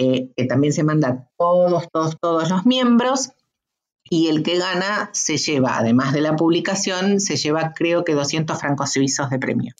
eh, 0.00 0.32
que 0.34 0.46
también 0.46 0.72
se 0.72 0.82
manda 0.82 1.08
a 1.08 1.28
todos, 1.36 1.88
todos, 1.92 2.16
todos 2.18 2.48
los 2.48 2.64
miembros 2.64 3.32
y 4.08 4.28
el 4.28 4.42
que 4.42 4.56
gana 4.56 5.10
se 5.12 5.36
lleva, 5.36 5.76
además 5.76 6.14
de 6.14 6.22
la 6.22 6.36
publicación, 6.36 7.20
se 7.20 7.36
lleva 7.36 7.74
creo 7.74 8.02
que 8.02 8.14
200 8.14 8.58
francos 8.58 8.92
suizos 8.92 9.28
de 9.28 9.38
premio. 9.38 9.74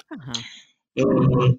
Eh, 0.96 1.05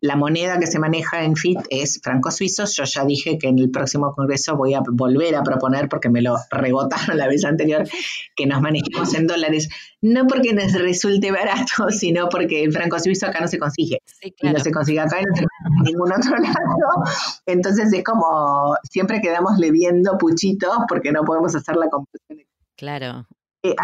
la 0.02 0.16
moneda 0.16 0.60
que 0.60 0.68
se 0.68 0.78
maneja 0.78 1.24
en 1.24 1.36
FIT 1.36 1.60
es 1.70 2.00
francos 2.04 2.36
suizos. 2.36 2.76
Yo 2.76 2.84
ya 2.84 3.06
dije 3.06 3.38
que 3.38 3.48
en 3.48 3.60
el 3.60 3.72
próximo 3.72 4.14
congreso 4.14 4.58
voy 4.58 4.74
a 4.74 4.82
volver 4.86 5.36
a 5.36 5.44
proponer, 5.44 5.88
porque 5.88 6.10
me 6.10 6.22
lo 6.22 6.36
rebotaron 6.50 7.18
la 7.18 7.28
vez 7.28 7.46
anterior, 7.46 7.88
que 8.36 8.46
nos 8.46 8.62
manejemos 8.62 9.14
en 9.14 9.28
dólares. 9.28 9.70
No 10.02 10.28
porque 10.28 10.54
nos 10.54 10.74
resulte 10.74 11.32
barato, 11.32 11.90
sino 11.90 12.28
porque 12.30 12.64
el 12.64 12.72
franco 12.72 13.00
suizo 13.00 13.28
acá 13.28 13.40
no 13.40 13.48
se 13.48 13.58
consigue. 13.60 14.00
Y 14.22 14.50
no 14.50 14.60
se 14.60 14.72
consigue 14.72 15.00
acá 15.00 15.22
y 15.22 15.24
no 15.24 15.36
se 15.36 15.46
consigue 15.46 15.78
en 15.78 15.84
ningún 15.94 16.12
otro 16.12 16.38
lado. 16.38 17.12
Entonces 17.46 17.94
es 17.94 18.04
como 18.04 18.76
siempre 18.84 19.22
quedamos 19.22 19.58
leviendo 19.58 20.18
puchitos 20.18 20.78
porque 20.88 21.12
no 21.12 21.24
podemos 21.24 21.56
hacer 21.56 21.76
la 21.76 21.88
conversión. 21.90 22.48
Claro, 22.76 23.28
eh, 23.64 23.76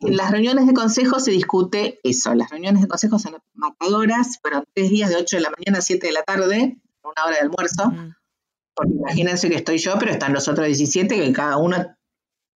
en 0.00 0.16
las 0.16 0.30
reuniones 0.30 0.66
de 0.66 0.72
consejo 0.72 1.20
se 1.20 1.30
discute 1.30 2.00
eso. 2.02 2.34
Las 2.34 2.50
reuniones 2.50 2.82
de 2.82 2.88
consejo 2.88 3.18
son 3.18 3.36
matadoras, 3.54 4.38
pero 4.42 4.64
tres 4.72 4.90
días 4.90 5.10
de 5.10 5.16
8 5.16 5.36
de 5.36 5.42
la 5.42 5.50
mañana 5.50 5.78
a 5.78 5.82
7 5.82 6.06
de 6.06 6.12
la 6.12 6.22
tarde, 6.22 6.78
una 7.02 7.24
hora 7.24 7.36
de 7.36 7.42
almuerzo. 7.42 7.92
Porque 8.74 8.92
imagínense 8.92 9.48
que 9.48 9.56
estoy 9.56 9.78
yo, 9.78 9.98
pero 9.98 10.12
están 10.12 10.32
los 10.32 10.48
otros 10.48 10.66
17 10.66 11.16
que 11.16 11.32
cada 11.32 11.56
uno 11.58 11.96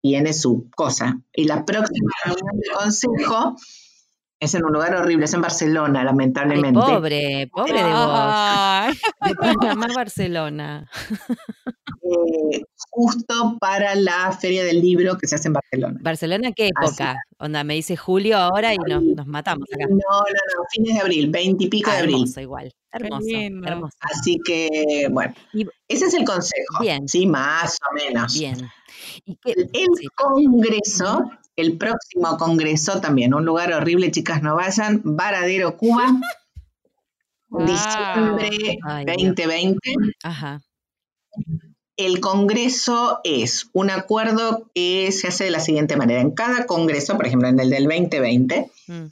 tiene 0.02 0.32
su 0.32 0.70
cosa. 0.74 1.20
Y 1.34 1.44
la 1.44 1.64
próxima 1.64 2.12
reunión 2.24 2.60
de 2.60 2.70
consejo 2.74 3.56
es 4.40 4.54
en 4.54 4.64
un 4.64 4.72
lugar 4.72 4.94
horrible, 4.94 5.26
es 5.26 5.34
en 5.34 5.42
Barcelona, 5.42 6.02
lamentablemente. 6.02 6.80
pobre, 6.80 7.50
pobre 7.52 7.82
de 7.84 7.92
vos. 7.92 8.96
De 9.90 9.94
Barcelona. 9.94 10.90
Eh, 12.02 12.62
justo 12.88 13.58
para 13.60 13.94
la 13.94 14.32
Feria 14.32 14.64
del 14.64 14.80
Libro 14.80 15.18
que 15.18 15.26
se 15.26 15.34
hace 15.34 15.48
en 15.48 15.52
Barcelona. 15.52 15.98
¿Barcelona 16.02 16.52
qué 16.52 16.68
época? 16.68 17.16
Onda, 17.38 17.62
me 17.64 17.74
dice 17.74 17.96
julio 17.96 18.38
ahora 18.38 18.72
y 18.72 18.78
nos, 18.78 19.26
matamos 19.26 19.68
acá. 19.72 19.86
No, 19.88 19.96
no, 19.96 20.22
no, 20.22 20.64
fines 20.70 20.94
de 20.94 21.00
abril, 21.00 21.30
veinte 21.30 21.64
y 21.64 21.68
pico 21.68 21.90
de 21.90 21.98
abril. 21.98 22.14
Hermoso, 22.14 22.40
igual. 22.40 22.72
Hermoso, 22.92 23.28
hermoso. 23.66 23.96
Así 24.00 24.38
que, 24.44 25.08
bueno, 25.10 25.34
ese 25.86 26.06
es 26.06 26.14
el 26.14 26.24
consejo. 26.24 26.80
Bien. 26.80 27.06
Sí, 27.06 27.26
más 27.26 27.76
o 27.90 27.94
menos. 27.94 28.32
Bien. 28.32 28.68
el 29.44 30.10
Congreso 30.16 31.30
el 31.60 31.76
próximo 31.76 32.36
congreso 32.38 33.00
también, 33.00 33.34
un 33.34 33.44
lugar 33.44 33.72
horrible, 33.72 34.10
chicas, 34.10 34.42
no 34.42 34.56
vayan, 34.56 35.00
Varadero, 35.04 35.76
Cuba, 35.76 36.20
diciembre 37.50 38.78
2020. 39.06 39.78
Ajá. 40.22 40.60
El 41.96 42.20
congreso 42.20 43.20
es 43.24 43.68
un 43.74 43.90
acuerdo 43.90 44.70
que 44.74 45.12
se 45.12 45.28
hace 45.28 45.44
de 45.44 45.50
la 45.50 45.60
siguiente 45.60 45.96
manera. 45.96 46.20
En 46.20 46.30
cada 46.30 46.66
congreso, 46.66 47.16
por 47.16 47.26
ejemplo, 47.26 47.48
en 47.48 47.60
el 47.60 47.68
del 47.68 47.84
2020, 47.84 48.70
mm. 48.86 49.04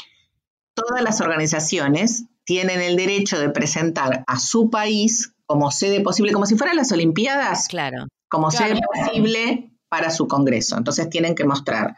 todas 0.74 1.02
las 1.02 1.20
organizaciones 1.20 2.24
tienen 2.44 2.80
el 2.80 2.96
derecho 2.96 3.38
de 3.38 3.50
presentar 3.50 4.24
a 4.26 4.38
su 4.38 4.70
país 4.70 5.34
como 5.44 5.70
sede 5.70 6.00
posible, 6.00 6.32
como 6.32 6.46
si 6.46 6.56
fueran 6.56 6.76
las 6.76 6.90
Olimpiadas. 6.90 7.68
Claro. 7.68 8.06
Como 8.30 8.50
sede 8.50 8.80
posible 8.80 9.70
para 9.90 10.10
su 10.10 10.28
congreso. 10.28 10.76
Entonces 10.78 11.10
tienen 11.10 11.34
que 11.34 11.44
mostrar 11.44 11.94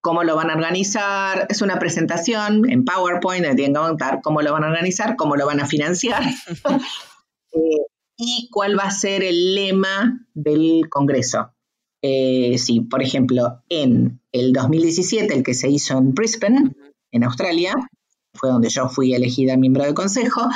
cómo 0.00 0.24
lo 0.24 0.36
van 0.36 0.50
a 0.50 0.54
organizar. 0.54 1.46
Es 1.48 1.62
una 1.62 1.78
presentación 1.78 2.70
en 2.70 2.84
PowerPoint, 2.84 3.44
tienen 3.56 3.74
que 3.74 3.80
contar 3.80 4.20
cómo 4.22 4.42
lo 4.42 4.52
van 4.52 4.64
a 4.64 4.68
organizar, 4.68 5.16
cómo 5.16 5.36
lo 5.36 5.46
van 5.46 5.60
a 5.60 5.66
financiar 5.66 6.22
eh, 7.52 7.86
y 8.16 8.48
cuál 8.50 8.78
va 8.78 8.84
a 8.84 8.90
ser 8.90 9.22
el 9.22 9.54
lema 9.54 10.26
del 10.34 10.88
Congreso. 10.88 11.52
Eh, 12.02 12.56
sí, 12.58 12.80
por 12.80 13.02
ejemplo, 13.02 13.62
en 13.68 14.20
el 14.32 14.52
2017, 14.52 15.34
el 15.34 15.42
que 15.42 15.54
se 15.54 15.68
hizo 15.68 15.98
en 15.98 16.14
Brisbane, 16.14 16.74
en 17.12 17.24
Australia, 17.24 17.74
fue 18.34 18.50
donde 18.50 18.68
yo 18.70 18.88
fui 18.88 19.14
elegida 19.14 19.56
miembro 19.56 19.84
del 19.84 19.94
Consejo, 19.94 20.48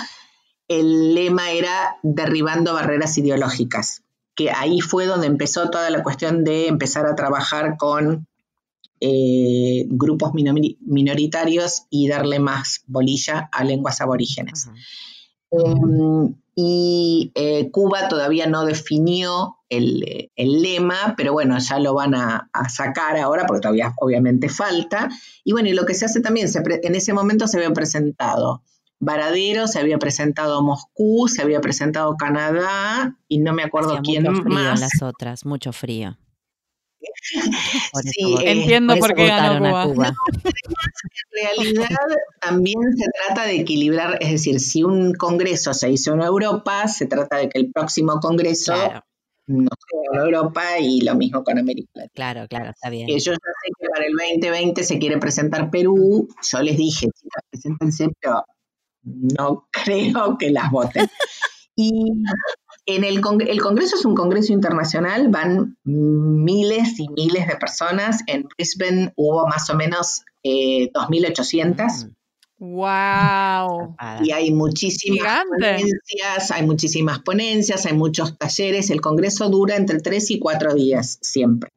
el 0.69 1.15
lema 1.15 1.51
era 1.51 1.99
derribando 2.03 2.73
barreras 2.73 3.19
ideológicas, 3.19 4.03
que 4.35 4.51
ahí 4.51 4.81
fue 4.81 5.07
donde 5.07 5.27
empezó 5.27 5.69
toda 5.69 5.91
la 5.91 6.03
cuestión 6.03 6.45
de 6.45 6.69
empezar 6.69 7.07
a 7.07 7.15
trabajar 7.15 7.77
con 7.77 8.27
eh, 9.01 9.87
grupos 9.89 10.33
minoritarios 10.35 11.85
y 11.91 12.09
darle 12.09 12.39
más 12.39 12.85
bolilla 12.87 13.49
a 13.53 13.65
lenguas 13.65 14.01
aborígenes. 14.01 14.69
Em, 15.51 16.35
y 16.57 17.33
eh, 17.35 17.71
Cuba 17.71 18.09
todavía 18.09 18.47
no 18.47 18.65
definió 18.65 19.57
el, 19.69 20.31
lema, 20.37 21.15
pero 21.17 21.33
bueno, 21.33 21.59
ya 21.59 21.79
lo 21.81 21.95
van 21.95 22.15
a, 22.15 22.49
sacar 22.69 23.17
ahora 23.17 23.45
porque 23.47 23.63
todavía 23.63 23.93
obviamente 23.99 24.49
falta. 24.49 25.09
Y 25.43 25.53
bueno, 25.53 25.69
y 25.69 25.73
lo 25.73 25.85
que 25.85 25.95
se 25.95 26.05
hace 26.05 26.21
también, 26.21 26.49
en 26.83 26.95
ese 26.95 27.13
momento 27.13 27.49
se 27.49 27.57
había 27.57 27.73
presentado 27.73 28.63
Varadero, 29.01 29.67
se 29.67 29.81
había 29.81 29.99
presentado 29.99 30.63
Moscú, 30.63 31.29
se 31.29 31.43
había 31.43 31.61
presentado 31.61 32.17
Canadá 32.17 33.17
y 33.29 33.39
no 33.39 33.53
me 33.53 33.63
acuerdo 33.63 34.01
quién 34.03 34.25
más. 34.45 34.81
las 34.81 35.03
otras, 35.03 35.45
mucho 35.45 35.73
frío. 35.73 36.17
sí, 38.05 38.37
entiendo 38.45 38.97
por, 38.97 39.15
qué 39.15 39.27
ganó 39.27 39.93
Cuba. 39.93 40.15
en 40.45 41.43
realidad 41.43 41.97
también 42.41 42.79
se 42.97 43.07
trata 43.27 43.47
de 43.47 43.61
equilibrar, 43.61 44.19
es 44.21 44.31
decir, 44.31 44.61
si 44.61 44.83
un 44.83 45.15
congreso 45.15 45.75
se 45.75 45.91
hizo 45.91 46.15
en 46.15 46.23
Europa, 46.23 46.89
se 46.89 47.07
trata 47.07 47.37
de 47.37 47.49
que 47.49 47.59
el 47.59 47.71
próximo 47.73 48.21
congreso 48.21 48.75
no 49.47 49.69
sea 49.69 50.13
en 50.13 50.21
Europa 50.21 50.79
y 50.81 51.03
lo 51.03 51.15
mismo 51.15 51.45
con 51.45 51.59
América 51.59 52.03
Claro, 52.15 52.47
claro, 52.49 52.71
está 52.71 52.89
bien. 52.91 53.09
yo 53.09 53.17
ya 53.17 53.33
sé 53.33 53.73
que 53.79 53.89
para 53.89 54.07
el 54.07 54.13
2020 54.13 54.83
se 54.83 54.99
quiere 54.99 55.19
presentar 55.19 55.71
Perú, 55.71 56.29
yo 56.51 56.63
les 56.63 56.77
dije, 56.77 57.07
chicas, 57.07 57.43
preséntense, 57.51 58.09
pero 58.21 58.45
no 59.03 59.69
creo 59.85 60.39
que 60.39 60.51
las 60.51 60.71
voten. 60.71 61.07
y 61.77 62.13
en 62.87 63.05
el, 63.05 63.23
el, 63.49 63.61
Congreso 63.61 63.97
es 63.97 64.05
un 64.05 64.15
Congreso 64.15 64.53
internacional, 64.53 65.29
van 65.29 65.77
miles 65.85 66.99
y 66.99 67.09
miles 67.09 67.47
de 67.47 67.57
personas. 67.57 68.21
En 68.27 68.45
Brisbane 68.45 69.13
hubo 69.17 69.47
más 69.47 69.71
o 69.71 69.75
menos 69.75 70.23
eh, 70.43 70.93
2.800. 70.93 72.11
¡Wow! 72.59 73.97
Y 74.23 74.31
hay 74.33 74.53
muchísimas 74.53 75.45
ponencias, 75.51 76.51
hay 76.51 76.67
muchísimas 76.67 77.19
ponencias, 77.21 77.87
hay 77.87 77.95
muchos 77.95 78.37
talleres. 78.39 78.91
El 78.91 79.01
Congreso 79.01 79.49
dura 79.49 79.77
entre 79.77 80.01
tres 80.01 80.31
y 80.31 80.39
cuatro 80.39 80.75
días 80.75 81.19
siempre. 81.23 81.71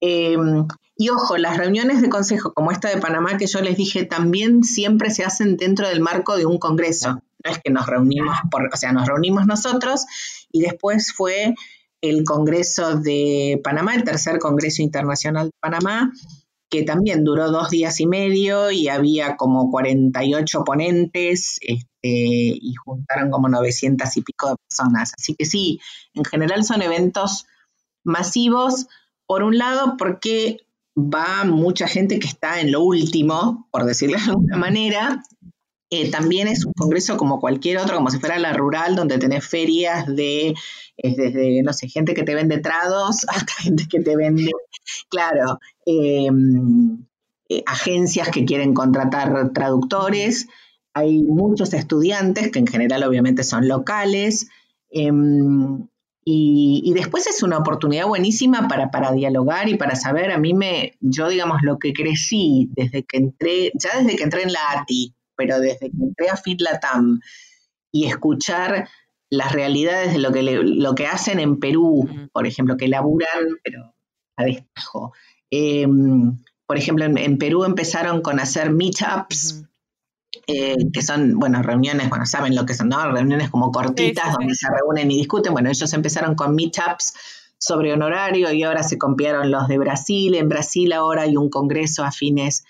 Em, 0.00 0.66
y 0.96 1.08
ojo, 1.08 1.36
las 1.38 1.56
reuniones 1.56 2.02
de 2.02 2.08
consejo 2.08 2.52
como 2.52 2.70
esta 2.70 2.88
de 2.88 3.00
Panamá 3.00 3.36
que 3.36 3.46
yo 3.46 3.60
les 3.60 3.76
dije 3.76 4.04
también 4.04 4.62
siempre 4.62 5.10
se 5.10 5.24
hacen 5.24 5.56
dentro 5.56 5.88
del 5.88 6.00
marco 6.00 6.36
de 6.36 6.46
un 6.46 6.58
congreso 6.58 7.20
no 7.44 7.50
es 7.50 7.58
que 7.62 7.70
nos 7.70 7.86
reunimos, 7.86 8.36
por, 8.50 8.68
o 8.72 8.76
sea, 8.76 8.92
nos 8.92 9.06
reunimos 9.06 9.46
nosotros 9.46 10.04
y 10.50 10.60
después 10.60 11.12
fue 11.12 11.54
el 12.00 12.24
Congreso 12.24 12.96
de 12.96 13.60
Panamá, 13.62 13.94
el 13.94 14.04
tercer 14.04 14.38
Congreso 14.38 14.82
Internacional 14.82 15.46
de 15.46 15.52
Panamá, 15.60 16.12
que 16.70 16.82
también 16.82 17.24
duró 17.24 17.50
dos 17.50 17.70
días 17.70 17.98
y 18.00 18.06
medio 18.06 18.70
y 18.70 18.88
había 18.88 19.36
como 19.36 19.70
48 19.70 20.64
ponentes 20.64 21.58
este, 21.62 21.88
y 22.02 22.74
juntaron 22.84 23.30
como 23.30 23.48
900 23.48 24.16
y 24.16 24.22
pico 24.22 24.50
de 24.50 24.56
personas. 24.68 25.12
Así 25.18 25.34
que 25.34 25.46
sí, 25.46 25.80
en 26.14 26.24
general 26.24 26.64
son 26.64 26.82
eventos 26.82 27.46
masivos, 28.04 28.86
por 29.26 29.42
un 29.42 29.58
lado 29.58 29.96
porque 29.98 30.58
va 30.96 31.44
mucha 31.44 31.86
gente 31.86 32.18
que 32.18 32.26
está 32.26 32.60
en 32.60 32.72
lo 32.72 32.82
último, 32.82 33.68
por 33.70 33.84
decirlo 33.84 34.18
de 34.18 34.24
alguna 34.24 34.56
manera, 34.56 35.22
eh, 35.90 36.10
también 36.10 36.48
es 36.48 36.66
un 36.66 36.74
congreso 36.74 37.16
como 37.16 37.40
cualquier 37.40 37.78
otro, 37.78 37.96
como 37.96 38.10
si 38.10 38.18
fuera 38.18 38.38
la 38.38 38.52
rural, 38.52 38.94
donde 38.94 39.18
tenés 39.18 39.46
ferias 39.46 40.06
de, 40.06 40.54
desde, 41.02 41.62
no 41.62 41.72
sé, 41.72 41.88
gente 41.88 42.14
que 42.14 42.24
te 42.24 42.34
vende 42.34 42.58
trados 42.58 43.24
hasta 43.28 43.52
gente 43.54 43.86
que 43.88 44.00
te 44.00 44.16
vende, 44.16 44.50
claro, 45.08 45.58
em, 45.86 47.06
eh, 47.48 47.62
agencias 47.66 48.28
que 48.28 48.44
quieren 48.44 48.74
contratar 48.74 49.52
traductores. 49.52 50.48
hay 50.94 51.22
muchos 51.22 51.72
estudiantes 51.74 52.50
que 52.50 52.58
en 52.58 52.66
general 52.66 53.04
obviamente 53.04 53.44
son 53.44 53.68
locales. 53.68 54.48
Em, 54.90 55.86
y, 56.30 56.92
después 56.94 57.26
es 57.26 57.42
una 57.42 57.56
oportunidad 57.58 58.06
buenísima 58.06 58.68
para, 58.68 58.90
para 58.90 59.12
dialogar 59.12 59.68
y 59.70 59.76
para 59.76 59.96
saber, 59.96 60.30
a 60.30 60.38
mí 60.38 60.52
me, 60.52 60.92
yo 61.00 61.28
digamos, 61.28 61.60
lo 61.62 61.78
que 61.78 61.94
crecí 61.94 62.68
desde 62.76 63.04
que 63.04 63.16
entré, 63.16 63.72
ya 63.74 63.98
desde 63.98 64.16
que 64.16 64.24
entré 64.24 64.42
en 64.42 64.52
la 64.52 64.60
ATI, 64.72 65.14
pero 65.38 65.60
desde 65.60 65.90
que 65.90 65.96
entré 66.02 66.28
a 66.28 66.36
FitLatam 66.36 67.20
y 67.92 68.06
escuchar 68.06 68.88
las 69.30 69.52
realidades 69.52 70.12
de 70.12 70.18
lo 70.18 70.32
que, 70.32 70.42
lo 70.42 70.94
que 70.94 71.06
hacen 71.06 71.38
en 71.38 71.60
Perú, 71.60 72.08
por 72.32 72.46
ejemplo, 72.46 72.76
que 72.76 72.88
laburan, 72.88 73.58
pero 73.62 73.94
a 74.36 74.44
destajo. 74.44 75.12
Em, 75.50 76.42
por 76.66 76.76
ejemplo, 76.76 77.04
en, 77.04 77.38
Perú 77.38 77.64
empezaron 77.64 78.20
con 78.20 78.40
hacer 78.40 78.70
meetups, 78.70 79.64
eh, 80.46 80.76
que 80.92 81.02
son, 81.02 81.38
bueno, 81.38 81.62
reuniones, 81.62 82.08
bueno, 82.10 82.26
saben 82.26 82.54
lo 82.54 82.66
que 82.66 82.74
son, 82.74 82.88
¿no? 82.88 83.10
Reuniones 83.10 83.48
como 83.50 83.70
cortitas 83.70 84.34
donde 84.34 84.54
se 84.54 84.66
reúnen 84.68 85.10
y 85.10 85.18
discuten. 85.18 85.52
Bueno, 85.52 85.70
ellos 85.70 85.92
empezaron 85.92 86.34
con 86.34 86.54
meetups 86.54 87.14
sobre 87.58 87.92
honorario 87.92 88.52
y 88.52 88.62
ahora 88.62 88.82
se 88.82 88.98
copiaron 88.98 89.50
los 89.50 89.68
de 89.68 89.78
Brasil. 89.78 90.34
En 90.34 90.48
Brasil 90.48 90.92
ahora 90.92 91.22
hay 91.22 91.36
un 91.36 91.50
congreso 91.50 92.04
a 92.04 92.12
fines 92.12 92.64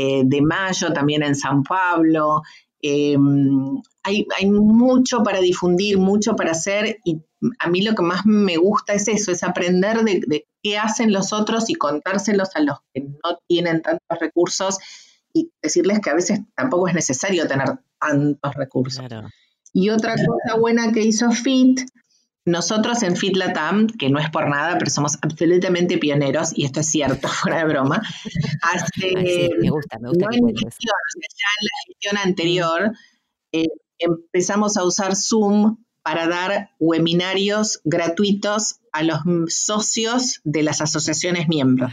eh, 0.00 0.22
de 0.24 0.40
mayo, 0.42 0.92
también 0.92 1.24
en 1.24 1.34
San 1.34 1.64
Pablo. 1.64 2.42
Em, 2.80 3.82
hay, 4.04 4.46
mucho 4.46 5.24
para 5.24 5.40
difundir, 5.40 5.98
mucho 5.98 6.36
para 6.36 6.52
hacer 6.52 7.00
y 7.04 7.20
a 7.58 7.68
mí 7.68 7.82
lo 7.82 7.96
que 7.96 8.04
más 8.04 8.24
me 8.24 8.58
gusta 8.58 8.92
es 8.94 9.08
eso, 9.08 9.32
es 9.32 9.42
aprender 9.42 10.04
de, 10.04 10.46
qué 10.62 10.78
hacen 10.78 11.12
los 11.12 11.32
otros 11.32 11.68
y 11.68 11.74
contárselos 11.74 12.54
a 12.54 12.60
los 12.60 12.78
que 12.94 13.00
no 13.00 13.40
tienen 13.48 13.82
tantos 13.82 14.18
recursos 14.20 14.78
y 15.32 15.50
decirles 15.60 15.98
que 15.98 16.10
a 16.10 16.14
veces 16.14 16.42
tampoco 16.54 16.86
es 16.86 16.94
necesario 16.94 17.48
tener 17.48 17.80
tantos 17.98 18.54
recursos. 18.54 19.04
Y 19.72 19.90
otra 19.90 20.14
cosa 20.14 20.60
buena 20.60 20.92
que 20.92 21.02
hizo 21.02 21.32
FIT, 21.32 21.80
nosotros 22.48 23.02
en 23.02 23.16
FIT 23.16 23.36
Latam, 23.36 23.86
que 23.86 24.08
no 24.10 24.18
es 24.18 24.30
por 24.30 24.48
nada, 24.48 24.76
pero 24.78 24.90
somos 24.90 25.18
absolutamente 25.22 25.98
pioneros, 25.98 26.56
y 26.56 26.64
esto 26.64 26.80
es 26.80 26.86
cierto, 26.86 27.28
fuera 27.28 27.58
de 27.58 27.64
broma, 27.64 28.02
hace, 28.62 29.50
me 29.60 29.70
gusta, 29.70 29.98
me 30.00 30.08
gusta 30.08 30.26
ya 30.30 30.38
en 30.38 30.52
la 30.52 31.78
gestión 31.86 32.16
anterior, 32.24 32.92
eh, 33.52 33.68
empezamos 33.98 34.76
a 34.76 34.84
usar 34.84 35.14
Zoom 35.14 35.78
para 36.02 36.26
dar 36.26 36.70
webinarios 36.78 37.80
gratuitos 37.84 38.80
a 38.92 39.02
los 39.02 39.18
socios 39.48 40.40
de 40.44 40.62
las 40.62 40.80
asociaciones 40.80 41.48
miembros. 41.48 41.92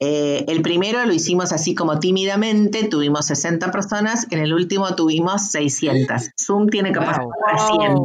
Eh, 0.00 0.44
el 0.46 0.62
primero 0.62 1.04
lo 1.04 1.12
hicimos 1.12 1.52
así 1.52 1.74
como 1.74 1.98
tímidamente, 1.98 2.86
tuvimos 2.86 3.26
60 3.26 3.72
personas, 3.72 4.26
en 4.30 4.38
el 4.38 4.54
último 4.54 4.94
tuvimos 4.94 5.50
600. 5.50 6.30
Zoom 6.40 6.68
tiene 6.68 6.92
capacidad 6.92 7.26
para 7.44 7.66
100. 7.66 7.96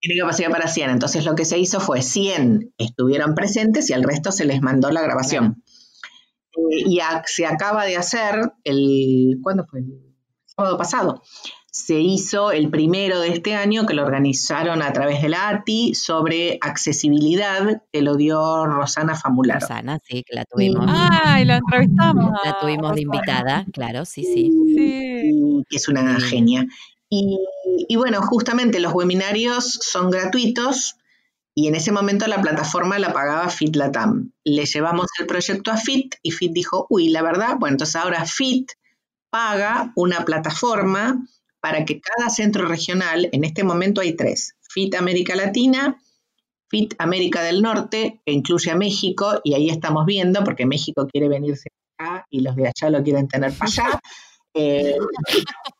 Tiene 0.00 0.20
capacidad 0.20 0.50
para 0.50 0.68
100. 0.68 0.90
Entonces 0.90 1.24
lo 1.24 1.34
que 1.34 1.44
se 1.44 1.58
hizo 1.58 1.80
fue 1.80 2.02
100 2.02 2.74
estuvieron 2.78 3.34
presentes 3.34 3.88
y 3.90 3.92
al 3.92 4.02
resto 4.02 4.32
se 4.32 4.44
les 4.44 4.60
mandó 4.60 4.90
la 4.90 5.02
grabación. 5.02 5.62
Eh, 6.56 6.82
y 6.86 6.98
se 7.26 7.46
acaba 7.46 7.84
de 7.84 7.96
hacer 7.96 8.52
el, 8.64 9.38
¿cuándo 9.42 9.64
fue? 9.66 9.80
El 9.80 10.13
sábado 10.56 10.78
pasado 10.78 11.22
se 11.74 11.98
hizo 11.98 12.52
el 12.52 12.70
primero 12.70 13.18
de 13.18 13.30
este 13.30 13.56
año 13.56 13.84
que 13.84 13.94
lo 13.94 14.04
organizaron 14.04 14.80
a 14.80 14.92
través 14.92 15.20
de 15.22 15.28
la 15.28 15.48
ATI 15.48 15.92
sobre 15.96 16.56
accesibilidad, 16.60 17.82
que 17.92 18.00
lo 18.00 18.14
dio 18.14 18.64
Rosana 18.64 19.16
Famularo. 19.16 19.58
Rosana, 19.58 19.98
sí, 20.04 20.22
que 20.24 20.36
la 20.36 20.44
tuvimos. 20.44 20.86
¡Ay, 20.88 21.44
la 21.44 21.56
entrevistamos! 21.56 22.30
La 22.44 22.60
tuvimos 22.60 22.94
de 22.94 23.02
invitada, 23.02 23.66
claro, 23.72 24.04
sí, 24.04 24.22
sí. 24.22 24.52
sí. 24.76 25.64
Que 25.68 25.76
es 25.76 25.88
una 25.88 26.20
genia. 26.20 26.64
Y, 27.10 27.40
y, 27.88 27.96
bueno, 27.96 28.22
justamente 28.22 28.78
los 28.78 28.92
webinarios 28.92 29.80
son 29.82 30.10
gratuitos 30.10 30.94
y 31.56 31.66
en 31.66 31.74
ese 31.74 31.90
momento 31.90 32.28
la 32.28 32.40
plataforma 32.40 33.00
la 33.00 33.12
pagaba 33.12 33.48
Fit 33.48 33.74
Latam. 33.74 34.30
Le 34.44 34.64
llevamos 34.64 35.08
el 35.18 35.26
proyecto 35.26 35.72
a 35.72 35.76
Fit 35.76 36.14
y 36.22 36.30
Fit 36.30 36.52
dijo, 36.52 36.86
uy, 36.88 37.08
la 37.08 37.22
verdad, 37.22 37.56
bueno, 37.58 37.74
entonces 37.74 37.96
ahora 37.96 38.24
Fit 38.26 38.70
paga 39.34 39.90
una 39.96 40.24
plataforma 40.24 41.26
para 41.60 41.84
que 41.84 42.00
cada 42.00 42.30
centro 42.30 42.68
regional, 42.68 43.28
en 43.32 43.42
este 43.42 43.64
momento 43.64 44.00
hay 44.00 44.12
tres, 44.12 44.54
FIT 44.70 44.94
América 44.94 45.34
Latina, 45.34 46.00
FIT 46.70 46.94
América 46.98 47.42
del 47.42 47.60
Norte, 47.60 48.20
que 48.24 48.32
incluye 48.32 48.70
a 48.70 48.76
México, 48.76 49.40
y 49.42 49.54
ahí 49.54 49.70
estamos 49.70 50.06
viendo, 50.06 50.44
porque 50.44 50.66
México 50.66 51.08
quiere 51.10 51.28
venirse 51.28 51.68
acá 51.98 52.24
y 52.30 52.42
los 52.42 52.54
de 52.54 52.68
allá 52.68 52.90
lo 52.90 53.02
quieren 53.02 53.26
tener 53.26 53.52
para 53.52 53.70
allá. 53.70 54.00
Eh, 54.56 54.94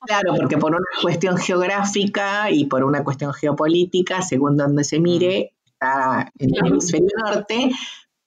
claro, 0.01 0.35
porque 0.35 0.59
por 0.59 0.73
una 0.73 0.83
cuestión 1.01 1.37
geográfica 1.37 2.51
y 2.51 2.65
por 2.65 2.83
una 2.83 3.05
cuestión 3.05 3.33
geopolítica, 3.33 4.21
según 4.21 4.57
donde 4.57 4.83
se 4.83 4.99
mire, 4.99 5.55
está 5.65 6.33
en 6.41 6.51
el 6.57 6.67
hemisferio 6.73 7.11
norte, 7.25 7.71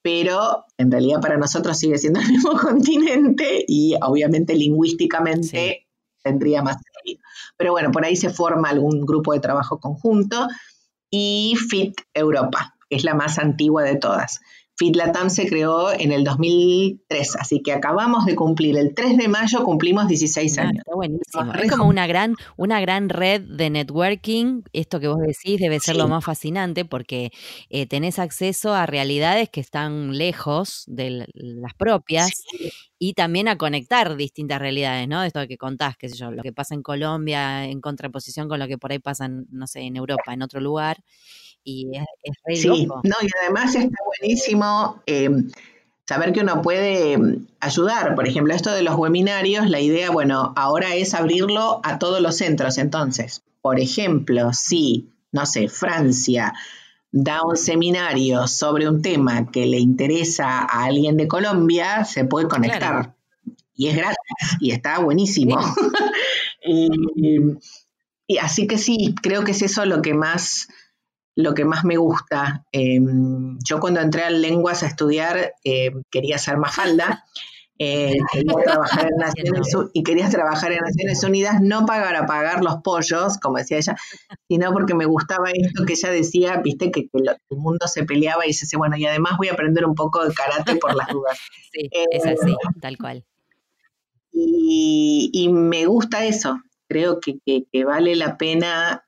pero 0.08 0.64
en 0.78 0.90
realidad 0.90 1.20
para 1.20 1.36
nosotros 1.36 1.78
sigue 1.78 1.98
siendo 1.98 2.18
el 2.22 2.28
mismo 2.28 2.58
continente 2.58 3.62
y 3.68 3.94
obviamente 4.00 4.54
lingüísticamente 4.54 5.86
tendría 6.22 6.62
más 6.62 6.78
sentido. 6.82 7.22
Pero 7.58 7.72
bueno, 7.72 7.90
por 7.90 8.06
ahí 8.06 8.16
se 8.16 8.30
forma 8.30 8.70
algún 8.70 9.02
grupo 9.02 9.34
de 9.34 9.40
trabajo 9.40 9.78
conjunto 9.80 10.48
y 11.10 11.58
FIT 11.68 12.00
Europa, 12.14 12.74
que 12.88 12.96
es 12.96 13.04
la 13.04 13.12
más 13.12 13.38
antigua 13.38 13.82
de 13.82 13.96
todas. 13.96 14.40
FitLatam 14.78 15.28
se 15.28 15.48
creó 15.48 15.92
en 15.92 16.12
el 16.12 16.22
2003, 16.22 17.36
así 17.36 17.62
que 17.62 17.72
acabamos 17.72 18.24
de 18.26 18.36
cumplir, 18.36 18.78
el 18.78 18.94
3 18.94 19.16
de 19.16 19.26
mayo 19.26 19.64
cumplimos 19.64 20.06
16 20.06 20.58
ah, 20.58 20.62
años. 20.62 20.78
está 20.78 20.94
buenísimo. 20.94 21.52
Es 21.54 21.70
como 21.70 21.88
una 21.88 22.06
gran, 22.06 22.36
una 22.56 22.80
gran 22.80 23.08
red 23.08 23.40
de 23.40 23.70
networking. 23.70 24.62
Esto 24.72 25.00
que 25.00 25.08
vos 25.08 25.18
decís 25.18 25.58
debe 25.58 25.80
ser 25.80 25.96
lo 25.96 26.06
más 26.06 26.24
fascinante 26.24 26.84
porque 26.84 27.32
eh, 27.70 27.86
tenés 27.86 28.20
acceso 28.20 28.72
a 28.72 28.86
realidades 28.86 29.48
que 29.50 29.60
están 29.60 30.16
lejos 30.16 30.84
de 30.86 31.26
las 31.34 31.74
propias 31.74 32.44
y 33.00 33.14
también 33.14 33.48
a 33.48 33.58
conectar 33.58 34.16
distintas 34.16 34.60
realidades, 34.60 35.08
¿no? 35.08 35.24
Esto 35.24 35.46
que 35.48 35.58
contás, 35.58 35.96
qué 35.96 36.08
sé 36.08 36.16
yo, 36.16 36.30
lo 36.30 36.42
que 36.42 36.52
pasa 36.52 36.76
en 36.76 36.82
Colombia 36.82 37.64
en 37.64 37.80
contraposición 37.80 38.48
con 38.48 38.60
lo 38.60 38.68
que 38.68 38.78
por 38.78 38.92
ahí 38.92 39.00
pasa, 39.00 39.28
no 39.28 39.66
sé, 39.66 39.80
en 39.80 39.96
Europa, 39.96 40.32
en 40.32 40.42
otro 40.42 40.60
lugar 40.60 41.02
y 41.68 41.90
es, 41.92 42.62
sí, 42.62 42.86
No, 42.86 43.16
y 43.22 43.28
además 43.42 43.74
está 43.74 43.96
buenísimo 44.20 45.02
em, 45.06 45.50
saber 46.06 46.32
que 46.32 46.40
uno 46.40 46.62
puede 46.62 47.12
em, 47.12 47.46
ayudar. 47.60 48.14
Por 48.14 48.26
ejemplo, 48.26 48.54
esto 48.54 48.72
de 48.72 48.82
los 48.82 48.96
webinarios, 48.96 49.68
la 49.68 49.80
idea, 49.80 50.10
bueno, 50.10 50.54
ahora 50.56 50.94
es 50.94 51.12
abrirlo 51.14 51.80
a 51.84 51.98
todos 51.98 52.20
los 52.22 52.36
centros. 52.36 52.78
Entonces, 52.78 53.42
por 53.60 53.78
ejemplo, 53.80 54.52
si, 54.54 55.10
no 55.30 55.44
sé, 55.44 55.68
Francia 55.68 56.54
da 57.10 57.42
un 57.42 57.56
seminario 57.56 58.46
sobre 58.48 58.88
un 58.88 59.02
tema 59.02 59.50
que 59.50 59.66
le 59.66 59.78
interesa 59.78 60.60
a 60.60 60.84
alguien 60.84 61.16
de 61.16 61.28
Colombia, 61.28 62.04
se 62.04 62.24
puede 62.24 62.48
conectar. 62.48 63.14
Y 63.74 63.88
es 63.88 63.96
gratis 63.96 64.56
y 64.60 64.72
está 64.72 64.98
buenísimo. 64.98 65.58
y 68.26 68.38
así 68.38 68.66
que 68.66 68.78
sí, 68.78 69.14
creo 69.22 69.44
que 69.44 69.52
es 69.52 69.62
eso 69.62 69.84
lo 69.84 70.02
que 70.02 70.14
más 70.14 70.68
lo 71.38 71.54
que 71.54 71.64
más 71.64 71.84
me 71.84 71.96
gusta. 71.96 72.64
Em, 72.72 73.58
yo 73.64 73.78
cuando 73.78 74.00
entré 74.00 74.24
a 74.24 74.30
lenguas 74.30 74.82
a 74.82 74.88
estudiar 74.88 75.54
eh, 75.62 75.92
quería 76.10 76.36
ser 76.36 76.58
más 76.58 76.74
falda. 76.74 77.24
Eh, 77.80 78.16
quería 78.32 78.54
trabajar 78.64 79.06
en 79.08 79.18
Naciones, 79.18 79.68
y 79.92 80.02
quería 80.02 80.28
trabajar 80.28 80.72
en 80.72 80.80
Naciones 80.80 81.22
Unidas 81.22 81.60
no 81.62 81.86
para 81.86 82.26
pagar 82.26 82.64
los 82.64 82.78
pollos, 82.82 83.38
como 83.38 83.58
decía 83.58 83.76
ella, 83.76 83.96
sino 84.48 84.72
porque 84.72 84.94
me 84.94 85.04
gustaba 85.04 85.52
esto 85.54 85.84
que 85.86 85.92
ella 85.92 86.10
decía, 86.10 86.56
viste, 86.56 86.90
que, 86.90 87.08
el 87.12 87.56
mundo 87.56 87.86
se 87.86 88.02
peleaba 88.02 88.44
y 88.46 88.48
dice, 88.48 88.76
bueno, 88.76 88.96
y 88.96 89.06
además 89.06 89.34
voy 89.38 89.46
a 89.46 89.52
aprender 89.52 89.86
un 89.86 89.94
poco 89.94 90.26
de 90.26 90.34
karate 90.34 90.74
por 90.74 90.96
las 90.96 91.06
dudas. 91.06 91.38
Sí, 91.72 91.88
es 92.10 92.26
así, 92.26 92.50
eh, 92.50 92.56
tal 92.80 92.98
cual. 92.98 93.24
Y, 94.32 95.48
me 95.52 95.86
gusta 95.86 96.24
eso, 96.24 96.60
creo 96.88 97.20
que, 97.20 97.38
vale 97.84 98.16
la 98.16 98.36
pena 98.38 99.04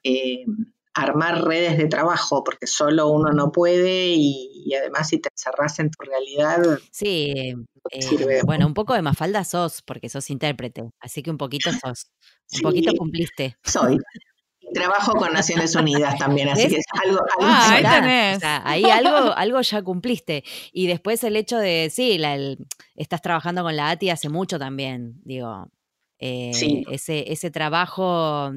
armar 0.94 1.44
redes 1.44 1.78
de 1.78 1.86
trabajo, 1.86 2.42
porque 2.44 2.66
solo 2.66 3.08
uno 3.08 3.32
no 3.32 3.52
puede 3.52 4.14
y, 4.16 4.72
además 4.74 5.08
si 5.08 5.18
te 5.18 5.28
encerras 5.32 5.78
en 5.78 5.90
tu 5.90 6.04
realidad. 6.04 6.78
Sí, 6.90 7.54
eh, 7.90 8.42
bueno, 8.44 8.66
un 8.66 8.74
poco 8.74 8.94
de 8.94 9.02
mafalda 9.02 9.44
sos, 9.44 9.82
porque 9.82 10.08
sos 10.08 10.30
intérprete, 10.30 10.90
así 11.00 11.22
que 11.22 11.30
un 11.30 11.38
poquito 11.38 11.70
sos, 11.72 12.10
un 12.54 12.60
poquito 12.62 12.92
cumpliste. 12.96 13.56
Soy. 13.64 13.98
Trabajo 14.72 15.14
con 15.14 15.32
Naciones 15.32 15.74
Unidas 15.74 16.16
también, 16.16 16.48
así 16.48 16.68
que 16.68 16.76
es 16.76 16.84
algo, 17.02 17.18
ah, 17.40 17.72
ahí, 17.72 17.82
tenés. 17.82 18.38
ahí 18.44 18.84
algo, 18.84 19.32
algo 19.34 19.60
ya 19.62 19.82
cumpliste. 19.82 20.44
Y 20.72 20.86
después 20.86 21.24
el 21.24 21.34
hecho 21.34 21.58
de, 21.58 21.90
sí, 21.90 22.20
estás 22.94 23.20
trabajando 23.20 23.64
con 23.64 23.74
la 23.74 23.90
ATI 23.90 24.10
hace 24.10 24.28
mucho 24.28 24.60
también, 24.60 25.20
digo, 25.24 25.66
eh, 26.20 26.52
ese, 26.88 27.32
ese 27.32 27.50
trabajo, 27.50 28.52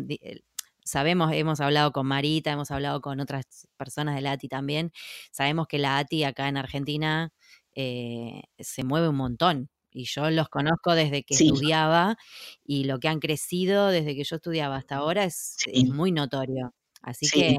sabemos, 0.86 1.32
hemos 1.34 1.60
hablado 1.62 1.91
con 1.91 2.08
Marita, 2.08 2.52
hemos 2.52 2.72
hablado 2.72 3.02
con 3.02 3.19
otras 3.19 3.67
personas 3.78 4.15
de 4.15 4.22
la 4.22 4.34
ATI 4.34 4.48
también, 4.50 4.91
sabemos 5.32 5.67
que 5.67 5.80
la 5.80 5.98
ATI 6.00 6.24
acá 6.26 6.48
en 6.50 6.58
Argentina 6.58 7.32
eh, 7.76 8.43
se 8.60 8.84
mueve 8.84 9.10
un 9.10 9.15
montón 9.17 9.69
y 9.91 10.06
yo 10.06 10.30
los 10.32 10.50
conozco 10.50 10.93
desde 10.96 11.24
que 11.24 11.36
Sí. 11.36 11.46
estudiaba 11.50 12.17
y 12.63 12.86
lo 12.86 13.00
que 13.00 13.08
han 13.10 13.19
crecido 13.19 13.88
desde 13.89 14.15
que 14.15 14.24
yo 14.24 14.36
estudiaba 14.38 14.76
hasta 14.78 14.96
ahora 14.98 15.24
es, 15.26 15.60
Sí. 15.60 15.72
es 15.72 15.88
muy 15.88 16.12
notorio. 16.12 16.74
Así 17.02 17.30
Sí. 17.30 17.32
que 17.32 17.58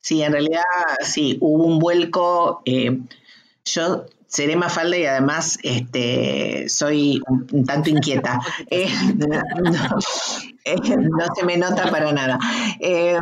Sí, 0.00 0.22
en 0.22 0.32
realidad 0.32 0.62
sí, 1.02 1.38
hubo 1.40 1.64
un 1.66 1.78
vuelco. 1.78 2.62
eh, 2.66 2.98
yo 3.64 4.06
seré 4.26 4.56
Mafalda 4.56 4.96
y 4.96 5.04
además 5.04 5.58
este, 5.62 6.68
soy 6.68 7.20
un, 7.28 7.64
tanto 7.64 7.90
inquieta. 7.90 8.40
Eh, 8.70 8.88
no, 9.16 9.26
no, 9.70 9.98
eh, 10.64 10.96
no 10.96 11.26
se 11.34 11.44
me 11.44 11.56
nota 11.56 11.90
para 11.90 12.12
nada. 12.12 12.38
Eh, 12.80 13.18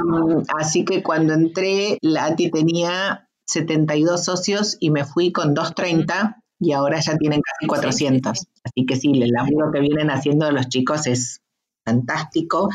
así 0.59 0.85
que 0.85 1.03
cuando 1.03 1.35
entré, 1.35 1.99
la 2.03 2.27
ATI 2.27 2.51
tenía 2.51 3.29
72 3.47 4.25
socios 4.25 4.77
y 4.79 4.91
me 4.91 5.05
fui 5.05 5.33
con 5.33 5.55
230 5.55 6.41
y 6.61 6.73
ahora 6.73 7.01
ya 7.01 7.17
tienen 7.17 7.41
casi 7.41 7.67
400. 7.67 8.39
sí. 8.39 8.47
Así 8.63 8.87
que 8.87 8.97
sí, 8.97 9.11
el 9.21 9.31
laburo 9.31 9.73
que 9.73 9.81
vienen 9.81 10.11
haciendo 10.11 10.51
los 10.53 10.69
chicos 10.69 11.07
es 11.07 11.41
fantástico. 11.85 12.69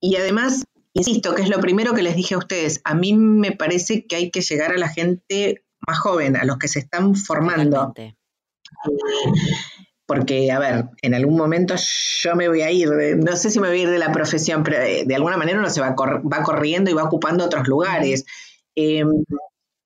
Y 0.00 0.16
además, 0.16 0.64
insisto, 0.94 1.34
que 1.34 1.42
es 1.42 1.50
lo 1.50 1.60
primero 1.60 1.92
que 1.92 2.02
les 2.02 2.16
dije 2.16 2.36
a 2.36 2.38
ustedes, 2.38 2.80
a 2.84 2.94
mí 2.94 3.12
me 3.12 3.52
parece 3.52 4.06
que 4.06 4.16
hay 4.16 4.30
que 4.30 4.40
llegar 4.40 4.70
a 4.72 4.78
la 4.78 4.88
gente 4.88 5.64
más 5.88 5.98
joven, 5.98 6.36
a 6.36 6.44
los 6.44 6.58
que 6.58 6.68
se 6.68 6.80
están 6.80 7.14
formando. 7.16 7.92
Porque, 10.06 10.50
a 10.50 10.58
ver, 10.58 10.86
en 11.02 11.14
algún 11.14 11.36
momento 11.36 11.74
yo 12.22 12.34
me 12.34 12.48
voy 12.48 12.62
a 12.62 12.70
ir, 12.70 12.88
no 13.18 13.36
sé 13.36 13.50
si 13.50 13.60
me 13.60 13.68
voy 13.68 13.80
a 13.80 13.82
ir 13.82 13.90
de 13.90 13.98
la 13.98 14.10
profesión, 14.10 14.62
pero 14.62 14.78
eh, 14.82 15.04
de 15.06 15.14
alguna 15.14 15.36
manera 15.36 15.58
uno 15.58 15.68
se 15.68 15.82
va, 15.82 15.94
cor- 15.94 16.22
va 16.30 16.42
corriendo 16.42 16.90
y 16.90 16.94
va 16.94 17.04
ocupando 17.04 17.44
otros 17.44 17.68
lugares. 17.68 18.24
Eh, 18.74 19.04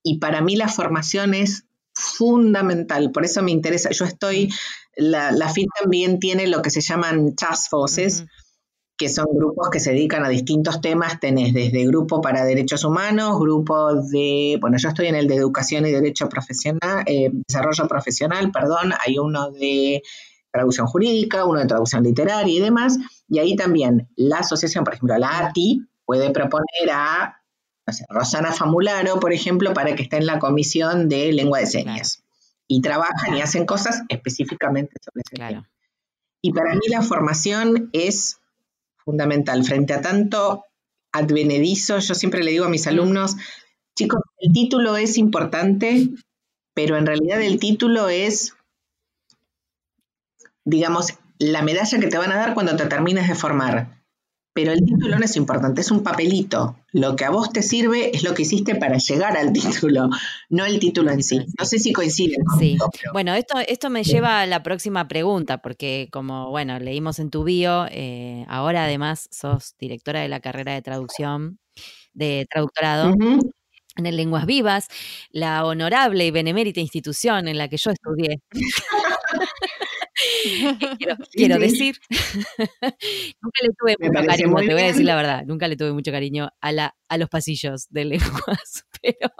y 0.04 0.18
para 0.18 0.40
mí 0.40 0.54
la 0.54 0.68
formación 0.68 1.34
es 1.34 1.64
fundamental, 1.94 3.10
por 3.10 3.24
eso 3.24 3.42
me 3.42 3.50
interesa. 3.50 3.90
Yo 3.90 4.04
estoy, 4.04 4.52
la, 4.96 5.32
la 5.32 5.48
FIT 5.48 5.68
también 5.80 6.18
tiene 6.20 6.46
lo 6.46 6.62
que 6.62 6.70
se 6.70 6.80
llaman 6.80 7.34
task 7.34 7.70
forces. 7.70 8.24
Que 9.02 9.08
son 9.08 9.26
grupos 9.34 9.68
que 9.68 9.80
se 9.80 9.90
dedican 9.90 10.24
a 10.24 10.28
distintos 10.28 10.80
temas. 10.80 11.18
Tenés 11.18 11.52
desde 11.52 11.84
grupo 11.86 12.20
para 12.20 12.44
derechos 12.44 12.84
humanos, 12.84 13.36
grupo 13.40 13.96
de, 13.96 14.58
bueno, 14.60 14.76
yo 14.78 14.90
estoy 14.90 15.08
en 15.08 15.16
el 15.16 15.26
de 15.26 15.34
educación 15.34 15.84
y 15.86 15.90
derecho 15.90 16.28
profesional, 16.28 17.02
eh, 17.06 17.30
desarrollo 17.32 17.88
profesional, 17.88 18.52
perdón, 18.52 18.92
hay 19.04 19.18
uno 19.18 19.50
de 19.50 20.02
traducción 20.52 20.86
jurídica, 20.86 21.44
uno 21.44 21.58
de 21.58 21.66
traducción 21.66 22.04
literaria 22.04 22.54
y 22.54 22.60
demás. 22.60 22.96
Y 23.28 23.40
ahí 23.40 23.56
también 23.56 24.08
la 24.14 24.38
asociación, 24.38 24.84
por 24.84 24.94
ejemplo, 24.94 25.18
la 25.18 25.46
ATI, 25.48 25.82
puede 26.04 26.30
proponer 26.30 26.90
a 26.92 27.42
no 27.84 27.92
sé, 27.92 28.04
Rosana 28.08 28.52
Famularo, 28.52 29.18
por 29.18 29.32
ejemplo, 29.32 29.74
para 29.74 29.96
que 29.96 30.04
esté 30.04 30.18
en 30.18 30.26
la 30.26 30.38
comisión 30.38 31.08
de 31.08 31.32
lengua 31.32 31.58
de 31.58 31.66
señas. 31.66 32.22
Y 32.68 32.82
trabajan 32.82 33.36
y 33.36 33.40
hacen 33.40 33.66
cosas 33.66 34.02
específicamente 34.08 34.92
sobre 35.04 35.22
ese 35.26 35.34
Claro. 35.34 35.54
tema. 35.54 35.70
Y 36.40 36.52
para 36.52 36.74
mí 36.74 36.82
la 36.88 37.02
formación 37.02 37.90
es 37.92 38.38
fundamental. 39.04 39.64
Frente 39.64 39.94
a 39.94 40.00
tanto 40.00 40.64
advenedizo, 41.12 41.98
yo 41.98 42.14
siempre 42.14 42.42
le 42.42 42.52
digo 42.52 42.64
a 42.64 42.70
mis 42.70 42.86
alumnos, 42.86 43.36
chicos, 43.96 44.20
el 44.38 44.52
título 44.52 44.96
es 44.96 45.18
importante, 45.18 46.08
pero 46.74 46.96
en 46.96 47.06
realidad 47.06 47.42
el 47.42 47.58
título 47.58 48.08
es, 48.08 48.54
digamos, 50.64 51.14
la 51.38 51.62
medalla 51.62 52.00
que 52.00 52.06
te 52.06 52.18
van 52.18 52.32
a 52.32 52.36
dar 52.36 52.54
cuando 52.54 52.76
te 52.76 52.86
termines 52.86 53.28
de 53.28 53.34
formar. 53.34 54.01
Pero 54.54 54.72
el 54.72 54.80
título 54.84 55.18
no 55.18 55.24
es 55.24 55.34
importante, 55.36 55.80
es 55.80 55.90
un 55.90 56.02
papelito. 56.02 56.76
Lo 56.92 57.16
que 57.16 57.24
a 57.24 57.30
vos 57.30 57.50
te 57.52 57.62
sirve 57.62 58.14
es 58.14 58.22
lo 58.22 58.34
que 58.34 58.42
hiciste 58.42 58.74
para 58.74 58.98
llegar 58.98 59.34
al 59.36 59.50
título, 59.52 60.10
no 60.50 60.64
el 60.66 60.78
título 60.78 61.10
en 61.10 61.22
sí. 61.22 61.40
No 61.58 61.64
sé 61.64 61.78
si 61.78 61.92
coinciden. 61.94 62.42
Sí. 62.58 62.76
pero- 63.00 63.12
Bueno, 63.14 63.32
esto, 63.34 63.54
esto 63.66 63.88
me 63.88 64.04
lleva 64.04 64.42
a 64.42 64.46
la 64.46 64.62
próxima 64.62 65.08
pregunta, 65.08 65.58
porque 65.62 66.08
como, 66.12 66.50
bueno, 66.50 66.78
leímos 66.78 67.18
en 67.18 67.30
tu 67.30 67.44
bio, 67.44 67.86
eh, 67.90 68.44
ahora 68.46 68.84
además 68.84 69.28
sos 69.30 69.74
directora 69.78 70.20
de 70.20 70.28
la 70.28 70.40
carrera 70.40 70.74
de 70.74 70.82
traducción, 70.82 71.58
de 72.12 72.46
traductorado 72.50 73.10
Ujú. 73.14 73.50
En 73.96 74.06
el 74.06 74.16
Lenguas 74.16 74.46
Vivas, 74.46 74.88
la 75.30 75.64
honorable 75.64 76.26
y 76.26 76.30
benemérita 76.30 76.80
institución 76.80 77.48
en 77.48 77.58
la 77.58 77.68
que 77.68 77.76
yo 77.76 77.90
estudié. 77.90 78.40
quiero, 80.98 81.16
quiero 81.32 81.58
decir, 81.58 81.96
nunca 82.10 83.58
le 83.62 83.68
tuve 83.78 83.96
Me 83.98 84.08
mucho 84.08 84.26
cariño, 84.26 84.56
te 84.56 84.72
voy 84.72 84.82
a 84.82 84.86
decir 84.86 85.04
la 85.04 85.16
verdad, 85.16 85.42
nunca 85.46 85.68
le 85.68 85.76
tuve 85.76 85.92
mucho 85.92 86.10
cariño 86.10 86.50
a, 86.60 86.72
la, 86.72 86.94
a 87.08 87.18
los 87.18 87.28
pasillos 87.28 87.86
de 87.90 88.04
lenguas, 88.04 88.84
pero, 89.02 89.30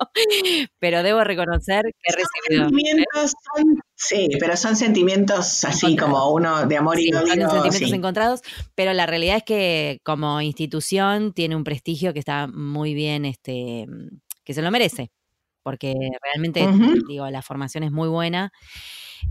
pero 0.79 1.03
debo 1.03 1.25
reconocer 1.25 1.83
que 1.83 2.13
he 2.13 2.17
recibido... 2.17 2.65
¿eh? 2.65 2.69
sentimientos 2.71 3.33
son, 3.55 3.65
sí, 3.95 4.29
pero 4.39 4.57
son 4.57 4.77
sentimientos 4.77 5.65
así 5.65 5.97
como 5.97 6.33
uno 6.33 6.67
de 6.67 6.77
amor 6.77 6.97
Sí, 6.97 7.09
y 7.09 7.13
son 7.13 7.23
odio. 7.23 7.51
sentimientos 7.51 7.89
sí. 7.89 7.95
encontrados, 7.95 8.41
pero 8.75 8.93
la 8.93 9.07
realidad 9.07 9.39
es 9.39 9.45
que 9.45 10.01
como 10.05 10.41
institución 10.41 11.33
tiene 11.33 11.57
un 11.57 11.65
prestigio 11.65 12.13
que 12.13 12.19
está 12.19 12.47
muy 12.47 12.95
bien, 12.95 13.25
este, 13.25 13.87
que 14.45 14.55
se 14.55 14.63
lo 14.63 14.71
merece, 14.71 15.13
porque 15.63 15.95
realmente, 16.23 16.69
digo, 17.09 17.29
la 17.31 17.43
formación 17.43 17.85
es 17.85 17.93
muy 17.93 18.09
buena. 18.09 18.53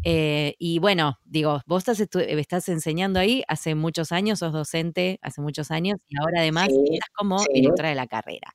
Eh, 0.04 0.56
y 0.60 0.80
bueno, 0.80 1.20
digo, 1.26 1.62
vos 1.68 1.88
estás, 1.88 2.00
estás 2.16 2.70
enseñando 2.70 3.20
ahí 3.20 3.44
hace 3.48 3.76
muchos 3.76 4.12
años, 4.12 4.40
sos 4.40 4.54
docente 4.54 5.20
hace 5.22 5.42
muchos 5.42 5.72
años 5.72 5.98
y 6.08 6.16
ahora 6.22 6.42
además 6.42 6.70
Sí, 6.70 6.76
estás 6.94 7.10
como 7.16 7.40
sí. 7.40 7.48
directora 7.54 7.90
de 7.90 7.96
la 7.96 8.08
carrera. 8.08 8.54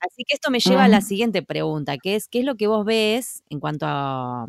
Así 0.00 0.24
que 0.26 0.34
esto 0.34 0.50
me 0.50 0.60
lleva 0.60 0.84
a 0.84 0.88
la 0.88 1.00
siguiente 1.00 1.42
pregunta, 1.42 1.96
que 1.98 2.16
es, 2.16 2.28
¿qué 2.28 2.40
es 2.40 2.44
lo 2.44 2.56
que 2.56 2.66
vos 2.68 2.84
ves 2.84 3.42
en 3.50 3.60
cuanto 3.60 3.86
a, 3.88 4.46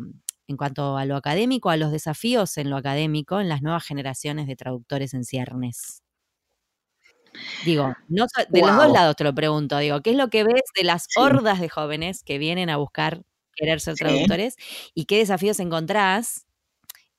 en 0.48 0.56
cuanto 0.56 0.96
a 0.98 1.04
lo 1.06 1.16
académico, 1.16 1.70
a 1.70 1.76
los 1.76 1.92
desafíos 1.92 2.56
en 2.58 2.70
lo 2.70 2.76
académico 2.76 3.40
en 3.40 3.48
las 3.48 3.62
nuevas 3.62 3.84
generaciones 3.84 4.46
de 4.46 4.56
traductores 4.56 5.14
en 5.14 5.24
ciernes? 5.24 6.03
Digo, 7.64 7.94
no, 8.08 8.26
so- 8.28 8.44
de 8.48 8.60
los 8.60 8.76
dos 8.76 8.92
lados 8.92 9.16
te 9.16 9.24
lo 9.24 9.34
pregunto, 9.34 9.78
digo, 9.78 10.00
¿qué 10.02 10.10
es 10.10 10.16
lo 10.16 10.28
que 10.28 10.44
ves 10.44 10.62
de 10.76 10.84
las 10.84 11.04
Sí. 11.04 11.20
hordas 11.20 11.60
de 11.60 11.68
jóvenes 11.68 12.22
que 12.22 12.38
vienen 12.38 12.70
a 12.70 12.76
buscar 12.76 13.22
querer 13.56 13.80
ser 13.80 13.94
Sí. 13.96 14.04
traductores 14.04 14.56
y 14.94 15.04
qué 15.04 15.18
desafíos 15.18 15.60
encontrás 15.60 16.46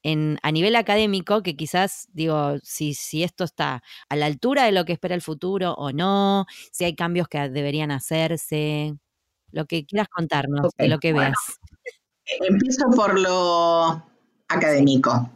en, 0.04 0.38
a 0.44 0.52
nivel 0.52 0.76
académico 0.76 1.42
que 1.42 1.56
quizás, 1.56 2.08
digo, 2.14 2.58
si, 2.62 2.94
si 2.94 3.24
esto 3.24 3.44
está 3.44 3.82
a 4.10 4.16
la 4.16 4.28
altura 4.28 4.66
de 4.66 4.72
lo 4.72 4.86
que 4.86 4.94
espera 4.94 5.16
el 5.16 5.22
futuro 5.22 5.74
o 5.74 5.92
no, 5.92 6.46
si 6.72 6.84
hay 6.86 6.96
cambios 6.96 7.28
que 7.28 7.50
deberían 7.50 7.90
hacerse, 7.92 8.94
lo 9.52 9.66
que 9.66 9.86
quieras 9.86 10.08
contarnos 10.10 10.72
de 10.78 10.88
lo 10.90 11.00
que 11.00 11.14
bueno. 11.14 11.30
veas. 11.30 11.60
Empiezo 12.48 12.86
por 12.96 13.20
lo 13.20 14.04
académico. 14.48 15.32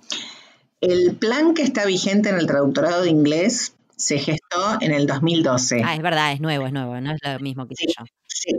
El 0.81 1.15
plan 1.15 1.53
que 1.53 1.63
está 1.63 1.85
vigente 1.85 2.29
en 2.29 2.37
el 2.37 2.45
traductorado 2.47 3.01
de 3.01 3.09
inglés 3.09 3.75
se 3.99 4.17
gestó 4.17 4.77
en 4.79 4.93
el 4.93 5.05
2012. 5.05 5.81
Ah, 5.85 5.93
es 5.93 6.01
verdad, 6.01 6.31
es 6.31 6.39
nuevo, 6.39 6.65
es 6.65 6.73
nuevo, 6.73 6.99
no 7.01 7.11
es 7.11 7.19
lo 7.21 7.39
mismo 7.39 7.67
que 7.67 7.75
Sí. 7.75 7.85
yo. 7.87 8.05
Sí. 8.27 8.51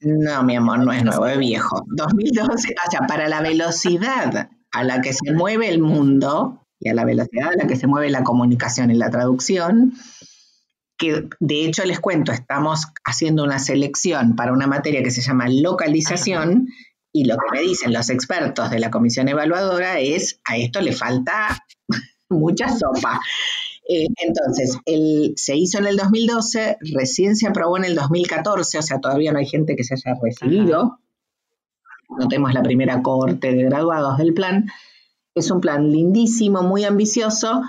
No, 0.00 0.42
mi 0.42 0.54
amor, 0.54 0.80
no 0.80 0.92
es 0.92 1.02
nuevo, 1.02 1.26
es 1.26 1.38
viejo. 1.38 1.82
2012, 1.86 2.74
o 2.86 2.90
sea, 2.90 3.00
para 3.08 3.26
la 3.28 3.40
velocidad 3.40 4.50
a 4.70 4.84
la 4.84 5.00
que 5.00 5.14
se 5.14 5.32
mueve 5.32 5.68
el 5.68 5.80
mundo 5.80 6.66
y 6.78 6.90
a 6.90 6.94
la 6.94 7.06
velocidad 7.06 7.52
a 7.54 7.56
la 7.56 7.66
que 7.66 7.76
se 7.76 7.86
mueve 7.86 8.10
la 8.10 8.22
comunicación 8.22 8.90
y 8.90 8.94
la 8.94 9.08
traducción, 9.08 9.94
que 10.98 11.26
de 11.40 11.64
hecho 11.64 11.84
les 11.86 12.00
cuento, 12.00 12.32
estamos 12.32 12.84
haciendo 13.06 13.44
una 13.44 13.58
selección 13.58 14.36
para 14.36 14.52
una 14.52 14.66
materia 14.66 15.02
que 15.02 15.10
se 15.10 15.22
llama 15.22 15.48
localización 15.48 16.68
y 17.10 17.24
lo 17.24 17.36
que 17.36 17.50
me 17.52 17.62
dicen 17.62 17.94
los 17.94 18.10
expertos 18.10 18.70
de 18.70 18.80
la 18.80 18.90
comisión 18.90 19.28
evaluadora 19.28 19.98
es 20.00 20.40
a 20.44 20.58
esto 20.58 20.82
le 20.82 20.92
falta 20.92 21.64
mucha 22.28 22.68
sopa. 22.68 23.20
Eh, 23.86 24.06
entonces, 24.16 24.78
el, 24.86 25.34
se 25.36 25.56
hizo 25.56 25.78
en 25.78 25.86
el 25.86 25.96
2012, 25.96 26.78
recién 26.94 27.36
se 27.36 27.46
aprobó 27.46 27.76
en 27.76 27.84
el 27.84 27.94
2014, 27.94 28.78
o 28.78 28.82
sea, 28.82 29.00
todavía 29.00 29.32
no 29.32 29.38
hay 29.38 29.46
gente 29.46 29.76
que 29.76 29.84
se 29.84 29.94
haya 29.94 30.18
recibido. 30.22 31.00
No 32.18 32.28
tenemos 32.28 32.54
la 32.54 32.62
primera 32.62 33.02
cohorte 33.02 33.52
de 33.52 33.64
graduados 33.64 34.18
del 34.18 34.34
plan. 34.34 34.66
Es 35.34 35.50
un 35.50 35.60
plan 35.60 35.90
lindísimo, 35.90 36.62
muy 36.62 36.84
ambicioso, 36.84 37.62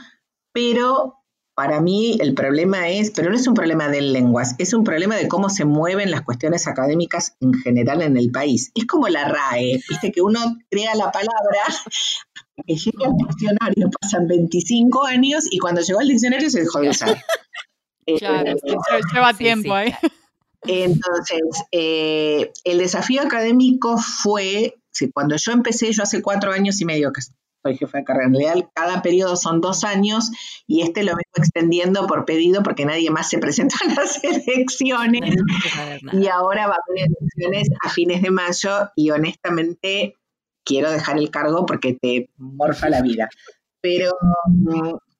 pero 0.53 1.25
para 1.55 1.79
mí 1.79 2.17
el 2.19 2.33
problema 2.33 2.89
es, 2.89 3.11
pero 3.11 3.29
no 3.29 3.35
es 3.35 3.47
un 3.47 3.53
problema 3.53 3.87
de 3.87 4.01
lenguas, 4.01 4.55
es 4.57 4.73
un 4.73 4.83
problema 4.83 5.15
de 5.15 5.29
cómo 5.29 5.49
se 5.49 5.63
mueven 5.63 6.11
las 6.11 6.21
cuestiones 6.21 6.67
académicas 6.67 7.37
en 7.39 7.53
general 7.53 8.01
en 8.01 8.17
el 8.17 8.29
país. 8.31 8.71
Es 8.75 8.85
como 8.85 9.07
la 9.07 9.27
RAE, 9.27 9.79
viste 9.89 10.11
que 10.11 10.21
uno 10.21 10.39
crea 10.69 10.93
la 10.95 11.11
palabra, 11.11 11.61
que 12.65 12.75
llega 12.75 13.05
al 13.07 13.13
diccionario, 13.17 13.89
pasan 14.01 14.27
25 14.27 15.05
años 15.05 15.45
y 15.49 15.57
cuando 15.59 15.81
llegó 15.81 15.99
al 15.99 16.07
diccionario 16.07 16.49
se 16.49 16.61
dejó 16.61 16.79
de 16.81 16.89
usar. 16.89 17.17
Eh, 18.07 18.19
Claro, 18.19 18.51
lle- 18.51 19.01
lleva 19.13 19.31
Sí, 19.31 19.37
tiempo 19.39 19.63
sí, 19.69 19.71
ahí. 19.71 19.93
entonces, 20.67 21.41
eh, 21.71 22.51
el 22.63 22.77
desafío 22.77 23.23
académico 23.23 23.97
fue, 23.97 24.75
cuando 25.13 25.35
yo 25.37 25.51
empecé, 25.51 25.91
yo 25.91 26.03
hace 26.03 26.21
cuatro 26.21 26.51
años 26.51 26.79
y 26.81 26.85
medio 26.85 27.11
que 27.11 27.21
soy 27.21 27.77
jefe 27.77 27.97
de 27.97 28.03
carrera, 28.03 28.27
en 28.27 28.33
realidad 28.35 28.69
cada 28.75 29.01
periodo 29.01 29.35
son 29.35 29.59
dos 29.59 29.83
años 29.83 30.29
y 30.67 30.81
este 30.83 31.01
lo 31.03 31.13
vengo 31.13 31.23
extendiendo 31.35 32.05
por 32.05 32.25
pedido 32.25 32.61
porque 32.61 32.85
nadie 32.85 33.09
más 33.09 33.27
se 33.27 33.39
presentó 33.39 33.75
a 33.89 33.93
las 33.95 34.23
elecciones 34.23 35.35
No 36.03 36.19
y 36.21 36.27
ahora 36.27 36.67
va 36.67 36.73
a 36.75 36.79
haber 36.91 37.07
elecciones 37.19 37.69
a 37.83 37.89
fines 37.89 38.21
de 38.21 38.29
mayo 38.29 38.91
y 38.95 39.09
honestamente 39.09 40.15
quiero 40.65 40.91
dejar 40.91 41.17
el 41.17 41.29
cargo 41.29 41.65
porque 41.65 41.93
te 41.93 42.29
morfa 42.37 42.89
la 42.89 43.01
vida. 43.01 43.29
Pero 43.81 44.11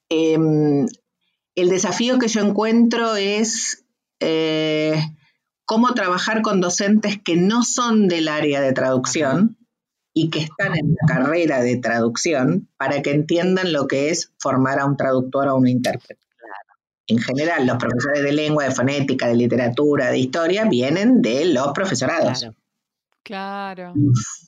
em, 0.10 0.86
el 1.56 1.70
desafío 1.70 2.20
que 2.20 2.28
yo 2.28 2.42
encuentro 2.42 3.16
es 3.16 3.86
eh, 4.20 5.02
cómo 5.66 5.94
trabajar 5.94 6.42
con 6.42 6.60
docentes 6.60 7.20
que 7.24 7.38
no 7.38 7.64
son 7.64 8.08
del 8.08 8.28
área 8.28 8.60
de 8.60 8.74
traducción 8.74 9.58
y 10.14 10.30
que 10.30 10.40
están 10.40 10.76
en 10.78 10.96
la 11.00 11.14
carrera 11.14 11.62
de 11.62 11.78
traducción 11.78 12.70
para 12.78 13.02
que 13.02 13.12
entiendan 13.12 13.74
lo 13.74 13.88
que 13.88 14.10
es 14.10 14.32
formar 14.40 14.80
a 14.80 14.86
un 14.86 14.98
traductor 14.98 15.48
o 15.48 15.56
un 15.56 15.68
intérprete. 15.68 16.26
En 17.08 17.20
general, 17.20 17.68
los 17.68 17.78
profesores 17.78 18.24
de 18.24 18.32
lengua, 18.32 18.64
de 18.64 18.72
fonética, 18.72 19.28
de 19.28 19.36
literatura, 19.36 20.10
de 20.10 20.18
historia, 20.18 20.66
vienen 20.66 21.22
de 21.22 21.46
los 21.46 21.72
profesorados. 21.74 22.40
Claro. 22.40 22.56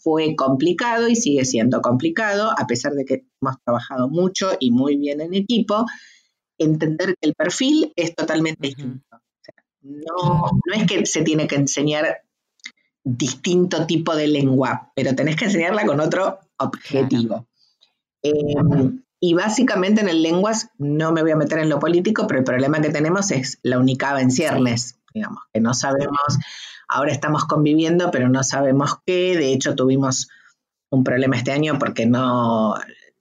Fue 0.02 0.36
complicado 0.36 1.08
y 1.08 1.16
sigue 1.16 1.46
siendo 1.46 1.82
complicado, 1.82 2.52
a 2.58 2.68
pesar 2.68 2.94
de 2.94 3.06
que 3.06 3.26
hemos 3.42 3.56
trabajado 3.64 4.10
mucho 4.10 4.52
y 4.60 4.72
muy 4.72 4.98
bien 4.98 5.22
en 5.22 5.34
equipo, 5.34 5.86
entender 6.58 7.16
que 7.20 7.28
el 7.28 7.36
perfil 7.36 7.92
es 7.96 8.16
totalmente 8.16 8.68
distinto. 8.68 9.06
no, 9.82 10.52
no 10.66 10.74
es 10.74 10.86
que 10.88 11.06
se 11.06 11.24
tiene 11.24 11.48
que 11.48 11.56
enseñar 11.56 12.24
distinto 13.04 13.86
tipo 13.86 14.16
de 14.16 14.28
lengua, 14.28 14.92
pero 14.96 15.16
tenés 15.16 15.38
que 15.38 15.46
enseñarla 15.46 15.86
con 15.86 16.00
otro 16.00 16.40
objetivo. 16.58 17.48
Em, 18.22 19.04
y 19.20 19.34
básicamente 19.34 20.02
en 20.02 20.10
el 20.10 20.22
lenguas, 20.22 20.70
no 20.78 21.12
me 21.12 21.22
voy 21.22 21.32
a 21.32 21.38
meter 21.38 21.60
en 21.60 21.70
lo 21.70 21.80
político, 21.80 22.28
pero 22.28 22.40
el 22.40 22.46
problema 22.46 22.82
que 22.82 22.90
tenemos 22.90 23.32
es 23.32 23.60
la 23.64 23.80
unicaba 23.80 24.22
en 24.22 24.32
ciernes, 24.32 25.00
digamos, 25.14 25.40
que 25.54 25.62
no 25.62 25.74
sabemos, 25.74 26.38
ahora 26.88 27.12
estamos 27.12 27.46
conviviendo, 27.46 28.12
pero 28.12 28.30
no 28.30 28.44
sabemos 28.44 28.96
qué, 29.06 29.38
de 29.38 29.54
hecho 29.54 29.76
tuvimos 29.76 30.30
un 30.90 31.04
problema 31.04 31.36
este 31.36 31.52
año 31.52 31.78
porque 31.80 32.06
no, 32.06 32.76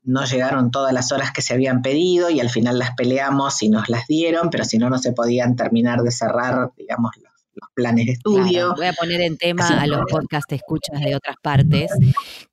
no 0.07 0.25
llegaron 0.25 0.71
todas 0.71 0.93
las 0.93 1.11
horas 1.13 1.33
que 1.33 1.43
se 1.43 1.53
habían 1.53 1.83
pedido 1.83 2.31
y 2.31 2.41
al 2.41 2.49
final 2.49 2.79
las 2.79 2.93
peleamos 2.97 3.63
y 3.63 3.69
nos 3.69 3.89
las 3.89 4.07
dieron, 4.07 4.51
pero 4.51 4.65
si 4.65 4.79
no, 4.79 4.89
no 4.89 4.99
se 4.99 5.13
podían 5.13 5.57
terminar 5.57 6.03
de 6.03 6.13
cerrar, 6.13 6.71
digamos, 6.77 7.13
los, 7.17 7.33
planes 7.75 8.07
de 8.07 8.13
estudio. 8.13 8.75
voy 8.75 8.87
a 8.87 8.93
poner 8.93 9.23
en 9.23 9.39
tema 9.39 9.67
a 9.67 9.87
los 9.87 10.03
podcast 10.11 10.51
escuchas 10.53 11.01
de 11.01 11.17
otras 11.17 11.37
partes, 11.43 11.91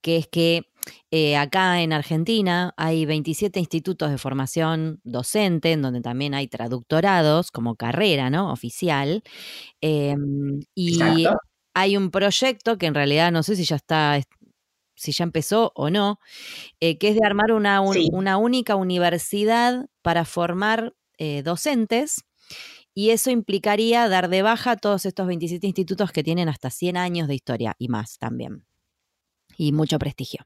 que 0.02 0.18
es 0.18 0.28
que 0.28 0.66
eh, 1.12 1.38
acá 1.38 1.82
en 1.82 1.94
Argentina 1.94 2.74
hay 2.78 3.06
27 3.06 3.60
institutos 3.60 4.10
de 4.10 4.18
formación 4.18 5.00
docente, 5.04 5.72
en 5.72 5.82
donde 5.82 6.02
también 6.02 6.34
hay 6.34 6.48
traductorados 6.48 7.52
como 7.52 7.76
carrera, 7.76 8.30
¿no? 8.30 8.52
Oficial. 8.52 9.24
Em, 9.82 10.62
y 10.76 11.00
hay 11.76 11.98
un 11.98 12.12
proyecto 12.12 12.78
que 12.78 12.88
en 12.88 12.96
realidad 12.96 13.32
no 13.32 13.44
sé 13.44 13.56
si 13.56 13.64
ya 13.66 13.76
está 13.76 14.20
si 14.96 15.12
ya 15.12 15.24
empezó 15.24 15.72
o 15.76 15.90
no, 15.90 16.20
eh, 16.80 16.98
que 16.98 17.10
es 17.10 17.16
de 17.16 17.26
armar 17.26 17.52
una, 17.52 17.82
una, 17.82 18.38
única 18.38 18.76
universidad 18.76 19.88
para 20.02 20.26
formar 20.26 20.96
eh, 21.18 21.44
docentes. 21.44 22.24
Y 22.96 23.10
eso 23.10 23.32
implicaría 23.32 24.08
dar 24.08 24.30
de 24.30 24.44
baja 24.44 24.78
todos 24.78 25.06
estos 25.06 25.26
27 25.28 25.66
institutos 25.66 26.12
que 26.12 26.24
tienen 26.24 26.48
hasta 26.48 26.70
100 26.70 26.98
años 26.98 27.28
de 27.28 27.36
historia 27.36 27.76
y 27.80 27.88
más 27.90 28.20
también. 28.20 28.66
Y 29.64 29.72
mucho 29.72 29.98
prestigio. 29.98 30.46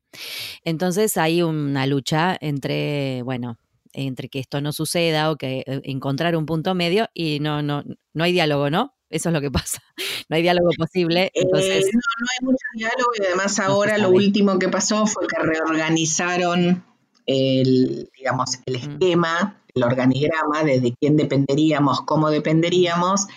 Entonces 0.64 1.18
hay 1.18 1.42
una 1.42 1.88
lucha 1.88 2.38
entre, 2.40 3.24
bueno, 3.24 3.58
entre 3.94 4.30
que 4.30 4.38
esto 4.38 4.62
no 4.62 4.72
suceda 4.72 5.32
o 5.32 5.38
que 5.38 5.64
eh, 5.66 5.82
encontrar 5.86 6.36
un 6.36 6.46
punto 6.46 6.76
medio 6.76 7.08
y 7.16 7.40
no, 7.40 7.64
no, 7.64 7.84
no 8.14 8.24
hay 8.24 8.32
diálogo, 8.32 8.70
¿no? 8.70 8.94
Eso 9.10 9.30
es 9.30 9.34
lo 9.34 9.42
que 9.42 9.50
pasa. 9.52 9.82
No 10.30 10.36
hay 10.36 10.44
diálogo 10.44 10.70
posible. 10.78 11.32
Eh, 11.34 11.46
no, 11.46 11.50
no 11.52 11.60
hay 11.60 12.46
mucho 12.46 12.66
diálogo 12.76 13.12
y 13.20 13.26
además 13.26 13.60
ahora 13.60 13.98
lo 13.98 14.12
último 14.12 14.60
que 14.60 14.70
pasó 14.70 15.08
fue 15.08 15.26
que 15.26 15.42
reorganizaron 15.42 16.86
el, 17.26 18.12
digamos, 18.16 18.60
el 18.68 18.74
mm. 18.76 18.78
esquema, 18.78 19.64
el 19.74 19.84
organigrama 19.84 20.64
de, 20.64 20.94
quién 21.00 21.18
dependeríamos, 21.18 22.02
cómo 22.02 22.30
dependeríamos 22.30 23.28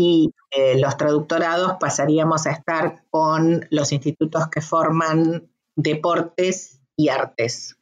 y 0.00 0.34
eh, 0.50 0.80
los 0.80 0.96
traductorados 0.96 1.74
pasaríamos 1.78 2.46
a 2.46 2.52
estar 2.52 3.04
con 3.10 3.66
los 3.70 3.92
institutos 3.92 4.48
que 4.48 4.60
forman 4.60 5.50
deportes 5.76 6.80
y 6.96 7.08
artes. 7.08 7.76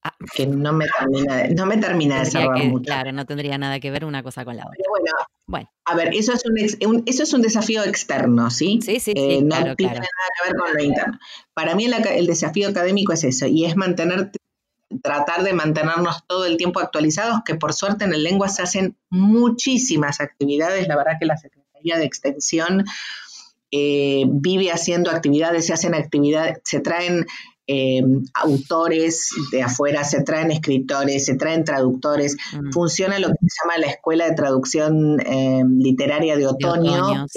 Ah. 0.00 0.14
que 0.32 0.46
no 0.46 0.72
me 0.72 0.86
termina 0.86 1.36
de, 1.36 1.54
no 1.54 1.66
me 1.66 1.76
termina 1.76 2.20
de 2.20 2.26
cerrar 2.26 2.64
mucho. 2.64 2.84
Claro, 2.84 3.10
no 3.10 3.26
tendría 3.26 3.58
nada 3.58 3.80
que 3.80 3.90
ver 3.90 4.04
una 4.04 4.22
cosa 4.22 4.44
con 4.44 4.56
la 4.56 4.62
otra. 4.62 4.76
bueno, 4.88 5.12
bueno, 5.46 5.70
a 5.84 5.96
ver, 5.96 6.14
eso 6.14 6.32
es 6.32 6.44
un, 6.46 7.02
eso 7.06 7.22
es 7.24 7.32
un 7.32 7.42
desafío 7.42 7.82
externo, 7.82 8.48
¿sí? 8.50 8.78
Sí, 8.80 9.00
sí, 9.00 9.12
eh, 9.16 9.42
no 9.42 9.74
tiene 9.74 9.94
nada 9.94 10.04
que 10.04 10.50
ver 10.50 10.56
con 10.56 10.72
lo 10.72 10.82
interno. 10.82 11.18
Para 11.52 11.74
mí 11.74 11.86
el, 11.86 12.26
desafío 12.26 12.68
académico 12.68 13.12
es 13.12 13.24
eso, 13.24 13.46
y 13.46 13.64
es 13.64 13.76
mantener, 13.76 14.30
tratar 15.02 15.42
de 15.42 15.52
mantenernos 15.52 16.24
todo 16.28 16.46
el 16.46 16.56
tiempo 16.58 16.78
actualizados, 16.78 17.40
que 17.44 17.56
por 17.56 17.72
suerte 17.72 18.04
en 18.04 18.12
el 18.12 18.22
lengua 18.22 18.48
se 18.48 18.62
hacen 18.62 18.96
muchísimas 19.10 20.20
actividades, 20.20 20.86
la 20.86 20.96
verdad 20.96 21.14
que 21.18 21.26
la 21.26 21.36
Secretaría 21.78 21.98
de 21.98 22.04
Extensión 22.04 22.84
eh, 23.70 24.24
vive 24.26 24.70
haciendo 24.70 25.10
actividades, 25.10 25.66
se 25.66 25.74
hacen 25.74 25.94
actividades, 25.94 26.58
se 26.64 26.80
traen 26.80 27.26
eh, 27.66 28.02
autores 28.32 29.30
de 29.52 29.62
afuera, 29.62 30.04
se 30.04 30.22
traen 30.22 30.50
escritores, 30.50 31.26
se 31.26 31.36
traen 31.36 31.64
traductores. 31.64 32.36
Mm. 32.54 32.72
Funciona 32.72 33.18
lo 33.18 33.28
que 33.28 33.34
se 33.40 33.58
llama 33.62 33.78
la 33.78 33.88
Escuela 33.88 34.26
de 34.26 34.34
Traducción 34.34 35.20
eh, 35.20 35.62
Literaria 35.66 36.36
de 36.36 36.46
Otoño. 36.46 37.26
no 37.26 37.28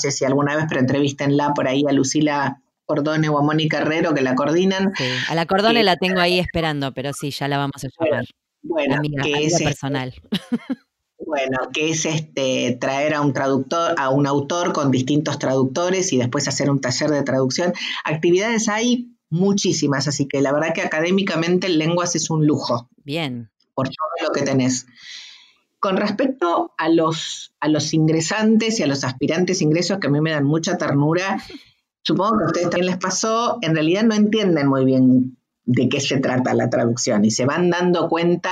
sé 0.00 0.10
si 0.12 0.24
alguna 0.24 0.54
vez, 0.54 0.66
pero 0.68 0.80
entrevístenla 0.80 1.54
por 1.54 1.66
ahí 1.66 1.82
a 1.88 1.92
Lucila 1.92 2.62
Cordone 2.84 3.28
o 3.28 3.38
a 3.38 3.42
Mónica 3.42 3.78
Herrero 3.78 4.14
que 4.14 4.22
la 4.22 4.36
coordinan. 4.36 4.92
A 5.28 5.34
la 5.34 5.46
Cordone 5.46 5.82
la 5.82 5.96
tengo 5.96 6.20
ahí 6.20 6.38
esperando, 6.38 6.94
pero 6.94 7.12
sí, 7.12 7.32
ya 7.32 7.48
la 7.48 7.58
vamos 7.58 7.84
a 7.84 7.88
llamar. 7.88 8.24
Bueno, 8.62 9.00
que 9.22 9.44
es 9.44 9.60
personal. 9.60 10.14
Bueno, 11.28 11.58
que 11.74 11.90
es 11.90 12.06
este 12.06 12.78
traer 12.80 13.12
a 13.12 13.20
un 13.20 13.34
traductor, 13.34 13.94
a 13.98 14.08
un 14.08 14.26
autor 14.26 14.72
con 14.72 14.90
distintos 14.90 15.38
traductores 15.38 16.10
y 16.14 16.16
después 16.16 16.48
hacer 16.48 16.70
un 16.70 16.80
taller 16.80 17.10
de 17.10 17.22
traducción. 17.22 17.74
Actividades 18.02 18.70
hay 18.70 19.14
muchísimas, 19.28 20.08
así 20.08 20.26
que 20.26 20.40
la 20.40 20.52
verdad 20.52 20.72
que 20.72 20.80
académicamente 20.80 21.66
el 21.66 21.78
lenguas 21.78 22.16
es 22.16 22.30
un 22.30 22.46
lujo. 22.46 22.88
Bien. 23.04 23.50
Por 23.74 23.88
todo 23.88 24.26
lo 24.26 24.32
que 24.32 24.40
tenés. 24.40 24.86
Con 25.78 25.98
respecto 25.98 26.72
a 26.78 26.88
los, 26.88 27.52
a 27.60 27.68
los 27.68 27.92
ingresantes 27.92 28.80
y 28.80 28.84
a 28.84 28.86
los 28.86 29.04
aspirantes 29.04 29.60
ingresos, 29.60 29.98
que 29.98 30.06
a 30.06 30.10
mí 30.10 30.22
me 30.22 30.30
dan 30.30 30.44
mucha 30.44 30.78
ternura, 30.78 31.42
supongo 32.02 32.38
que 32.38 32.44
a 32.44 32.46
ustedes 32.46 32.70
también 32.70 32.86
les 32.86 32.96
pasó, 32.98 33.58
en 33.60 33.74
realidad 33.74 34.04
no 34.04 34.14
entienden 34.14 34.66
muy 34.66 34.86
bien 34.86 35.36
de 35.66 35.90
qué 35.90 36.00
se 36.00 36.20
trata 36.20 36.54
la 36.54 36.70
traducción 36.70 37.26
y 37.26 37.30
se 37.30 37.44
van 37.44 37.68
dando 37.68 38.08
cuenta 38.08 38.50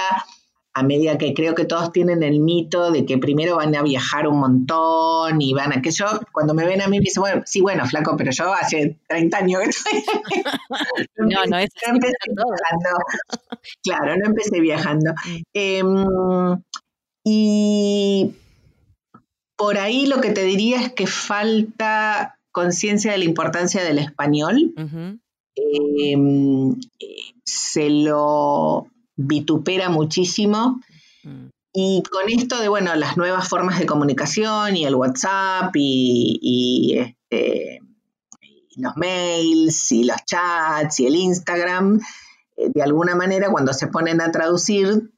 a 0.76 0.82
medida 0.82 1.16
que 1.16 1.32
creo 1.32 1.54
que 1.54 1.64
todos 1.64 1.90
tienen 1.90 2.22
el 2.22 2.38
mito 2.38 2.90
de 2.90 3.06
que 3.06 3.16
primero 3.16 3.56
van 3.56 3.74
a 3.74 3.82
viajar 3.82 4.28
un 4.28 4.40
montón 4.40 5.40
y 5.40 5.54
van 5.54 5.72
a 5.72 5.80
que 5.80 5.90
yo, 5.90 6.04
cuando 6.32 6.52
me 6.52 6.66
ven 6.66 6.82
a 6.82 6.86
mí, 6.86 6.98
me 6.98 7.04
dicen, 7.04 7.22
bueno, 7.22 7.42
sí, 7.46 7.62
bueno, 7.62 7.86
flaco, 7.86 8.14
pero 8.14 8.30
yo 8.30 8.52
hace 8.52 8.98
30 9.08 9.38
años 9.38 9.62
que 9.62 9.70
estoy... 9.70 10.04
no, 11.16 11.46
no, 11.46 11.58
es 11.58 11.70
no 11.86 11.94
empecé 11.94 12.14
viajando. 12.28 12.98
Claro, 13.82 14.16
no 14.18 14.26
empecé 14.26 14.60
viajando. 14.60 15.12
Mm. 15.12 15.42
Em, 15.54 16.62
y 17.24 18.34
por 19.56 19.78
ahí 19.78 20.04
lo 20.04 20.20
que 20.20 20.30
te 20.30 20.44
diría 20.44 20.82
es 20.82 20.92
que 20.92 21.06
falta 21.06 22.38
conciencia 22.52 23.12
de 23.12 23.18
la 23.18 23.24
importancia 23.24 23.82
del 23.82 23.98
español. 23.98 24.74
Em, 25.56 26.78
se 27.44 27.88
lo 27.88 28.88
vitupera 29.16 29.88
muchísimo. 29.88 30.80
Mm. 31.24 31.48
Y 31.72 32.02
con 32.10 32.30
esto 32.30 32.58
de, 32.60 32.68
bueno, 32.68 32.94
las 32.94 33.16
nuevas 33.16 33.48
formas 33.48 33.78
de 33.78 33.86
comunicación 33.86 34.76
y 34.76 34.86
el 34.86 34.94
WhatsApp 34.94 35.74
y, 35.74 36.96
este, 36.98 37.80
los 38.76 38.96
mails 38.96 39.92
y 39.92 40.04
los 40.04 40.16
chats 40.24 41.00
y 41.00 41.06
el 41.06 41.16
Instagram, 41.16 42.00
eh, 42.56 42.70
de 42.74 42.82
alguna 42.82 43.14
manera 43.14 43.50
cuando 43.50 43.74
se 43.74 43.88
ponen 43.88 44.20
a 44.20 44.30
traducir, 44.30 45.12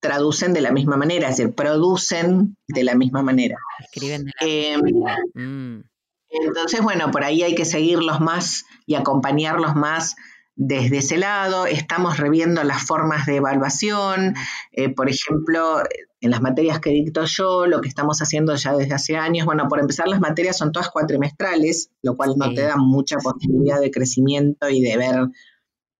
traducen 0.00 0.52
de 0.52 0.60
la 0.60 0.70
misma 0.70 0.96
manera, 0.96 1.30
es 1.30 1.38
decir, 1.38 1.54
producen 1.54 2.56
de 2.68 2.84
la 2.84 2.94
misma 2.94 3.22
manera. 3.22 3.56
Escriben 3.80 4.24
de 4.26 4.32
la 4.40 4.46
em, 4.46 4.80
manera. 4.80 5.16
Mm. 5.34 5.80
Entonces, 6.28 6.80
bueno, 6.82 7.10
por 7.10 7.24
ahí 7.24 7.42
hay 7.42 7.54
que 7.54 7.64
seguirlos 7.64 8.20
más 8.20 8.64
y 8.86 8.96
acompañarlos 8.96 9.74
más 9.74 10.14
desde 10.56 10.98
ese 10.98 11.18
lado, 11.18 11.66
estamos 11.66 12.18
reviendo 12.18 12.62
las 12.62 12.82
formas 12.82 13.26
de 13.26 13.36
evaluación, 13.36 14.34
eh, 14.72 14.88
por 14.88 15.08
ejemplo, 15.08 15.82
en 16.20 16.30
las 16.30 16.40
materias 16.40 16.78
que 16.78 16.90
dicto 16.90 17.24
yo, 17.24 17.66
lo 17.66 17.80
que 17.80 17.88
estamos 17.88 18.20
haciendo 18.22 18.54
ya 18.54 18.72
desde 18.74 18.94
hace 18.94 19.16
años, 19.16 19.46
bueno, 19.46 19.66
por 19.68 19.80
empezar 19.80 20.06
las 20.06 20.20
materias 20.20 20.56
son 20.56 20.70
todas 20.70 20.90
cuatrimestrales, 20.90 21.90
lo 22.02 22.16
cual 22.16 22.34
no 22.36 22.54
te 22.54 22.62
da 22.62 22.76
mucha 22.76 23.16
posibilidad 23.18 23.80
de 23.80 23.90
crecimiento 23.90 24.68
y 24.68 24.80
de 24.80 24.96
ver 24.96 25.28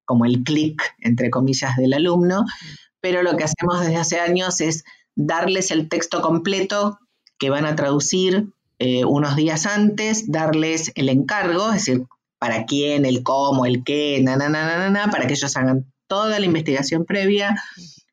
como 0.05 0.25
el 0.25 0.45
clic, 0.45 0.81
entre 1.01 1.31
comillas, 1.31 1.77
del 1.77 1.93
alumno, 1.93 2.45
pero 3.01 3.23
lo 3.23 3.37
que 3.37 3.45
hacemos 3.45 3.81
desde 3.81 3.97
hace 3.97 4.21
años 4.21 4.61
es 4.61 4.85
darles 5.17 5.71
el 5.73 5.89
texto 5.89 6.23
completo 6.23 6.99
que 7.39 7.51
van 7.51 7.67
a 7.67 7.75
traducir 7.75 8.53
eh, 8.79 9.05
unos 9.05 9.35
días 9.37 9.67
antes, 9.67 10.31
darles 10.31 10.93
el 10.95 11.09
encargo, 11.09 11.69
es 11.69 11.87
decir, 11.87 12.07
para 12.39 12.65
quién, 12.65 13.05
el 13.05 13.23
cómo, 13.23 13.67
el 13.67 13.85
qué, 13.85 14.21
na, 14.23 14.37
na, 14.37 14.49
na, 14.49 14.79
na, 14.79 14.91
na, 14.91 15.11
para 15.11 15.27
que 15.27 15.35
ellos 15.35 15.57
hagan 15.57 15.87
toda 16.07 16.39
la 16.39 16.47
investigación 16.47 17.05
previa, 17.05 17.57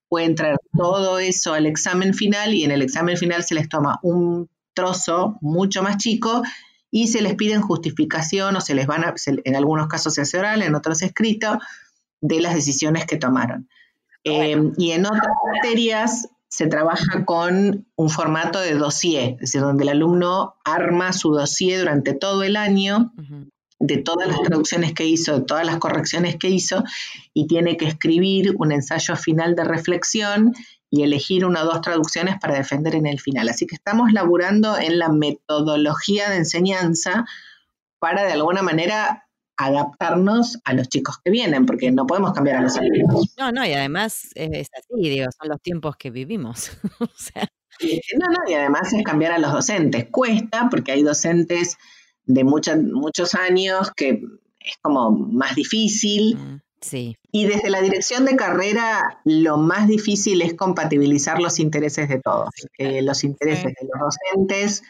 pueden 0.07 0.35
traer 0.35 0.57
todo 0.77 1.19
eso 1.19 1.53
al 1.53 1.65
examen 1.65 2.13
final 2.13 2.53
y 2.53 2.63
en 2.63 2.71
el 2.71 2.81
examen 2.81 3.17
final 3.17 3.43
se 3.43 3.55
les 3.55 3.69
toma 3.69 3.99
un 4.03 4.49
trozo 4.73 5.37
mucho 5.41 5.83
más 5.83 5.97
chico 5.97 6.43
y 6.89 7.07
se 7.07 7.21
les 7.21 7.35
piden 7.35 7.61
justificación 7.61 8.55
o 8.55 8.61
se 8.61 8.75
les 8.75 8.87
van 8.87 9.05
a, 9.05 9.13
en 9.25 9.55
algunos 9.55 9.87
casos 9.87 10.13
se 10.13 10.21
hace 10.21 10.37
oral, 10.37 10.61
en 10.61 10.75
otros 10.75 11.01
escrito, 11.01 11.59
de 12.19 12.41
las 12.41 12.53
decisiones 12.53 13.05
que 13.05 13.17
tomaron. 13.17 13.69
Eh, 14.23 14.71
y 14.77 14.91
en 14.91 15.05
otras 15.05 15.33
materias 15.55 16.29
se 16.49 16.67
trabaja 16.67 17.25
con 17.25 17.87
un 17.95 18.09
formato 18.09 18.59
de 18.59 18.75
dossier, 18.75 19.35
es 19.35 19.39
decir, 19.39 19.61
donde 19.61 19.83
el 19.83 19.89
alumno 19.89 20.55
arma 20.65 21.13
su 21.13 21.31
dossier 21.31 21.79
durante 21.79 22.13
todo 22.13 22.43
el 22.43 22.57
año 22.57 23.13
de 23.81 23.97
todas 23.97 24.27
las 24.27 24.41
traducciones 24.41 24.93
que 24.93 25.05
hizo, 25.05 25.39
de 25.39 25.45
todas 25.45 25.65
las 25.65 25.77
correcciones 25.77 26.37
que 26.37 26.49
hizo, 26.49 26.83
y 27.33 27.47
tiene 27.47 27.77
que 27.77 27.85
escribir 27.85 28.55
un 28.57 28.71
ensayo 28.71 29.15
final 29.15 29.55
de 29.55 29.63
reflexión 29.63 30.53
y 30.89 31.03
elegir 31.03 31.45
una 31.45 31.63
o 31.63 31.65
dos 31.65 31.81
traducciones 31.81 32.35
para 32.39 32.55
defender 32.55 32.95
en 32.95 33.07
el 33.07 33.19
final. 33.19 33.49
Así 33.49 33.65
que 33.65 33.75
estamos 33.75 34.11
laburando 34.11 34.77
en 34.77 34.99
la 34.99 35.09
metodología 35.09 36.29
de 36.29 36.37
enseñanza 36.37 37.25
para 37.99 38.23
de 38.23 38.33
alguna 38.33 38.61
manera 38.61 39.27
adaptarnos 39.57 40.59
a 40.63 40.73
los 40.73 40.89
chicos 40.89 41.19
que 41.23 41.31
vienen, 41.31 41.65
porque 41.65 41.91
no 41.91 42.07
podemos 42.07 42.33
cambiar 42.33 42.57
a 42.57 42.61
los 42.61 42.77
alumnos. 42.77 43.33
No, 43.37 43.51
no, 43.51 43.65
y 43.65 43.73
además 43.73 44.29
es 44.35 44.69
así, 44.77 45.09
digo, 45.09 45.27
son 45.39 45.49
los 45.49 45.61
tiempos 45.61 45.95
que 45.97 46.11
vivimos. 46.11 46.71
No, 48.19 48.27
no, 48.27 48.37
y 48.47 48.53
además 48.53 48.93
es 48.93 49.03
cambiar 49.03 49.31
a 49.31 49.39
los 49.39 49.51
docentes. 49.51 50.05
Cuesta, 50.11 50.67
porque 50.69 50.91
hay 50.91 51.01
docentes 51.01 51.77
de 52.25 52.43
muchos 52.43 53.35
años 53.35 53.91
que 53.95 54.21
es 54.59 54.77
como 54.81 55.11
más 55.11 55.55
difícil. 55.55 56.35
Mm, 56.35 56.61
sí. 56.81 57.17
Y 57.31 57.45
desde 57.45 57.69
la 57.69 57.81
dirección 57.81 58.25
de 58.25 58.35
carrera, 58.35 59.21
lo 59.25 59.57
más 59.57 59.87
difícil 59.87 60.41
es 60.41 60.53
compatibilizar 60.53 61.41
los 61.41 61.59
intereses 61.59 62.09
de 62.09 62.19
todos. 62.19 62.49
Eh, 62.77 63.01
los 63.01 63.23
intereses 63.23 63.65
de 63.65 63.87
los 63.91 63.99
docentes 63.99 64.83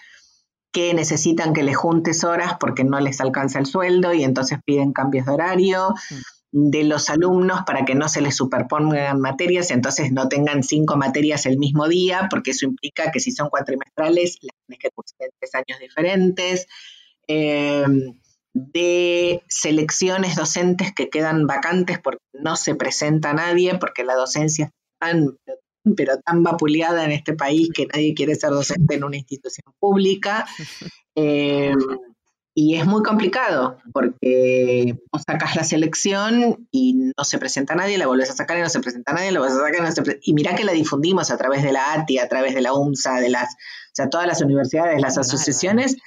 que 0.72 0.94
necesitan 0.94 1.54
que 1.54 1.64
les 1.64 1.76
juntes 1.76 2.24
horas 2.24 2.54
porque 2.60 2.84
no 2.84 3.00
les 3.00 3.20
alcanza 3.20 3.60
el 3.60 3.66
sueldo 3.66 4.14
y 4.14 4.24
entonces 4.24 4.60
piden 4.66 4.94
cambios 4.94 5.26
de 5.26 5.32
horario. 5.34 5.90
Mm. 6.10 6.16
de 6.54 6.84
los 6.84 7.10
alumnos 7.10 7.62
para 7.66 7.86
que 7.86 7.96
no 7.96 8.10
se 8.10 8.20
les 8.20 8.36
superpongan 8.36 9.22
materias, 9.22 9.72
entonces 9.72 10.12
no 10.12 10.28
tengan 10.28 10.64
cinco 10.64 10.98
materias 10.98 11.46
el 11.46 11.58
mismo 11.58 11.88
día, 11.88 12.28
porque 12.30 12.52
eso 12.52 12.66
implica 12.66 13.10
que 13.10 13.22
si 13.22 13.32
son 13.32 13.50
cuatrimestrales, 13.50 14.38
las 14.42 14.54
tienes 14.68 14.80
que 14.80 14.90
cursar 14.90 15.28
en 15.28 15.32
tres 15.40 15.56
años 15.56 15.80
diferentes. 15.80 16.68
Em, 17.32 18.20
de 18.54 19.44
selecciones 19.48 20.36
docentes 20.36 20.94
que 20.94 21.10
quedan 21.10 21.48
vacantes 21.48 22.00
porque 22.00 22.20
no 22.34 22.58
se 22.58 22.76
presenta 22.76 23.34
nadie, 23.34 23.78
porque 23.78 24.04
la 24.04 24.16
docencia 24.16 24.66
es 24.66 24.72
tan, 25.00 25.38
pero 25.96 26.18
tan 26.20 26.44
vapuleada 26.44 27.06
en 27.06 27.12
este 27.12 27.34
país 27.34 27.70
que 27.74 27.88
nadie 27.88 28.14
quiere 28.14 28.36
ser 28.36 28.50
docente 28.50 28.96
en 28.96 29.06
una 29.06 29.18
institución 29.18 29.74
pública. 29.80 30.46
Em, 31.14 31.78
y 32.56 32.76
es 32.76 32.86
muy 32.86 33.04
complicado 33.04 33.78
porque 33.92 34.96
vos 35.12 35.24
sacas 35.26 35.58
la 35.58 35.66
selección 35.66 36.68
y 36.72 37.12
no 37.18 37.24
se 37.26 37.38
presenta 37.38 37.76
nadie, 37.76 37.98
la 37.98 38.08
volvés 38.08 38.30
a 38.30 38.34
sacar 38.34 38.58
y 38.58 38.62
no 38.62 38.70
se 38.70 38.80
presenta 38.80 39.12
nadie, 39.12 39.34
la 39.34 39.40
volvés 39.40 39.56
a 39.56 39.60
sacar 39.60 39.76
y 39.76 39.82
no 39.82 39.92
se 39.92 40.02
presenta. 40.02 40.24
Y 40.26 40.34
mirá 40.34 40.56
que 40.56 40.64
la 40.64 40.72
difundimos 40.72 41.32
a 41.32 41.38
través 41.38 41.64
de 41.64 41.74
la 41.74 41.94
ATI, 41.94 42.20
a 42.20 42.30
través 42.30 42.56
de 42.56 42.62
la 42.62 42.74
UMSA, 42.74 43.16
de 43.16 43.30
las, 43.30 43.54
o 43.54 43.94
sea, 43.94 44.10
todas 44.10 44.26
las 44.26 44.42
universidades, 44.42 45.02
las 45.02 45.18
asociaciones, 45.18 45.98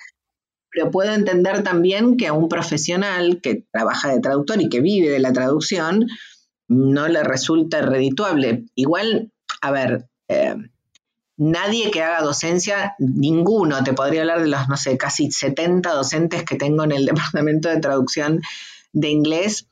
pero 0.75 0.91
puedo 0.91 1.13
entender 1.13 1.63
también 1.63 2.17
que 2.17 2.27
a 2.27 2.33
un 2.33 2.49
profesional 2.49 3.41
que 3.41 3.65
trabaja 3.71 4.09
de 4.09 4.21
traductor 4.21 4.61
y 4.61 4.69
que 4.69 4.81
vive 4.81 5.09
de 5.09 5.21
la 5.21 5.33
traducción 5.33 6.09
no 6.69 7.07
le 7.07 7.23
resulta 7.23 7.81
redituable. 7.81 8.65
Igual, 8.75 9.31
a 9.61 9.71
ver, 9.71 10.09
eh, 10.29 10.57
nadie 11.37 11.93
que 11.93 12.03
haga 12.03 12.23
docencia, 12.23 12.95
ninguno, 12.99 13.85
te 13.85 13.93
podría 13.93 14.23
hablar 14.23 14.43
de 14.43 14.49
los, 14.49 14.69
no 14.69 14.77
sé, 14.77 14.99
casi 14.99 15.31
70 15.31 15.93
docentes 15.93 16.43
que 16.43 16.57
tengo 16.57 16.83
en 16.83 16.93
el 16.93 17.07
departamento 17.07 17.69
de 17.69 17.81
traducción 17.81 18.41
de 18.93 19.11
inglés, 19.11 19.69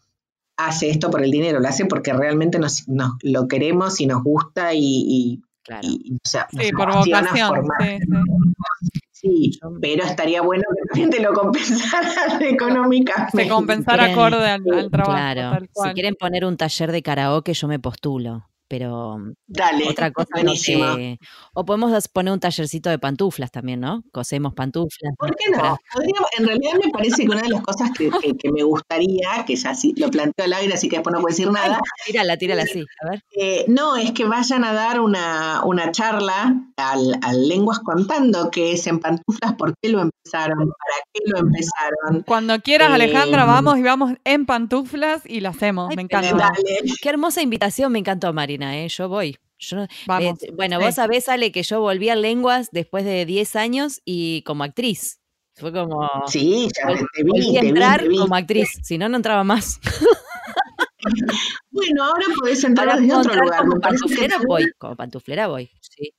hace 0.57 0.91
esto 0.91 1.11
por 1.11 1.25
el 1.25 1.31
dinero, 1.33 1.59
lo 1.59 1.69
hace 1.69 1.87
porque 1.87 2.13
realmente 2.13 2.59
nos, 2.61 2.85
lo 3.23 3.49
queremos 3.49 4.01
y 4.01 4.07
nos 4.07 4.23
gusta 4.23 4.73
y, 4.75 5.43
Claro. 5.65 5.87
Y, 5.89 6.15
o 6.15 6.29
sea, 6.29 6.49
sí, 6.51 6.73
por 6.73 6.93
vocación. 6.93 7.69
Sí, 7.81 7.99
sí. 8.93 9.02
Pero 9.81 10.05
estaría 10.05 10.43
bueno 10.43 10.65
que 10.75 10.89
también 10.89 11.11
te 11.11 11.21
lo 11.21 11.33
compensaran 11.33 12.43
económicamente. 12.43 13.45
Se 13.45 13.49
compensara 13.49 14.13
acorde 14.13 14.49
al, 14.49 14.63
al 14.73 14.91
trabajo. 14.91 15.13
Claro, 15.13 15.67
si 15.73 15.91
quieren 15.95 16.15
poner 16.15 16.45
un 16.45 16.57
taller 16.57 16.93
de 16.93 17.03
karaoke, 17.03 17.55
yo 17.55 17.69
me 17.69 17.79
postulo 17.79 18.52
pero 18.73 19.19
Dale, 19.47 19.87
otra 19.87 20.11
cosa 20.11 20.31
o 21.53 21.65
podemos 21.67 22.09
poner 22.09 22.33
un 22.33 22.41
tallercito 22.41 22.89
de 22.89 22.99
pantuflas 22.99 23.51
también, 23.51 23.81
¿no? 23.81 24.03
Cosemos 24.13 24.55
pantuflas. 24.55 25.13
¿Por 25.19 25.37
qué 25.37 25.51
no? 25.51 25.77
en 26.39 26.47
realidad 26.47 26.73
me 26.83 26.91
parece 26.91 27.25
que 27.25 27.29
una 27.29 27.43
de 27.43 27.51
las 27.51 27.61
cosas 27.61 27.91
que, 27.91 28.11
me 28.51 28.63
gustaría, 28.63 29.45
que 29.47 29.57
ya 29.57 29.75
sí 29.75 29.93
lo 29.99 30.11
planteo 30.11 30.47
al 30.47 30.55
aire, 30.55 30.73
así 30.73 30.89
que 30.89 30.97
después 30.97 31.13
no 31.13 31.21
puedo 31.21 31.35
decir 31.35 31.53
nada. 31.53 31.83
tírala, 32.07 32.39
tírala 32.39 32.63
así, 32.63 32.83
a 33.03 33.11
ver. 33.11 33.23
Eh, 33.39 33.67
no, 33.69 33.97
es 33.97 34.13
que 34.13 34.25
vayan 34.25 34.65
a 34.65 34.73
dar 34.73 35.01
una, 35.01 35.61
charla 35.91 36.65
al, 36.77 37.19
al, 37.21 37.49
Lenguas 37.49 37.81
Contando, 37.81 38.51
que 38.51 38.73
es 38.73 38.87
en 38.87 39.01
pantuflas, 39.01 39.53
¿por 39.53 39.75
qué 39.83 39.91
lo 39.91 40.01
empezaron? 40.01 40.57
¿Para 40.61 40.97
qué 41.13 41.21
lo 41.27 41.39
empezaron? 41.41 42.23
Cuando 42.23 42.59
quieras, 42.61 42.91
Alejandra, 42.91 43.43
eh, 43.43 43.47
vamos 43.47 43.77
y 43.77 43.83
vamos 43.83 44.15
en 44.25 44.47
pantuflas 44.47 45.21
y 45.27 45.41
lo 45.41 45.51
hacemos, 45.51 45.95
me 45.95 46.01
encanta. 46.01 46.53
Qué 47.03 47.09
hermosa 47.11 47.43
invitación, 47.43 47.93
me 47.93 47.99
encantó, 47.99 48.33
Marina. 48.33 48.62
¿Eh? 48.71 48.89
Yo 48.89 49.09
voy. 49.09 49.37
Yo, 49.59 49.83
eh, 49.83 50.35
bueno, 50.55 50.81
vos 50.81 50.97
sabés, 50.97 51.29
Ale, 51.29 51.53
que 51.53 51.63
yo 51.63 51.81
volví 51.81 52.09
a 52.09 52.17
lenguas 52.17 52.69
después 52.73 53.05
de 53.05 53.25
10 53.25 53.57
años 53.57 54.01
y 54.05 54.43
como 54.43 54.65
actriz. 54.65 55.21
Fue 55.55 55.73
como. 55.73 56.09
Sí, 56.27 56.69
ya 56.77 56.95
te 57.15 57.23
vi, 57.23 57.57
entrar 57.57 58.05
como 58.09 58.35
actriz, 58.35 58.71
si 58.83 58.99
no, 58.99 59.09
no 59.09 59.17
entraba 59.17 59.45
más. 59.45 59.81
Bueno, 61.71 62.05
ahora 62.05 62.27
podés 62.39 62.63
entrar 62.65 63.01
desde 63.01 63.15
otro 63.15 63.35
lugar. 63.35 63.61
Como 63.67 63.81
pantuflera 63.81 64.37
voy, 64.47 64.71
como 64.79 64.97
pantuflera 64.97 65.47
voy. 65.49 65.71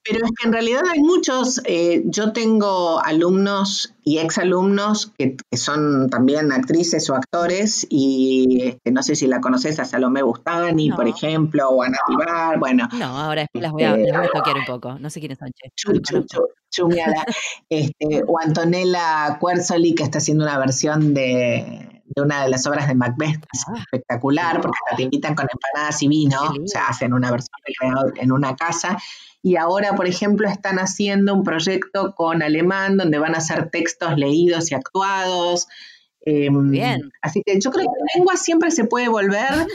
Pero 0.03 0.25
es 0.25 0.31
que 0.31 0.47
en 0.47 0.53
realidad 0.53 0.81
hay 0.91 0.99
muchos, 0.99 1.61
eh, 1.65 2.03
yo 2.05 2.31
tengo 2.31 2.99
alumnos 3.03 3.93
y 4.03 4.17
exalumnos 4.17 5.11
que, 5.17 5.37
que 5.49 5.57
son 5.57 6.09
también 6.09 6.51
actrices 6.51 7.09
o 7.09 7.15
actores 7.15 7.85
y 7.89 8.61
este, 8.63 8.91
no 8.91 9.01
sé 9.03 9.15
si 9.15 9.27
la 9.27 9.41
conoces 9.41 9.79
a 9.79 9.85
Salomé 9.85 10.21
Bustani, 10.21 10.91
por 10.91 11.07
ejemplo, 11.07 11.69
o 11.69 11.83
a 11.83 11.89
Nativar, 11.89 12.59
bueno. 12.59 12.87
No, 12.93 13.05
ahora 13.17 13.47
las 13.53 13.71
voy, 13.71 13.83
a, 13.83 13.95
las 13.95 13.97
voy 13.97 14.11
a 14.11 14.25
este, 14.25 14.37
toquear 14.37 14.57
un 14.57 14.65
poco, 14.65 14.99
no 14.99 15.09
sé 15.09 15.19
quiénes 15.19 15.39
son. 15.39 15.49
Che. 15.51 16.83
este, 17.69 18.23
o 18.27 18.39
Antonella 18.39 19.37
Cuerzoli 19.39 19.95
que 19.95 20.03
está 20.03 20.17
haciendo 20.17 20.43
una 20.43 20.57
versión 20.57 21.13
de 21.13 22.02
de 22.05 22.21
una 22.21 22.43
de 22.43 22.49
las 22.49 22.65
obras 22.67 22.87
de 22.87 22.95
Macbeth, 22.95 23.45
es 23.53 23.65
ah. 23.67 23.79
espectacular, 23.79 24.61
porque 24.61 24.77
te 24.95 25.03
invitan 25.03 25.35
con 25.35 25.47
empanadas 25.51 26.01
y 26.03 26.07
vino, 26.07 26.41
o 26.41 26.67
sea, 26.67 26.87
hacen 26.87 27.13
una 27.13 27.31
versión 27.31 27.57
en 28.15 28.31
una 28.31 28.55
casa. 28.55 28.97
Y 29.41 29.57
ahora, 29.57 29.93
por 29.95 30.07
ejemplo, 30.07 30.47
están 30.47 30.77
haciendo 30.77 31.33
un 31.33 31.43
proyecto 31.43 32.15
con 32.15 32.41
alemán 32.41 32.97
donde 32.97 33.19
van 33.19 33.35
a 33.35 33.39
hacer 33.39 33.69
textos 33.69 34.17
leídos 34.17 34.71
y 34.71 34.75
actuados. 34.75 35.67
Em, 36.25 36.71
Bien. 36.71 37.11
Así 37.21 37.41
que 37.45 37.59
yo 37.59 37.69
creo 37.71 37.85
que 37.85 37.99
la 37.99 38.05
lengua 38.15 38.37
siempre 38.37 38.71
se 38.71 38.85
puede 38.85 39.09
volver 39.09 39.67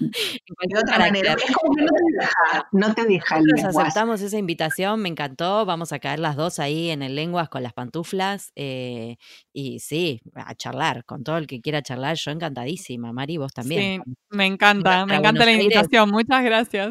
de 0.00 0.78
otra 0.78 0.98
manera. 0.98 1.32
Es 1.32 1.52
como 1.52 1.74
que 1.74 1.82
no 1.82 1.88
te 1.88 2.02
deja, 2.20 2.68
no 2.70 2.94
te 2.94 3.04
deja 3.04 3.40
Nosotros 3.40 3.76
aceptamos 3.76 4.20
esa 4.20 4.38
invitación, 4.38 5.00
me 5.00 5.08
encantó. 5.08 5.66
Vamos 5.66 5.92
a 5.92 5.98
caer 5.98 6.20
las 6.20 6.36
dos 6.36 6.60
ahí 6.60 6.90
en 6.90 7.02
el 7.02 7.16
lenguas 7.16 7.48
con 7.48 7.64
las 7.64 7.72
pantuflas. 7.72 8.52
Eh, 8.54 9.16
y 9.52 9.80
sí, 9.80 10.20
a 10.34 10.54
charlar 10.54 11.04
con 11.04 11.24
todo 11.24 11.38
el 11.38 11.48
que 11.48 11.60
quiera 11.60 11.82
charlar. 11.82 12.16
Yo 12.16 12.30
encantadísima, 12.30 13.12
Mari, 13.12 13.38
vos 13.38 13.52
también. 13.52 14.02
Sí, 14.04 14.12
me 14.30 14.46
encanta, 14.46 15.06
me 15.06 15.16
encanta 15.16 15.44
la 15.44 15.52
invitación. 15.52 16.10
Muchas 16.10 16.44
gracias. 16.44 16.90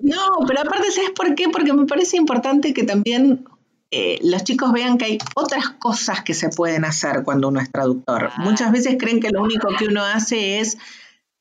No, 0.00 0.22
pero 0.46 0.60
aparte, 0.60 0.92
¿sabes 0.92 1.10
por 1.10 1.34
qué? 1.34 1.48
Porque 1.52 1.72
me 1.72 1.84
parece 1.84 2.16
importante 2.16 2.72
que 2.72 2.84
también 2.84 3.44
eh, 3.90 4.18
los 4.22 4.44
chicos 4.44 4.72
vean 4.72 4.98
que 4.98 5.04
hay 5.06 5.18
otras 5.34 5.70
cosas 5.78 6.22
que 6.22 6.34
se 6.34 6.50
pueden 6.50 6.84
hacer 6.84 7.22
cuando 7.24 7.48
uno 7.48 7.60
es 7.60 7.70
traductor. 7.70 8.30
Muchas 8.38 8.70
veces 8.70 8.96
creen 8.98 9.20
que 9.20 9.30
lo 9.30 9.42
único 9.42 9.68
que 9.78 9.86
uno 9.86 10.04
hace 10.04 10.60
es 10.60 10.76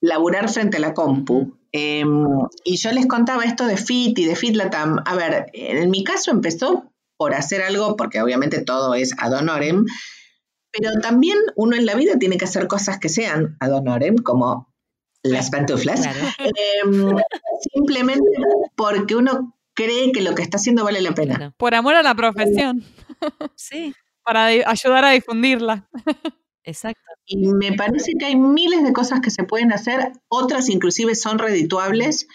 laburar 0.02 0.50
frente 0.50 0.78
a 0.78 0.80
la 0.80 0.94
compu. 0.94 1.58
Em, 1.74 2.26
y 2.64 2.78
yo 2.78 2.92
les 2.92 3.08
contaba 3.08 3.44
esto 3.44 3.66
de 3.66 3.76
FIT 3.76 4.20
y 4.20 4.26
de 4.26 4.36
FitLatam. 4.36 5.04
A 5.06 5.16
ver, 5.16 5.48
en 5.54 5.90
mi 5.92 6.04
caso 6.04 6.32
empezó 6.32 6.90
por 7.18 7.34
hacer 7.34 7.62
algo, 7.62 7.98
porque 7.98 8.22
obviamente 8.22 8.62
todo 8.62 8.94
es 8.96 9.14
ad 9.18 9.34
honorem, 9.34 9.86
pero 10.72 10.92
también 11.02 11.38
uno 11.56 11.76
en 11.76 11.86
la 11.86 11.96
vida 11.96 12.18
tiene 12.18 12.38
que 12.38 12.46
hacer 12.46 12.68
cosas 12.68 13.00
que 13.00 13.10
sean 13.10 13.58
ad 13.60 13.74
honorem, 13.74 14.18
como 14.18 14.72
las 15.24 15.50
pantuflas. 15.50 16.06
Em, 16.06 17.16
simplemente 17.74 18.30
porque 18.76 19.16
uno 19.16 19.57
cree 19.78 20.12
que 20.12 20.22
lo 20.22 20.34
que 20.34 20.42
está 20.42 20.58
haciendo 20.58 20.84
vale 20.84 21.02
la 21.02 21.14
pena. 21.14 21.54
Por 21.56 21.76
amor 21.76 21.96
a 21.96 22.04
la 22.04 22.16
profesión. 22.16 22.84
Sí. 23.56 23.96
Para 24.24 24.46
ayudar 24.46 25.06
a 25.06 25.10
difundirla. 25.10 25.90
Exacto. 26.64 27.02
Y 27.26 27.48
me 27.48 27.74
parece 27.74 28.12
que 28.20 28.26
hay 28.26 28.36
miles 28.36 28.84
de 28.84 28.94
cosas 28.94 29.22
que 29.22 29.32
se 29.32 29.44
pueden 29.44 29.74
hacer, 29.74 30.12
otras 30.28 30.70
inclusive 30.70 31.16
son 31.16 31.40
redituables, 31.40 32.28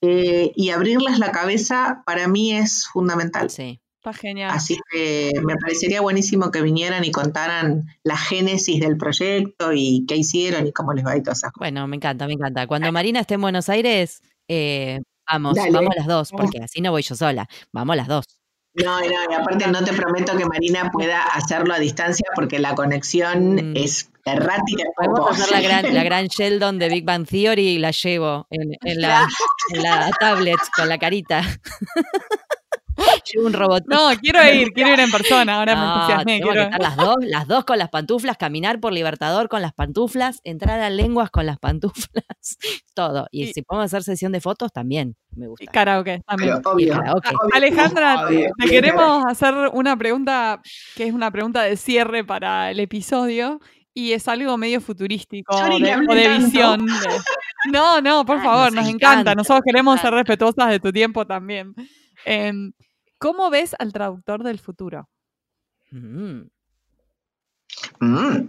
eh, 0.00 0.52
y 0.54 0.70
abrirles 0.70 1.18
la 1.18 1.32
cabeza 1.32 2.04
para 2.06 2.28
mí 2.28 2.54
es 2.54 2.86
fundamental. 2.86 3.50
Sí. 3.50 3.80
Está 3.96 4.12
genial. 4.12 4.50
Así 4.52 4.78
que 4.92 5.32
me 5.42 5.56
parecería 5.56 6.00
buenísimo 6.00 6.52
que 6.52 6.62
vinieran 6.62 7.04
y 7.04 7.10
contaran 7.10 7.86
la 8.04 8.16
génesis 8.16 8.78
del 8.78 8.96
proyecto 8.96 9.72
y 9.72 10.04
qué 10.06 10.16
hicieron 10.16 10.68
y 10.68 10.72
cómo 10.72 10.92
les 10.92 11.04
va 11.04 11.16
y 11.16 11.22
todas 11.22 11.38
esas 11.38 11.52
cosas. 11.52 11.72
Bueno, 11.72 11.88
me 11.88 11.96
encanta, 11.96 12.28
me 12.28 12.34
encanta. 12.34 12.68
Cuando 12.68 12.92
Marina 12.92 13.20
esté 13.20 13.34
en 13.34 13.40
Buenos 13.40 13.68
Aires, 13.68 14.22
eh, 14.46 15.00
vamos, 15.32 15.54
Dale. 15.56 15.70
vamos 15.70 15.94
las 15.96 16.06
dos, 16.06 16.30
porque 16.30 16.58
así 16.62 16.80
no 16.80 16.90
voy 16.90 17.02
yo 17.02 17.14
sola. 17.14 17.48
Vamos 17.72 17.96
las 17.96 18.06
dos. 18.08 18.24
No, 18.74 19.00
no, 19.00 19.06
y 19.06 19.34
aparte 19.34 19.66
no 19.68 19.84
te 19.84 19.92
prometo 19.92 20.34
que 20.36 20.46
Marina 20.46 20.90
pueda 20.90 21.22
hacerlo 21.24 21.74
a 21.74 21.78
distancia 21.78 22.26
porque 22.34 22.58
la 22.58 22.74
conexión 22.74 23.56
Mm. 23.56 23.76
es 23.76 24.10
errática. 24.24 24.84
Podemos 24.96 25.30
hacer 25.30 25.50
la 25.50 25.60
gran, 25.60 25.94
la 25.94 26.02
gran 26.04 26.26
Sheldon 26.28 26.78
de 26.78 26.88
Big 26.88 27.04
Bang 27.04 27.26
Theory 27.26 27.68
y 27.68 27.78
la 27.78 27.90
llevo 27.90 28.46
en, 28.50 28.70
en 28.82 29.00
la, 29.02 29.28
en 29.74 29.82
la 29.82 30.10
tablet 30.20 30.58
con 30.74 30.88
la 30.88 30.96
carita. 30.98 31.42
llevo 33.32 33.46
un 33.46 33.52
robot. 33.52 33.84
No, 33.86 34.08
quiero 34.20 34.42
ir, 34.52 34.72
quiero 34.72 34.92
ir 34.92 35.00
en 35.00 35.10
persona. 35.10 35.56
Ahora 35.58 35.74
me 35.74 35.80
No, 35.80 35.94
entusiasmé. 35.94 36.32
tenemos 36.40 36.54
que 36.54 36.62
estar 36.62 36.80
las 36.80 36.96
dos, 36.96 37.16
las 37.20 37.46
dos 37.48 37.64
con 37.64 37.78
las 37.78 37.88
pantuflas, 37.88 38.36
caminar 38.36 38.80
por 38.80 38.92
Libertador 38.92 39.48
con 39.48 39.62
las 39.62 39.72
pantuflas, 39.72 40.40
entrar 40.44 40.80
a 40.80 40.90
lenguas 40.90 41.30
con 41.30 41.46
las 41.46 41.58
pantuflas, 41.58 42.24
todo. 42.94 43.26
Y, 43.30 43.44
Y- 43.44 43.52
si 43.52 43.62
podemos 43.62 43.86
hacer 43.86 44.02
sesión 44.02 44.32
de 44.32 44.40
fotos, 44.40 44.72
también 44.72 45.16
me 45.34 45.46
y 45.46 45.48
gusta. 45.48 45.72
Karaoke 45.72 46.22
también. 46.26 46.54
Pero 46.62 46.70
obvio. 46.72 46.86
Y 46.86 46.90
karaoke. 46.90 47.28
obvio, 47.28 47.54
Alejandra, 47.56 48.26
obvio. 48.26 48.50
te 48.58 48.68
queremos 48.68 49.24
hacer 49.26 49.54
una 49.72 49.96
pregunta 49.96 50.60
que 50.96 51.04
es 51.06 51.12
una 51.14 51.30
pregunta 51.30 51.62
de 51.62 51.76
cierre 51.76 52.24
para 52.24 52.70
el 52.70 52.80
episodio 52.80 53.60
y 53.94 54.12
es 54.12 54.26
algo 54.28 54.56
medio 54.56 54.80
futurístico 54.80 55.54
de, 55.54 55.94
o 56.08 56.14
de 56.14 56.28
visión. 56.38 56.86
de- 56.86 57.70
No, 57.70 58.00
no, 58.00 58.24
por 58.24 58.42
favor, 58.42 58.72
nos 58.72 58.84
nos, 58.84 58.88
encanta. 58.94 59.12
encanta, 59.20 59.34
Nosotros 59.34 59.58
nos 59.58 59.64
queremos 59.66 60.00
ser 60.00 60.12
respetuosas 60.14 60.70
de 60.70 60.80
tu 60.80 60.90
tiempo 60.92 61.26
también. 61.26 61.74
Em, 62.24 62.72
¿Cómo 63.22 63.50
ves 63.50 63.76
al 63.78 63.92
traductor 63.92 64.42
del 64.42 64.58
futuro? 64.58 65.08
Mm. 65.92 66.48
Mm. 68.00 68.48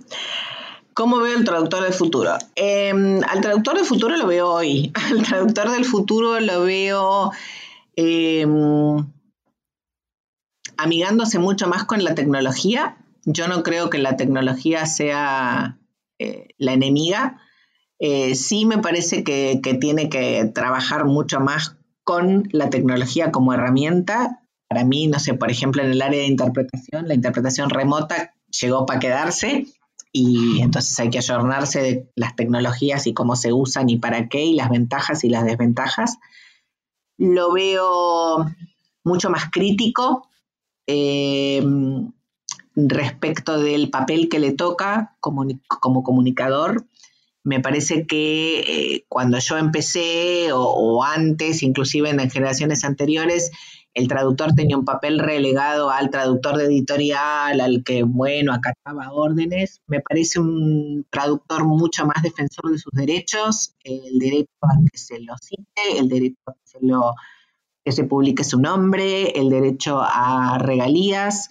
¿Cómo 0.95 1.19
veo 1.19 1.37
el 1.37 1.43
traductor 1.45 1.83
del 1.83 1.93
futuro? 1.93 2.35
Eh, 2.55 2.89
al 2.89 3.41
traductor 3.41 3.75
del 3.75 3.85
futuro 3.85 4.17
lo 4.17 4.25
veo 4.25 4.49
hoy. 4.49 4.91
Al 5.11 5.21
traductor 5.21 5.69
del 5.69 5.85
futuro 5.85 6.39
lo 6.39 6.63
veo 6.63 7.31
eh, 7.95 8.47
amigándose 10.77 11.37
mucho 11.37 11.67
más 11.67 11.83
con 11.83 12.03
la 12.03 12.15
tecnología. 12.15 12.97
Yo 13.25 13.47
no 13.47 13.61
creo 13.61 13.91
que 13.91 13.99
la 13.99 14.17
tecnología 14.17 14.87
sea 14.87 15.77
eh, 16.17 16.47
la 16.57 16.73
enemiga. 16.73 17.39
Eh, 17.99 18.33
sí 18.33 18.65
me 18.65 18.79
parece 18.79 19.23
que, 19.23 19.59
que 19.61 19.75
tiene 19.75 20.09
que 20.09 20.45
trabajar 20.45 21.05
mucho 21.05 21.39
más 21.39 21.77
con 22.03 22.49
la 22.51 22.71
tecnología 22.71 23.31
como 23.31 23.53
herramienta. 23.53 24.39
Para 24.73 24.85
mí, 24.85 25.05
no 25.05 25.19
sé, 25.19 25.35
por 25.35 25.51
ejemplo, 25.51 25.83
en 25.83 25.91
el 25.91 26.01
área 26.01 26.21
de 26.21 26.25
interpretación, 26.25 27.07
la 27.07 27.13
interpretación 27.13 27.69
remota 27.69 28.33
llegó 28.59 28.87
para 28.87 28.99
quedarse 28.99 29.67
y 30.11 30.61
entonces 30.61 30.99
hay 30.99 31.11
que 31.11 31.19
ayornarse 31.19 31.79
de 31.79 32.11
las 32.15 32.35
tecnologías 32.35 33.05
y 33.05 33.13
cómo 33.13 33.35
se 33.35 33.53
usan 33.53 33.87
y 33.89 33.97
para 33.97 34.29
qué 34.29 34.43
y 34.43 34.55
las 34.55 34.71
ventajas 34.71 35.23
y 35.23 35.29
las 35.29 35.45
desventajas. 35.45 36.17
Lo 37.19 37.53
veo 37.53 38.47
mucho 39.03 39.29
más 39.29 39.51
crítico 39.51 40.27
eh, 40.87 41.63
respecto 42.75 43.59
del 43.59 43.91
papel 43.91 44.27
que 44.27 44.39
le 44.39 44.53
toca 44.53 45.17
como, 45.19 45.45
como 45.67 46.01
comunicador. 46.01 46.87
Me 47.43 47.59
parece 47.59 48.07
que 48.07 48.61
eh, 48.61 49.05
cuando 49.07 49.37
yo 49.37 49.59
empecé 49.59 50.51
o, 50.51 50.63
o 50.63 51.03
antes, 51.03 51.61
inclusive 51.61 52.09
en 52.09 52.27
generaciones 52.31 52.83
anteriores, 52.83 53.51
el 53.93 54.07
traductor 54.07 54.53
tenía 54.53 54.77
un 54.77 54.85
papel 54.85 55.19
relegado 55.19 55.91
al 55.91 56.09
traductor 56.09 56.57
de 56.57 56.65
editorial, 56.65 57.61
al 57.61 57.83
que, 57.83 58.03
bueno, 58.03 58.51
acataba 58.51 59.11
órdenes. 59.11 59.81
Me 59.85 60.01
parece 60.01 60.39
un 60.39 61.05
traductor 61.11 61.65
mucho 61.65 62.05
más 62.07 62.23
defensor 62.23 62.71
de 62.71 62.79
sus 62.79 62.91
derechos, 62.93 63.75
el 63.83 64.17
derecho 64.17 64.49
a 64.61 64.75
que 64.91 64.97
se 64.97 65.19
lo 65.19 65.35
cite, 65.37 65.99
el 65.99 66.09
derecho 66.09 66.41
a 66.47 66.53
que 67.83 67.91
se, 67.91 68.03
publique 68.05 68.43
su 68.43 68.59
nombre, 68.59 69.39
el 69.39 69.49
derecho 69.49 70.01
a 70.01 70.57
regalías. 70.57 71.49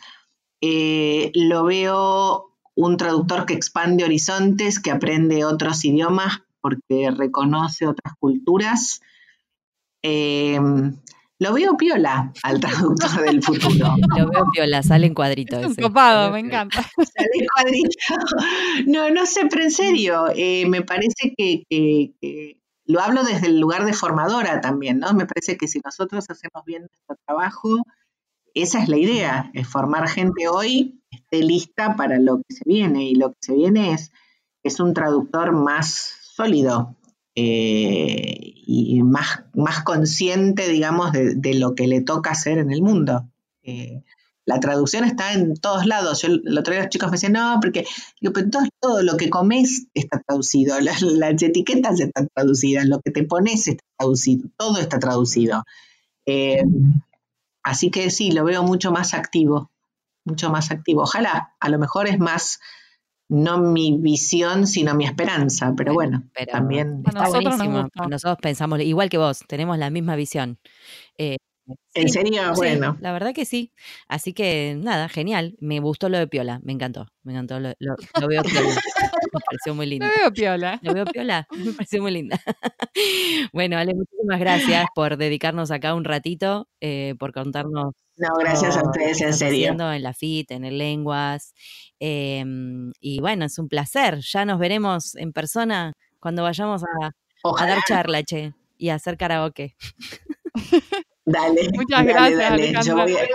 Eh, 0.61 1.31
lo 1.35 1.65
veo 1.65 2.57
un 2.75 2.97
traductor 2.97 3.47
que 3.47 3.55
expande 3.55 4.05
horizontes, 4.05 4.81
que 4.81 4.91
aprende 4.91 5.45
otros 5.45 5.85
idiomas 5.85 6.43
porque 6.61 7.13
reconoce 7.17 7.87
otras 7.87 8.15
culturas. 8.19 9.01
Eh, 10.03 10.59
lo 11.43 11.53
veo 11.55 11.77
piola 11.77 12.33
al 12.43 12.61
traductor 12.61 13.23
del 13.23 13.43
futuro. 13.43 13.95
Lo 14.17 14.29
veo 14.31 14.45
piola, 14.53 14.83
sale 14.83 15.07
en 15.07 15.15
cuadrito. 15.15 15.59
Es 15.59 15.67
un 15.67 15.73
ese. 15.73 15.83
copado, 15.83 16.31
me 16.31 16.41
encanta. 16.41 16.83
Sale 16.97 17.47
cuadrito. 17.55 17.91
No, 18.87 19.11
no 19.11 19.27
sé, 19.27 19.47
pero 19.51 19.63
en 19.65 19.71
serio, 19.71 20.25
eh, 20.35 20.67
me 20.67 20.83
parece 20.83 21.35
que, 21.37 21.65
que- 21.69 22.13
que 22.21 22.59
lo 22.85 23.01
hablo 23.01 23.23
desde 23.25 23.47
el 23.47 23.59
lugar 23.61 23.85
de 23.85 23.93
formadora 23.93 24.61
también, 24.61 24.99
¿no? 24.99 25.13
Me 25.15 25.25
parece 25.27 25.57
que 25.57 25.69
si 25.69 25.81
nosotros 25.85 26.25
hacemos 26.29 26.65
bien 26.67 26.83
nuestro 26.83 27.17
trabajo, 27.27 27.85
esa 28.55 28.83
es 28.83 28.89
la 28.89 28.97
idea, 28.99 29.51
es 29.55 29.67
formar 29.69 30.09
gente 30.09 30.49
hoy 30.49 31.01
que 31.11 31.17
esté 31.19 31.43
lista 31.43 31.97
para 31.97 32.19
lo 32.19 32.39
que 32.39 32.55
se 32.55 32.63
viene. 32.67 33.05
Y 33.09 33.15
lo 33.15 33.31
que 33.31 33.39
se 33.41 33.55
viene 33.55 33.93
es, 33.93 34.11
es 34.63 34.81
un 34.81 34.95
traductor 34.95 35.53
más 35.53 36.13
sólido 36.23 36.97
eh, 37.35 38.53
y 38.65 39.03
más, 39.03 39.45
más 39.55 39.83
consciente, 39.83 40.69
digamos, 40.69 41.13
de, 41.13 41.55
lo 41.55 41.75
que 41.75 41.87
le 41.87 42.01
toca 42.01 42.31
hacer 42.31 42.59
en 42.59 42.71
el 42.71 42.83
mundo. 42.83 43.29
Eh, 43.63 44.03
la 44.45 44.61
traducción 44.61 45.05
está 45.05 45.33
en 45.33 45.55
todos 45.55 45.87
lados. 45.87 46.23
Yo 46.23 46.29
el 46.29 46.59
otro 46.59 46.73
día 46.73 46.83
los 46.83 46.91
chicos 46.91 47.09
me 47.09 47.17
decían, 47.17 47.33
no, 47.33 47.59
porque 47.61 47.85
digo, 48.21 48.33
pero 48.33 48.51
todo, 48.51 48.63
todo 48.81 49.03
lo 49.03 49.17
que 49.17 49.31
comes 49.31 49.87
está 49.95 50.21
traducido, 50.27 50.81
las, 50.81 51.03
las 51.03 51.41
etiquetas 51.43 52.01
están 52.01 52.29
traducidas, 52.35 52.87
lo 52.87 53.01
que 53.01 53.11
te 53.11 53.25
pones 53.25 53.69
está 53.69 53.85
traducido, 53.97 54.49
todo 54.57 54.79
está 54.79 54.99
traducido. 54.99 55.65
Eh, 56.27 56.65
así 57.63 57.91
que 57.91 58.11
sí, 58.11 58.33
lo 58.33 58.45
veo 58.45 58.63
mucho 58.63 58.91
más 58.91 59.15
activo, 59.15 59.71
mucho 60.25 60.51
más 60.51 60.71
activo. 60.71 61.03
Ojalá, 61.03 61.55
a 61.61 61.69
lo 61.69 61.79
mejor 61.79 62.09
es 62.09 62.19
más, 62.19 62.59
no 63.33 63.57
mi 63.57 63.97
visión, 63.99 64.67
sino 64.67 64.95
mi 64.95 65.07
esperanza, 65.07 65.73
pero 65.75 65.95
bueno, 65.95 66.25
Pero 66.35 66.53
también... 66.53 67.03
Está 67.07 67.21
nosotros 67.21 67.45
nos 67.45 67.67
buenísimo. 67.67 68.07
Nosotros 68.11 68.39
pensamos 68.43 68.81
igual 68.81 69.09
que 69.09 69.17
vos, 69.17 69.41
tenemos 69.49 69.79
la 69.79 69.89
misma 69.89 70.17
visión. 70.17 70.59
Eh, 71.17 71.37
¿En 71.37 71.52
sí, 71.95 72.21
Bueno. 72.57 72.97
la 73.01 73.13
verdad 73.13 73.33
que 73.35 73.45
sí. 73.45 73.73
Así 74.09 74.33
que 74.33 74.75
nada, 74.79 75.09
genial. 75.09 75.57
Me 75.61 75.81
gustó 75.81 76.09
lo 76.09 76.19
de 76.19 76.27
Piola, 76.27 76.61
me 76.65 76.73
encantó. 76.73 77.07
Me 77.23 77.33
encantó, 77.33 77.61
lo, 77.61 77.73
lo- 77.79 77.97
lo 78.21 78.29
veo 78.29 78.43
Piola. 78.43 78.69
Me 79.33 79.41
pareció 79.47 79.75
muy 79.75 79.87
lindo. 79.87 80.07
Lo 80.07 80.13
veo 80.13 80.33
piola. 80.33 80.79
Lo 80.83 80.93
veo 80.93 81.05
piola, 81.07 81.47
me 81.57 81.73
pareció 81.73 82.03
muy 82.03 82.11
linda. 82.13 82.39
Bueno, 83.55 83.79
Ale, 83.79 83.95
muchísimas 83.95 84.39
gracias 84.39 84.85
por 84.95 85.17
dedicarnos 85.17 85.71
acá 85.71 85.95
un 85.95 86.05
ratito, 86.05 86.69
eh, 86.81 87.15
por 87.19 87.33
contarnos 87.33 87.95
No, 88.17 88.29
gracias 88.39 88.77
a 88.77 88.83
ustedes, 88.85 89.21
en 89.23 89.33
serio. 89.33 89.71
en 89.73 90.03
la 90.03 90.13
FIT, 90.13 90.51
en 90.51 90.65
el 90.65 90.77
Lenguas. 90.77 91.55
em, 92.01 92.93
y 93.01 93.21
bueno, 93.21 93.47
es 93.47 93.59
un 93.59 93.69
placer. 93.69 94.19
Ya 94.21 94.45
nos 94.45 94.59
veremos 94.59 95.15
en 95.17 95.33
persona 95.33 95.95
cuando 96.21 96.43
vayamos 96.43 96.83
a, 96.85 97.13
a 97.59 97.67
dar 97.67 97.79
charla, 97.89 98.23
che, 98.23 98.53
y 98.77 98.91
a 98.91 98.97
hacer 98.97 99.17
karaoke. 99.17 99.75
Dale. 101.25 101.69
Muchas 101.75 101.89
dale, 102.07 102.13
gracias, 102.13 102.39
dale. 102.39 102.63
Yo 102.73 102.79
Alejandra. 102.79 103.05
voy 103.05 103.13
a- 103.15 103.27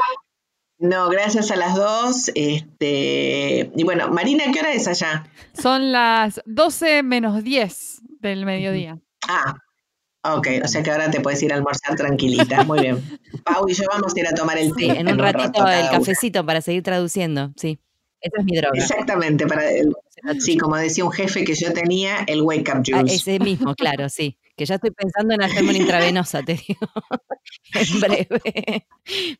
No, 0.79 1.09
gracias 1.09 1.51
a 1.51 1.55
las 1.55 1.75
dos. 1.75 2.31
Este, 2.35 3.71
y 3.75 3.83
bueno, 3.83 4.09
Marina, 4.09 4.43
¿qué 4.53 4.59
hora 4.59 4.73
es 4.73 4.87
allá? 4.87 5.27
Son 5.53 5.91
las 5.91 6.41
12 6.45 7.03
menos 7.03 7.43
10 7.43 8.01
del 8.19 8.45
mediodía. 8.45 8.99
Ah, 9.27 9.55
ok, 10.23 10.47
o 10.63 10.67
sea 10.67 10.83
que 10.83 10.91
ahora 10.91 11.09
te 11.09 11.19
puedes 11.21 11.41
ir 11.43 11.51
a 11.51 11.55
almorzar 11.55 11.95
tranquilita. 11.95 12.63
Muy 12.63 12.79
bien. 12.81 13.19
Pau 13.43 13.67
y 13.67 13.73
yo 13.73 13.85
vamos 13.89 14.13
a 14.15 14.19
ir 14.19 14.27
a 14.27 14.31
tomar 14.31 14.57
el 14.57 14.73
té. 14.73 14.83
Sí, 14.83 14.89
en 14.89 15.07
un 15.09 15.17
ratito 15.17 15.67
el 15.67 15.79
una. 15.81 15.89
cafecito 15.89 16.45
para 16.45 16.61
seguir 16.61 16.83
traduciendo, 16.83 17.51
sí. 17.55 17.79
Esa 18.19 18.39
es 18.39 18.45
mi 18.45 18.57
droga. 18.57 18.71
Exactamente, 18.75 19.45
para 19.47 19.69
el- 19.71 19.93
sí, 20.39 20.57
como 20.57 20.75
decía 20.75 21.05
un 21.05 21.11
jefe 21.11 21.43
que 21.43 21.53
yo 21.55 21.71
tenía, 21.73 22.17
el 22.27 22.41
wake 22.41 22.69
up 22.73 22.81
Ah, 22.93 22.99
juice. 23.01 23.15
ese 23.15 23.39
mismo, 23.39 23.75
claro, 23.75 24.09
sí. 24.09 24.37
Que 24.57 24.65
ya 24.65 24.75
estoy 24.75 24.91
pensando 24.91 25.35
en 25.35 25.43
hacerme 25.43 25.69
una 25.69 25.77
intravenosa, 25.77 26.41
te 26.43 26.55
digo. 26.55 26.79
en 27.73 27.99
breve. 28.01 28.87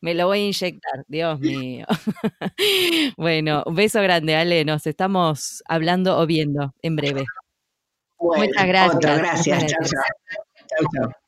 Me 0.00 0.14
lo 0.14 0.26
voy 0.26 0.38
a 0.38 0.46
inyectar, 0.46 1.04
Dios 1.08 1.40
mío. 1.40 1.86
bueno, 3.16 3.62
un 3.66 3.74
beso 3.74 4.00
grande, 4.00 4.36
Ale. 4.36 4.64
Nos 4.64 4.86
estamos 4.86 5.62
hablando 5.66 6.18
o 6.18 6.26
viendo 6.26 6.72
en 6.82 6.96
breve. 6.96 7.24
Bueno, 8.18 8.46
muchas 8.46 8.66
gracias, 8.66 8.96
Otro, 8.96 9.16
gracias. 9.16 9.62
muchas 9.62 9.90
Chao, 9.90 10.02
chao. 10.02 10.36
Chao, 10.68 10.88
chao. 10.94 11.27